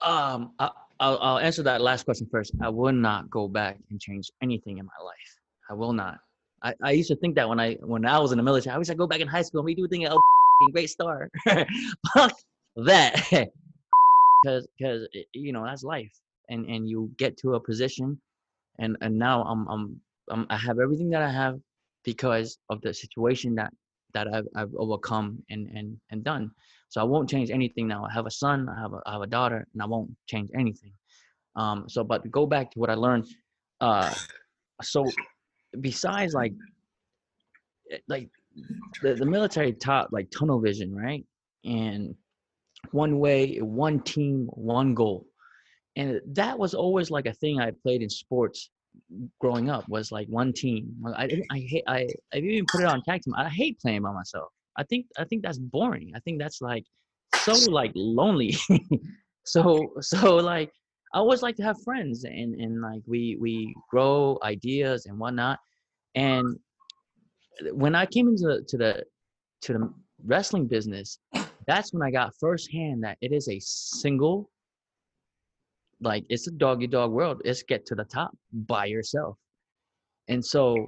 Um 0.00 0.52
I, 0.58 0.70
I'll, 0.98 1.18
I'll 1.20 1.38
answer 1.38 1.62
that 1.62 1.80
last 1.80 2.04
question 2.04 2.26
first. 2.30 2.52
I 2.60 2.68
will 2.68 2.92
not 2.92 3.30
go 3.30 3.48
back 3.48 3.78
and 3.90 4.00
change 4.00 4.30
anything 4.42 4.78
in 4.78 4.86
my 4.86 5.04
life. 5.04 5.32
I 5.70 5.74
will 5.74 5.92
not. 5.92 6.18
I, 6.62 6.74
I 6.82 6.90
used 6.92 7.08
to 7.08 7.16
think 7.16 7.36
that 7.36 7.48
when 7.48 7.60
i 7.60 7.74
when 7.74 8.04
i 8.04 8.18
was 8.18 8.32
in 8.32 8.38
the 8.38 8.42
military 8.42 8.74
i 8.74 8.78
wish 8.78 8.90
i 8.90 8.94
go 8.94 9.06
back 9.06 9.20
in 9.20 9.28
high 9.28 9.42
school 9.42 9.64
and 9.64 9.68
redo 9.68 9.88
thing 9.88 10.06
great 10.72 10.90
star. 10.90 11.30
Fuck 12.14 12.32
that. 12.76 13.48
Because 14.42 14.66
because 14.78 15.06
you 15.34 15.52
know 15.52 15.66
that's 15.66 15.82
life 15.82 16.10
and 16.50 16.66
and 16.66 16.88
you 16.88 17.10
get 17.16 17.36
to 17.38 17.54
a 17.54 17.60
position 17.60 18.20
and 18.78 18.96
and 19.00 19.18
now 19.18 19.42
I'm, 19.44 19.66
I'm 19.68 20.00
i'm 20.30 20.46
i 20.50 20.56
have 20.56 20.78
everything 20.78 21.10
that 21.10 21.22
i 21.22 21.30
have 21.30 21.58
because 22.04 22.58
of 22.68 22.80
the 22.82 22.92
situation 22.92 23.54
that 23.54 23.72
that 24.14 24.26
i've, 24.34 24.46
I've 24.56 24.74
overcome 24.76 25.42
and 25.50 25.68
and 25.68 25.96
and 26.10 26.24
done. 26.24 26.50
So 26.88 27.00
i 27.00 27.04
won't 27.04 27.30
change 27.30 27.50
anything 27.50 27.86
now. 27.86 28.04
I 28.04 28.12
have 28.12 28.26
a 28.26 28.30
son 28.30 28.68
i 28.68 28.80
have 28.80 28.92
a, 28.92 29.00
I 29.06 29.12
have 29.12 29.22
a 29.22 29.26
daughter 29.26 29.66
and 29.72 29.82
i 29.82 29.86
won't 29.86 30.10
change 30.26 30.50
anything. 30.54 30.92
Um 31.56 31.84
so 31.88 32.04
but 32.04 32.28
go 32.30 32.46
back 32.46 32.70
to 32.72 32.78
what 32.80 32.90
i 32.90 32.94
learned 32.94 33.26
uh 33.80 34.14
so 34.82 35.04
besides 35.80 36.34
like 36.34 36.52
eh, 37.92 37.98
like 38.08 38.28
the, 39.02 39.14
the 39.14 39.26
military 39.26 39.72
taught 39.72 40.12
like 40.12 40.30
tunnel 40.30 40.60
vision 40.60 40.94
right? 40.94 41.24
And 41.64 42.14
one 42.90 43.18
way 43.18 43.58
one 43.58 44.00
team 44.00 44.48
one 44.52 44.94
goal 44.94 45.26
and 45.96 46.20
that 46.26 46.58
was 46.58 46.74
always 46.74 47.10
like 47.10 47.26
a 47.26 47.32
thing 47.34 47.60
i 47.60 47.70
played 47.82 48.02
in 48.02 48.10
sports 48.10 48.70
growing 49.40 49.70
up 49.70 49.88
was 49.88 50.12
like 50.12 50.28
one 50.28 50.52
team. 50.52 50.94
I 51.16 51.42
i 51.50 51.58
hate 51.58 51.84
i 51.86 52.06
i 52.32 52.38
even 52.38 52.66
put 52.66 52.80
it 52.80 52.86
on 52.86 53.02
tag 53.02 53.22
team. 53.22 53.34
I 53.36 53.48
hate 53.48 53.78
playing 53.80 54.02
by 54.02 54.12
myself. 54.12 54.48
I 54.76 54.84
think 54.84 55.06
i 55.18 55.24
think 55.24 55.42
that's 55.42 55.58
boring. 55.58 56.12
I 56.14 56.20
think 56.20 56.38
that's 56.38 56.60
like 56.60 56.84
so 57.34 57.54
like 57.70 57.92
lonely. 57.94 58.56
So 59.44 59.94
so 60.00 60.36
like 60.36 60.70
i 61.14 61.18
always 61.18 61.42
like 61.42 61.56
to 61.56 61.62
have 61.62 61.82
friends 61.82 62.24
and 62.24 62.54
and 62.54 62.82
like 62.82 63.02
we 63.06 63.36
we 63.40 63.74
grow 63.90 64.38
ideas 64.42 65.06
and 65.06 65.18
whatnot. 65.18 65.58
And 66.14 66.58
when 67.72 67.94
i 67.94 68.06
came 68.06 68.28
into 68.28 68.44
the 68.44 68.64
to 68.68 68.76
the 68.76 69.04
to 69.62 69.72
the 69.72 69.92
wrestling 70.24 70.66
business 70.66 71.18
that's 71.66 71.92
when 71.92 72.02
i 72.02 72.10
got 72.10 72.32
firsthand 72.38 73.02
that 73.02 73.16
it 73.20 73.32
is 73.32 73.48
a 73.48 73.58
single 73.60 74.50
like 76.00 76.24
it's 76.28 76.46
a 76.46 76.50
doggy 76.50 76.86
dog 76.86 77.12
world. 77.12 77.42
It's 77.44 77.62
get 77.62 77.86
to 77.86 77.94
the 77.94 78.04
top 78.04 78.36
by 78.52 78.86
yourself. 78.86 79.36
And 80.28 80.44
so 80.44 80.86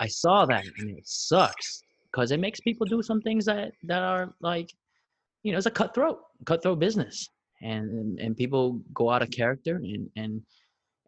i 0.00 0.08
saw 0.08 0.44
that 0.44 0.64
and 0.78 0.90
it 0.90 1.06
sucks 1.06 1.80
because 2.10 2.32
it 2.32 2.40
makes 2.40 2.58
people 2.58 2.84
do 2.84 3.00
some 3.00 3.20
things 3.20 3.44
that 3.44 3.70
that 3.84 4.02
are 4.02 4.34
like 4.40 4.68
you 5.44 5.52
know 5.52 5.58
it's 5.58 5.66
a 5.66 5.70
cutthroat 5.70 6.18
cutthroat 6.44 6.78
business. 6.78 7.30
And 7.62 7.90
and, 7.90 8.18
and 8.20 8.36
people 8.36 8.80
go 8.92 9.10
out 9.10 9.22
of 9.22 9.30
character 9.30 9.76
and 9.76 10.10
and 10.16 10.42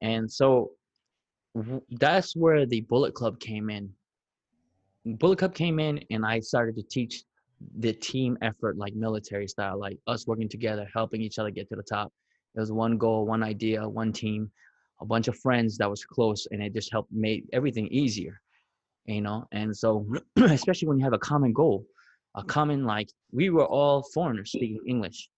and 0.02 0.30
so 0.30 0.70
that's 1.90 2.36
where 2.36 2.66
the 2.66 2.82
bullet 2.82 3.14
club 3.14 3.40
came 3.40 3.70
in. 3.70 3.90
Bullet 5.06 5.38
club 5.38 5.54
came 5.54 5.78
in 5.78 6.00
and 6.10 6.24
i 6.24 6.40
started 6.40 6.76
to 6.76 6.82
teach 6.82 7.24
the 7.78 7.92
team 7.92 8.36
effort 8.42 8.76
like 8.76 8.94
military 8.94 9.48
style 9.48 9.78
like 9.78 9.98
us 10.06 10.26
working 10.26 10.48
together 10.48 10.86
helping 10.92 11.22
each 11.22 11.38
other 11.38 11.50
get 11.50 11.68
to 11.68 11.76
the 11.76 11.82
top 11.82 12.12
it 12.57 12.61
was 12.61 12.72
one 12.72 12.96
goal 12.98 13.26
one 13.26 13.42
idea 13.42 13.88
one 13.88 14.12
team 14.12 14.50
a 15.00 15.04
bunch 15.04 15.28
of 15.28 15.36
friends 15.38 15.76
that 15.76 15.90
was 15.90 16.04
close 16.04 16.46
and 16.50 16.62
it 16.62 16.72
just 16.72 16.90
helped 16.90 17.12
make 17.12 17.44
everything 17.52 17.86
easier 17.88 18.40
you 19.07 19.20
know? 19.20 19.46
And 19.52 19.76
so 19.76 20.07
especially 20.36 20.88
when 20.88 20.98
you 20.98 21.04
have 21.04 21.12
a 21.12 21.18
common 21.18 21.52
goal 21.52 21.86
a 22.34 22.44
common 22.44 22.84
like 22.84 23.09
we 23.32 23.48
were 23.48 23.64
all 23.64 24.02
foreigners 24.02 24.52
speaking 24.52 24.80
english. 24.86 25.28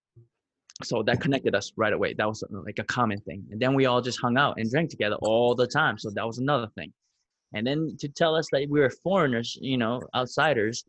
So 0.83 1.03
that 1.05 1.21
connected 1.21 1.55
us 1.55 1.73
right 1.77 1.93
away. 1.93 2.15
That 2.15 2.29
was 2.29 2.43
uh, 2.43 2.47
like 2.65 2.79
a 2.79 2.85
common 2.85 3.21
thing. 3.21 3.45
And 3.51 3.61
then 3.61 3.75
we 3.75 3.87
all 3.87 4.01
just 4.01 4.21
hung 4.21 4.37
out 4.37 4.59
and 4.59 4.71
drank 4.71 4.91
together 4.91 5.17
all 5.23 5.55
the 5.55 5.67
time. 5.67 5.99
So 5.99 6.11
that 6.11 6.25
was 6.25 6.39
another 6.39 6.69
thing. 6.77 6.93
And 7.53 7.67
then 7.67 7.97
to 7.99 8.09
tell 8.09 8.37
us 8.37 8.49
that 8.53 8.67
we 8.69 8.81
were 8.81 8.91
foreigners 8.91 9.57
you 9.61 9.79
know 9.79 10.03
outsiders 10.15 10.85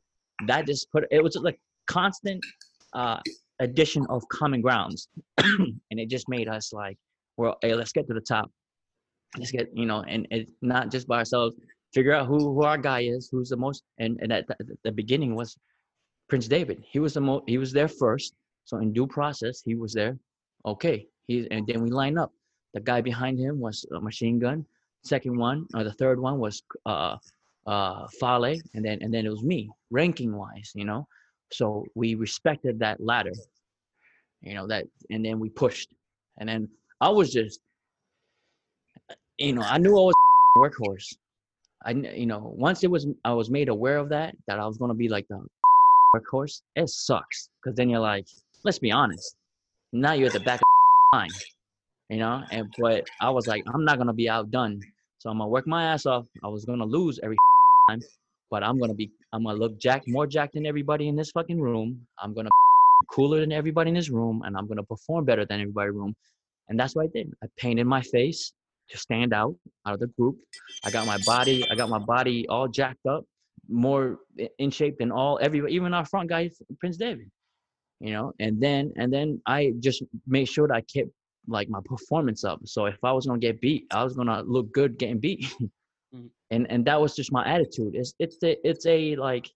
that 0.48 0.66
just 0.66 0.92
put 0.92 1.06
it 1.12 1.24
was 1.24 1.36
like 1.36 1.60
constant 1.88 2.44
uh 2.94 3.20
addition 3.60 4.06
of 4.10 4.28
common 4.30 4.62
grounds 4.62 5.10
and 5.38 6.00
it 6.00 6.10
just 6.10 6.30
made 6.30 6.48
us 6.48 6.72
like 6.74 6.98
well 7.38 7.58
hey 7.62 7.74
let's 7.74 7.92
get 7.92 8.08
to 8.08 8.14
the 8.14 8.22
top. 8.22 8.50
Let's 9.38 9.52
get 9.52 9.70
you 9.74 9.86
know 9.86 10.04
and 10.08 10.28
it's 10.32 10.52
not 10.62 10.92
just 10.92 11.08
by 11.08 11.18
ourselves 11.20 11.56
figure 11.94 12.14
out 12.14 12.28
who, 12.28 12.38
who 12.38 12.64
our 12.64 12.78
guy 12.78 13.02
is 13.02 13.30
who's 13.32 13.50
the 13.50 13.58
most 13.58 13.84
and, 13.98 14.20
and 14.22 14.32
at 14.32 14.48
the, 14.48 14.56
the 14.84 14.92
beginning 14.92 15.36
was 15.36 15.58
Prince 16.30 16.48
Devitt. 16.48 16.80
He 16.84 17.00
was 17.00 17.14
the 17.14 17.22
most 17.22 17.44
he 17.48 17.58
was 17.58 17.72
there 17.72 17.88
first 17.88 18.34
so 18.66 18.78
in 18.78 18.94
due 18.94 19.08
process 19.08 19.62
he 19.64 19.76
was 19.76 19.94
there. 19.94 20.18
Okay 20.66 21.08
he 21.28 21.48
and 21.52 21.68
then 21.68 21.82
we 21.84 21.90
line 21.90 22.18
up. 22.18 22.32
The 22.74 22.80
guy 22.80 23.02
behind 23.02 23.40
him 23.40 23.60
was 23.60 23.86
a 23.96 24.00
machine 24.00 24.40
gun. 24.40 24.66
Second 25.04 25.38
one 25.38 25.68
or 25.76 25.84
the 25.84 25.94
third 25.94 26.20
one 26.20 26.40
was 26.40 26.64
uh 26.86 27.18
uh 27.68 28.08
Fale, 28.20 28.56
and 28.74 28.84
then 28.86 29.00
and 29.02 29.14
then 29.14 29.26
it 29.26 29.30
was 29.30 29.44
me 29.44 29.70
ranking 29.92 30.36
wise 30.36 30.72
you 30.76 30.86
know 30.86 31.08
so 31.52 31.86
we 31.96 32.16
respected 32.16 32.80
that 32.80 33.04
ladder 33.04 33.32
you 34.42 34.54
know 34.54 34.68
that 34.68 34.86
and 35.10 35.26
then 35.26 35.40
we 35.40 35.50
pushed. 35.50 35.90
And 36.38 36.48
then 36.48 36.70
i 37.02 37.10
was 37.10 37.32
just 37.32 37.60
you 39.38 39.54
know 39.54 39.62
i 39.62 39.78
knew 39.78 39.92
i 39.92 40.02
was 40.02 40.14
workhorse. 40.58 41.16
I 41.86 41.92
you 41.92 42.26
know 42.26 42.54
once 42.56 42.84
it 42.84 42.92
was 42.92 43.08
i 43.26 43.34
was 43.34 43.50
made 43.50 43.70
aware 43.70 43.98
of 43.98 44.10
that 44.10 44.36
that 44.48 44.60
i 44.60 44.66
was 44.66 44.78
going 44.78 44.90
to 44.90 44.96
be 44.96 45.10
like 45.10 45.28
the 45.28 45.46
workhorse 46.16 46.62
it 46.76 46.90
sucks. 46.90 47.50
Because 47.62 47.76
then 47.76 47.90
you're 47.90 48.00
like 48.00 48.26
let's 48.64 48.80
be 48.80 48.92
honest 48.92 49.36
now 49.92 50.14
you're 50.14 50.28
at 50.28 50.34
the 50.34 50.40
back 50.40 50.62
of 50.62 50.68
the 51.12 51.18
line 51.18 51.32
you 52.10 52.18
know? 52.18 52.44
And 52.52 52.74
but 52.80 53.08
i 53.22 53.30
was 53.30 53.48
like 53.48 53.64
i'm 53.74 53.84
not 53.84 53.98
going 53.98 54.08
to 54.08 54.14
be 54.14 54.30
outdone. 54.30 54.82
So 55.20 55.30
i'm 55.30 55.38
going 55.38 55.48
to 55.48 55.52
work 55.52 55.68
my 55.68 55.84
ass 55.92 56.06
off. 56.06 56.26
I 56.44 56.48
was 56.48 56.64
going 56.64 56.80
to 56.80 56.86
lose 56.86 57.20
every 57.22 57.38
time 57.90 58.02
but 58.50 58.64
i'm 58.64 58.80
to 58.80 58.94
be 58.94 59.12
i'm 59.34 59.44
to 59.44 59.54
look 59.54 59.80
jacked 59.80 60.08
more 60.08 60.28
jacked 60.28 60.54
than 60.54 60.66
everybody 60.66 61.08
in 61.08 61.16
this 61.16 61.32
fucking 61.32 61.60
room. 61.60 62.06
I'm 62.20 62.34
to 62.36 62.50
cooler 63.12 63.40
than 63.40 63.52
everybody 63.52 63.90
in 63.90 63.96
this 63.96 64.10
room 64.10 64.44
and 64.46 64.58
i'm 64.58 64.68
to 64.68 64.84
perform 64.84 65.26
better 65.26 65.46
than 65.46 65.62
everybody 65.62 65.90
in 65.90 65.94
the 65.96 66.00
room. 66.00 66.16
And 66.68 66.80
that's 66.80 66.96
what 66.96 67.06
i 67.06 67.08
did. 67.14 67.34
I 67.44 67.48
painted 67.58 67.86
my 67.86 68.02
face 68.02 68.54
to 68.90 68.98
stand 68.98 69.34
out 69.34 69.56
out 69.86 69.96
of 69.96 70.00
the 70.00 70.08
group. 70.08 70.38
I 70.84 70.92
got 70.92 71.06
my 71.06 71.18
body 71.26 71.66
i 71.72 71.76
got 71.76 71.90
my 71.90 72.00
body 72.00 72.48
all 72.48 72.68
jacked 72.68 73.06
up 73.06 73.26
more 73.68 74.18
in 74.58 74.72
shape 74.72 74.98
than 75.00 75.12
all 75.12 75.40
everybody 75.42 75.76
even 75.76 75.94
our 75.94 76.06
front 76.06 76.30
guy 76.30 76.50
Prince 76.80 76.98
Devitt 76.98 77.28
you 78.00 78.14
know? 78.14 78.34
And 78.40 78.62
then 78.62 78.94
and 78.96 79.12
then 79.12 79.42
i 79.46 79.74
just 79.80 80.04
made 80.28 80.46
sure 80.48 80.68
that 80.68 80.76
i 80.76 80.82
kept 80.82 81.10
like 81.48 81.70
my 81.70 81.80
performance 81.86 82.44
up. 82.44 82.60
So 82.66 82.86
if 82.86 82.98
i 83.04 83.12
was 83.12 83.26
gonna 83.26 83.40
get 83.40 83.62
beat 83.62 83.86
i 83.92 84.04
was 84.04 84.16
gonna 84.16 84.42
look 84.44 84.72
good 84.74 84.98
getting 84.98 85.20
beat. 85.20 85.54
and 86.52 86.70
and 86.72 86.86
that 86.86 87.00
was 87.00 87.16
just 87.16 87.32
my 87.32 87.46
attitude. 87.48 87.94
It's 87.96 88.14
it's 88.20 88.38
a 88.44 88.58
it's 88.68 88.86
a 88.86 89.16
like 89.16 89.50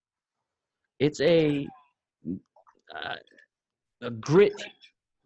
it's 0.99 1.19
a 1.21 1.67
uh, 2.95 3.15
a 4.01 4.09
grit 4.11 4.53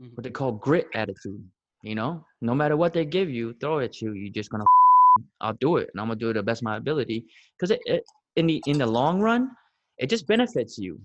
Mhm. 0.01 0.15
what 0.15 0.23
they 0.23 0.29
call 0.29 0.51
grit 0.51 0.87
attitude 0.93 1.43
you 1.83 1.95
know? 1.95 2.23
No 2.41 2.53
matter 2.53 2.75
what 2.77 2.93
they 2.93 3.05
give 3.05 3.29
you 3.29 3.53
throw 3.53 3.79
at 3.79 4.01
you 4.01 4.13
you're 4.13 4.33
just 4.33 4.49
gonna 4.51 4.65
i'll 5.41 5.53
do 5.59 5.77
it 5.77 5.89
and 5.93 5.99
i'm 6.01 6.07
gonna 6.07 6.19
do 6.19 6.29
it 6.29 6.33
the 6.33 6.43
best 6.43 6.61
of 6.61 6.65
my 6.65 6.77
ability. 6.77 7.25
Because 7.57 7.71
it, 7.71 7.81
it 7.85 8.03
in 8.35 8.47
the 8.47 8.61
in 8.67 8.77
the 8.77 8.85
long 8.85 9.19
run 9.19 9.49
it 9.97 10.09
just 10.09 10.27
benefits 10.27 10.77
you. 10.77 11.01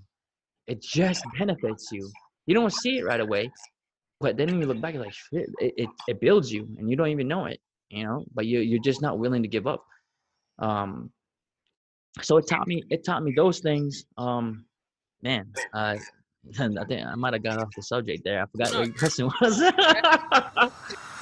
It 0.67 0.83
just 0.83 1.25
benefits 1.39 1.91
you. 1.93 2.11
You 2.47 2.55
don't 2.55 2.73
see 2.73 2.99
it 2.99 3.05
right 3.05 3.21
away 3.21 3.51
but 4.21 4.37
then 4.37 4.49
you 4.61 4.67
look 4.67 4.81
back 4.81 4.95
like 4.95 5.13
shit 5.13 5.49
it, 5.59 5.75
it, 5.77 5.89
it 6.09 6.21
builds 6.21 6.53
you 6.53 6.69
and 6.79 6.89
you 6.91 6.97
don't 6.97 7.09
even 7.09 7.29
know 7.29 7.47
it 7.47 7.61
you 7.91 8.05
know? 8.05 8.25
But 8.35 8.47
you, 8.47 8.61
you're 8.61 8.81
just 8.81 9.03
not 9.03 9.19
willing 9.19 9.43
to 9.43 9.49
give 9.49 9.67
up 9.67 9.85
um 10.63 11.11
so 12.21 12.37
it 12.39 12.47
taught 12.49 12.67
me 12.67 12.83
it 12.91 13.05
taught 13.05 13.23
me 13.23 13.33
those 13.37 13.61
things 13.61 14.05
um 14.17 14.65
man 15.23 15.47
uh 15.75 15.97
I 16.61 16.85
think 16.85 17.07
I 17.07 17.15
might 17.15 17.35
have 17.35 17.45
got 17.45 17.59
off 17.59 17.69
the 17.77 17.83
subject 17.83 18.25
there. 18.25 18.43
I 18.43 18.47
forgot 18.47 18.75
what 18.75 18.87
your 18.87 18.97
question 18.97 19.31
was. 19.41 19.63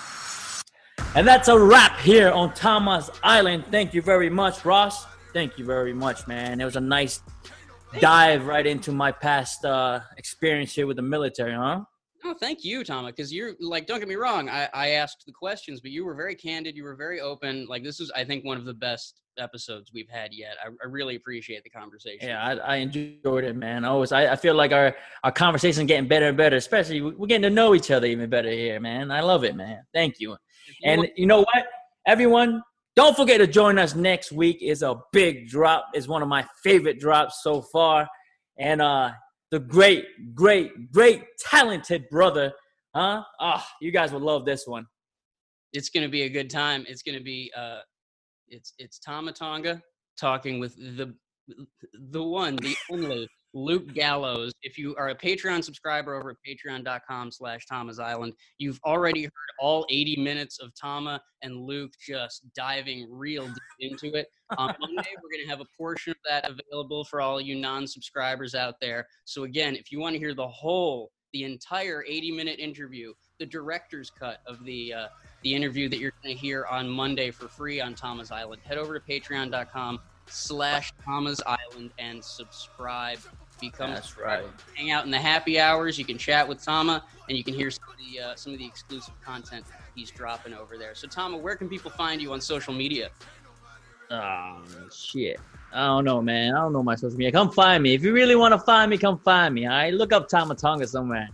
And 1.16 1.26
that's 1.26 1.48
a 1.48 1.58
wrap 1.58 1.98
here 1.98 2.30
on 2.30 2.54
Tama's 2.54 3.10
Island. 3.24 3.64
Thank 3.72 3.94
you 3.94 4.00
very 4.00 4.30
much, 4.30 4.64
Ross. 4.64 5.06
Thank 5.32 5.58
you 5.58 5.64
very 5.64 5.92
much, 5.92 6.28
man. 6.28 6.60
It 6.60 6.64
was 6.64 6.76
a 6.76 6.80
nice 6.80 7.20
dive 7.98 8.46
right 8.46 8.64
into 8.64 8.92
my 8.92 9.10
past 9.10 9.64
uh, 9.64 10.00
experience 10.18 10.72
here 10.72 10.86
with 10.86 10.94
the 10.96 11.02
military, 11.02 11.52
huh? 11.52 11.80
Oh, 12.24 12.34
thank 12.34 12.64
you, 12.64 12.84
Tama. 12.84 13.08
Because 13.08 13.32
you're 13.32 13.52
like, 13.60 13.86
don't 13.86 13.98
get 13.98 14.08
me 14.08 14.14
wrong. 14.14 14.48
I, 14.48 14.68
I 14.74 14.88
asked 14.90 15.24
the 15.26 15.32
questions, 15.32 15.80
but 15.80 15.90
you 15.90 16.04
were 16.04 16.14
very 16.14 16.34
candid. 16.34 16.76
You 16.76 16.84
were 16.84 16.96
very 16.96 17.20
open. 17.20 17.66
Like, 17.68 17.82
this 17.82 17.98
is, 17.98 18.10
I 18.14 18.24
think, 18.24 18.44
one 18.44 18.58
of 18.58 18.64
the 18.64 18.74
best 18.74 19.20
episodes 19.38 19.90
we've 19.94 20.08
had 20.08 20.34
yet. 20.34 20.56
I, 20.62 20.68
I 20.68 20.86
really 20.86 21.16
appreciate 21.16 21.64
the 21.64 21.70
conversation. 21.70 22.28
Yeah, 22.28 22.42
I, 22.44 22.52
I 22.56 22.76
enjoyed 22.76 23.44
it, 23.44 23.56
man. 23.56 23.84
Always, 23.84 24.12
I, 24.12 24.32
I 24.32 24.36
feel 24.36 24.54
like 24.54 24.72
our 24.72 24.94
our 25.24 25.32
conversation 25.32 25.86
getting 25.86 26.08
better 26.08 26.28
and 26.28 26.36
better. 26.36 26.56
Especially, 26.56 27.00
we- 27.00 27.14
we're 27.14 27.26
getting 27.26 27.42
to 27.42 27.50
know 27.50 27.74
each 27.74 27.90
other 27.90 28.06
even 28.06 28.28
better 28.28 28.50
here, 28.50 28.80
man. 28.80 29.10
I 29.10 29.20
love 29.20 29.44
it, 29.44 29.56
man. 29.56 29.82
Thank 29.94 30.16
you. 30.20 30.30
You 30.30 30.74
And 30.84 31.08
you 31.16 31.26
know 31.26 31.38
what, 31.40 31.64
everyone, 32.06 32.62
don't 32.96 33.16
forget 33.16 33.38
to 33.38 33.46
join 33.46 33.78
us 33.78 33.94
next 33.94 34.30
week. 34.30 34.58
Is 34.60 34.82
a 34.82 34.96
big 35.12 35.48
drop. 35.48 35.86
It's 35.94 36.06
one 36.08 36.20
of 36.22 36.28
my 36.28 36.44
favorite 36.62 37.00
drops 37.00 37.42
so 37.42 37.62
far, 37.62 38.06
and 38.58 38.82
uh, 38.82 39.12
the 39.50 39.58
great, 39.58 40.04
great, 40.34 40.92
great, 40.92 41.24
talented 41.38 42.08
brother, 42.10 42.52
huh? 42.94 43.22
Ah, 43.40 43.66
you 43.80 43.90
guys 43.90 44.12
will 44.12 44.20
love 44.20 44.44
this 44.44 44.66
one. 44.66 44.86
it's 45.72 45.88
going 45.90 46.04
to 46.04 46.10
be 46.10 46.22
a 46.22 46.28
good 46.28 46.50
time. 46.50 46.84
It's 46.88 47.02
going 47.02 47.18
to 47.18 47.24
be 47.24 47.50
uh, 47.56 47.80
it's 48.48 48.72
it's 48.78 48.98
Tama 48.98 49.32
Tonga 49.32 49.80
talking 50.18 50.60
with 50.60 50.76
the 50.76 51.14
the 52.12 52.22
one, 52.22 52.56
the 52.56 52.76
only 52.90 53.28
Luke 53.52 53.92
Gallows. 53.94 54.52
If 54.62 54.78
you 54.78 54.94
are 54.96 55.08
a 55.08 55.14
Patreon 55.14 55.64
subscriber 55.64 56.14
over 56.14 56.30
at 56.30 56.36
patreon.com 56.46 57.30
slash 57.32 57.66
Tama's 57.66 57.98
Island, 57.98 58.34
you've 58.58 58.80
already 58.84 59.24
heard 59.24 59.30
all 59.58 59.86
80 59.90 60.16
minutes 60.16 60.60
of 60.60 60.72
Tama 60.80 61.20
and 61.42 61.56
Luke 61.56 61.92
just 62.04 62.42
diving 62.54 63.06
real 63.10 63.46
deep 63.46 63.92
into 63.92 64.16
it. 64.16 64.28
On 64.56 64.74
Monday, 64.80 65.10
we're 65.22 65.30
going 65.36 65.44
to 65.44 65.50
have 65.50 65.60
a 65.60 65.76
portion 65.76 66.12
of 66.12 66.16
that 66.28 66.48
available 66.48 67.04
for 67.04 67.20
all 67.20 67.40
you 67.40 67.56
non-subscribers 67.56 68.54
out 68.54 68.74
there. 68.80 69.06
So 69.24 69.44
again, 69.44 69.74
if 69.74 69.90
you 69.90 70.00
want 70.00 70.14
to 70.14 70.18
hear 70.18 70.34
the 70.34 70.48
whole, 70.48 71.10
the 71.32 71.44
entire 71.44 72.04
80-minute 72.08 72.58
interview, 72.58 73.12
the 73.38 73.46
director's 73.46 74.10
cut 74.10 74.40
of 74.46 74.64
the 74.64 74.92
uh, 74.92 75.06
the 75.42 75.54
interview 75.54 75.88
that 75.88 75.98
you're 75.98 76.12
going 76.22 76.34
to 76.34 76.40
hear 76.40 76.66
on 76.66 76.88
Monday 76.88 77.30
for 77.30 77.48
free 77.48 77.80
on 77.80 77.94
Tama's 77.94 78.30
Island. 78.30 78.60
Head 78.64 78.76
over 78.76 78.98
to 78.98 79.00
patreon.com 79.00 80.00
slash 80.30 80.92
Tama's 81.04 81.42
Island 81.46 81.92
and 81.98 82.24
subscribe. 82.24 83.18
Become 83.60 83.90
That's 83.90 84.16
right. 84.16 84.44
Hang 84.74 84.90
out 84.90 85.04
in 85.04 85.10
the 85.10 85.18
happy 85.18 85.60
hours. 85.60 85.98
You 85.98 86.04
can 86.06 86.16
chat 86.16 86.48
with 86.48 86.64
Tama 86.64 87.04
and 87.28 87.36
you 87.36 87.44
can 87.44 87.52
hear 87.52 87.70
some 87.70 87.84
of 87.90 87.96
the 87.98 88.20
uh, 88.20 88.34
some 88.34 88.54
of 88.54 88.58
the 88.58 88.64
exclusive 88.64 89.12
content 89.20 89.66
he's 89.94 90.10
dropping 90.10 90.54
over 90.54 90.78
there. 90.78 90.94
So 90.94 91.06
Tama, 91.06 91.36
where 91.36 91.56
can 91.56 91.68
people 91.68 91.90
find 91.90 92.22
you 92.22 92.32
on 92.32 92.40
social 92.40 92.72
media? 92.72 93.10
Oh 94.10 94.62
shit. 94.92 95.38
I 95.72 95.86
don't 95.86 96.04
know, 96.04 96.22
man. 96.22 96.54
I 96.54 96.62
don't 96.62 96.72
know 96.72 96.82
my 96.82 96.94
social 96.94 97.18
media. 97.18 97.32
Come 97.32 97.52
find 97.52 97.82
me. 97.82 97.94
If 97.94 98.02
you 98.02 98.12
really 98.12 98.34
want 98.34 98.52
to 98.52 98.58
find 98.58 98.90
me, 98.90 98.98
come 98.98 99.18
find 99.18 99.54
me. 99.54 99.66
All 99.66 99.72
right. 99.72 99.92
Look 99.92 100.12
up 100.12 100.28
Tama 100.28 100.54
Tonga 100.54 100.86
somewhere. 100.86 101.28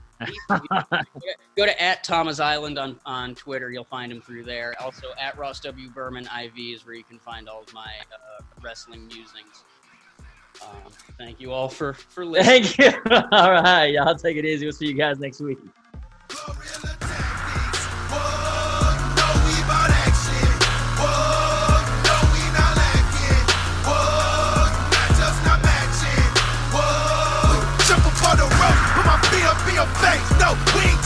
Go 1.57 1.67
to 1.67 1.83
at 1.83 2.05
Tama's 2.05 2.41
Island 2.41 2.79
on, 2.79 2.99
on 3.07 3.35
Twitter. 3.35 3.71
You'll 3.71 3.85
find 3.85 4.11
him 4.11 4.21
through 4.21 4.45
there. 4.45 4.75
Also 4.81 5.09
at 5.21 5.37
Ross 5.39 5.61
W 5.61 5.91
Berman 5.91 6.25
IV 6.25 6.53
is 6.57 6.87
where 6.87 6.95
you 6.95 7.05
can 7.05 7.19
find 7.19 7.49
all 7.49 7.63
of 7.63 7.73
my 7.73 7.91
uh, 8.13 8.43
wrestling 8.63 9.07
musings. 9.07 9.65
Um, 10.63 10.93
thank 11.19 11.41
you 11.41 11.53
all 11.53 11.69
for 11.69 11.93
for 11.93 12.25
listening. 12.25 12.65
Thank 12.65 12.79
you. 12.79 13.13
All 13.33 13.53
right, 13.53 13.93
y'all 13.93 14.15
take 14.15 14.39
it 14.39 14.47
easy. 14.47 14.65
We'll 14.65 14.73
see 14.73 14.87
you 14.87 14.95
guys 14.95 15.19
next 15.19 15.41
week. 15.41 15.59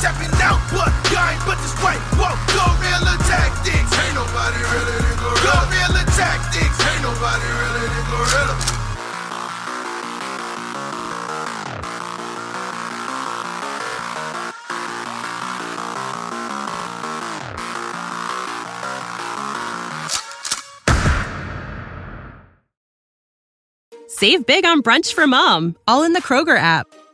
out, 0.05 0.61
but 0.73 0.89
but 1.45 1.59
this 1.61 1.75
way. 1.85 1.97
Whoa, 2.17 2.33
gorilla 2.57 3.17
tactics. 3.29 3.93
Ain't 4.01 4.15
nobody 4.15 4.61
really 4.73 4.97
than 4.97 5.17
gorilla. 5.21 5.69
Gorilla 5.69 6.05
tactics. 6.17 6.77
Ain't 6.89 7.03
nobody 7.03 7.49
really 7.61 7.87
than 7.93 8.05
gorilla. 8.09 8.57
Save 24.09 24.45
big 24.45 24.67
on 24.67 24.83
brunch 24.83 25.15
for 25.15 25.27
mom, 25.27 25.77
all 25.89 26.03
in 26.03 26.13
the 26.13 26.21
Kroger 26.21 26.59
app. 26.59 27.00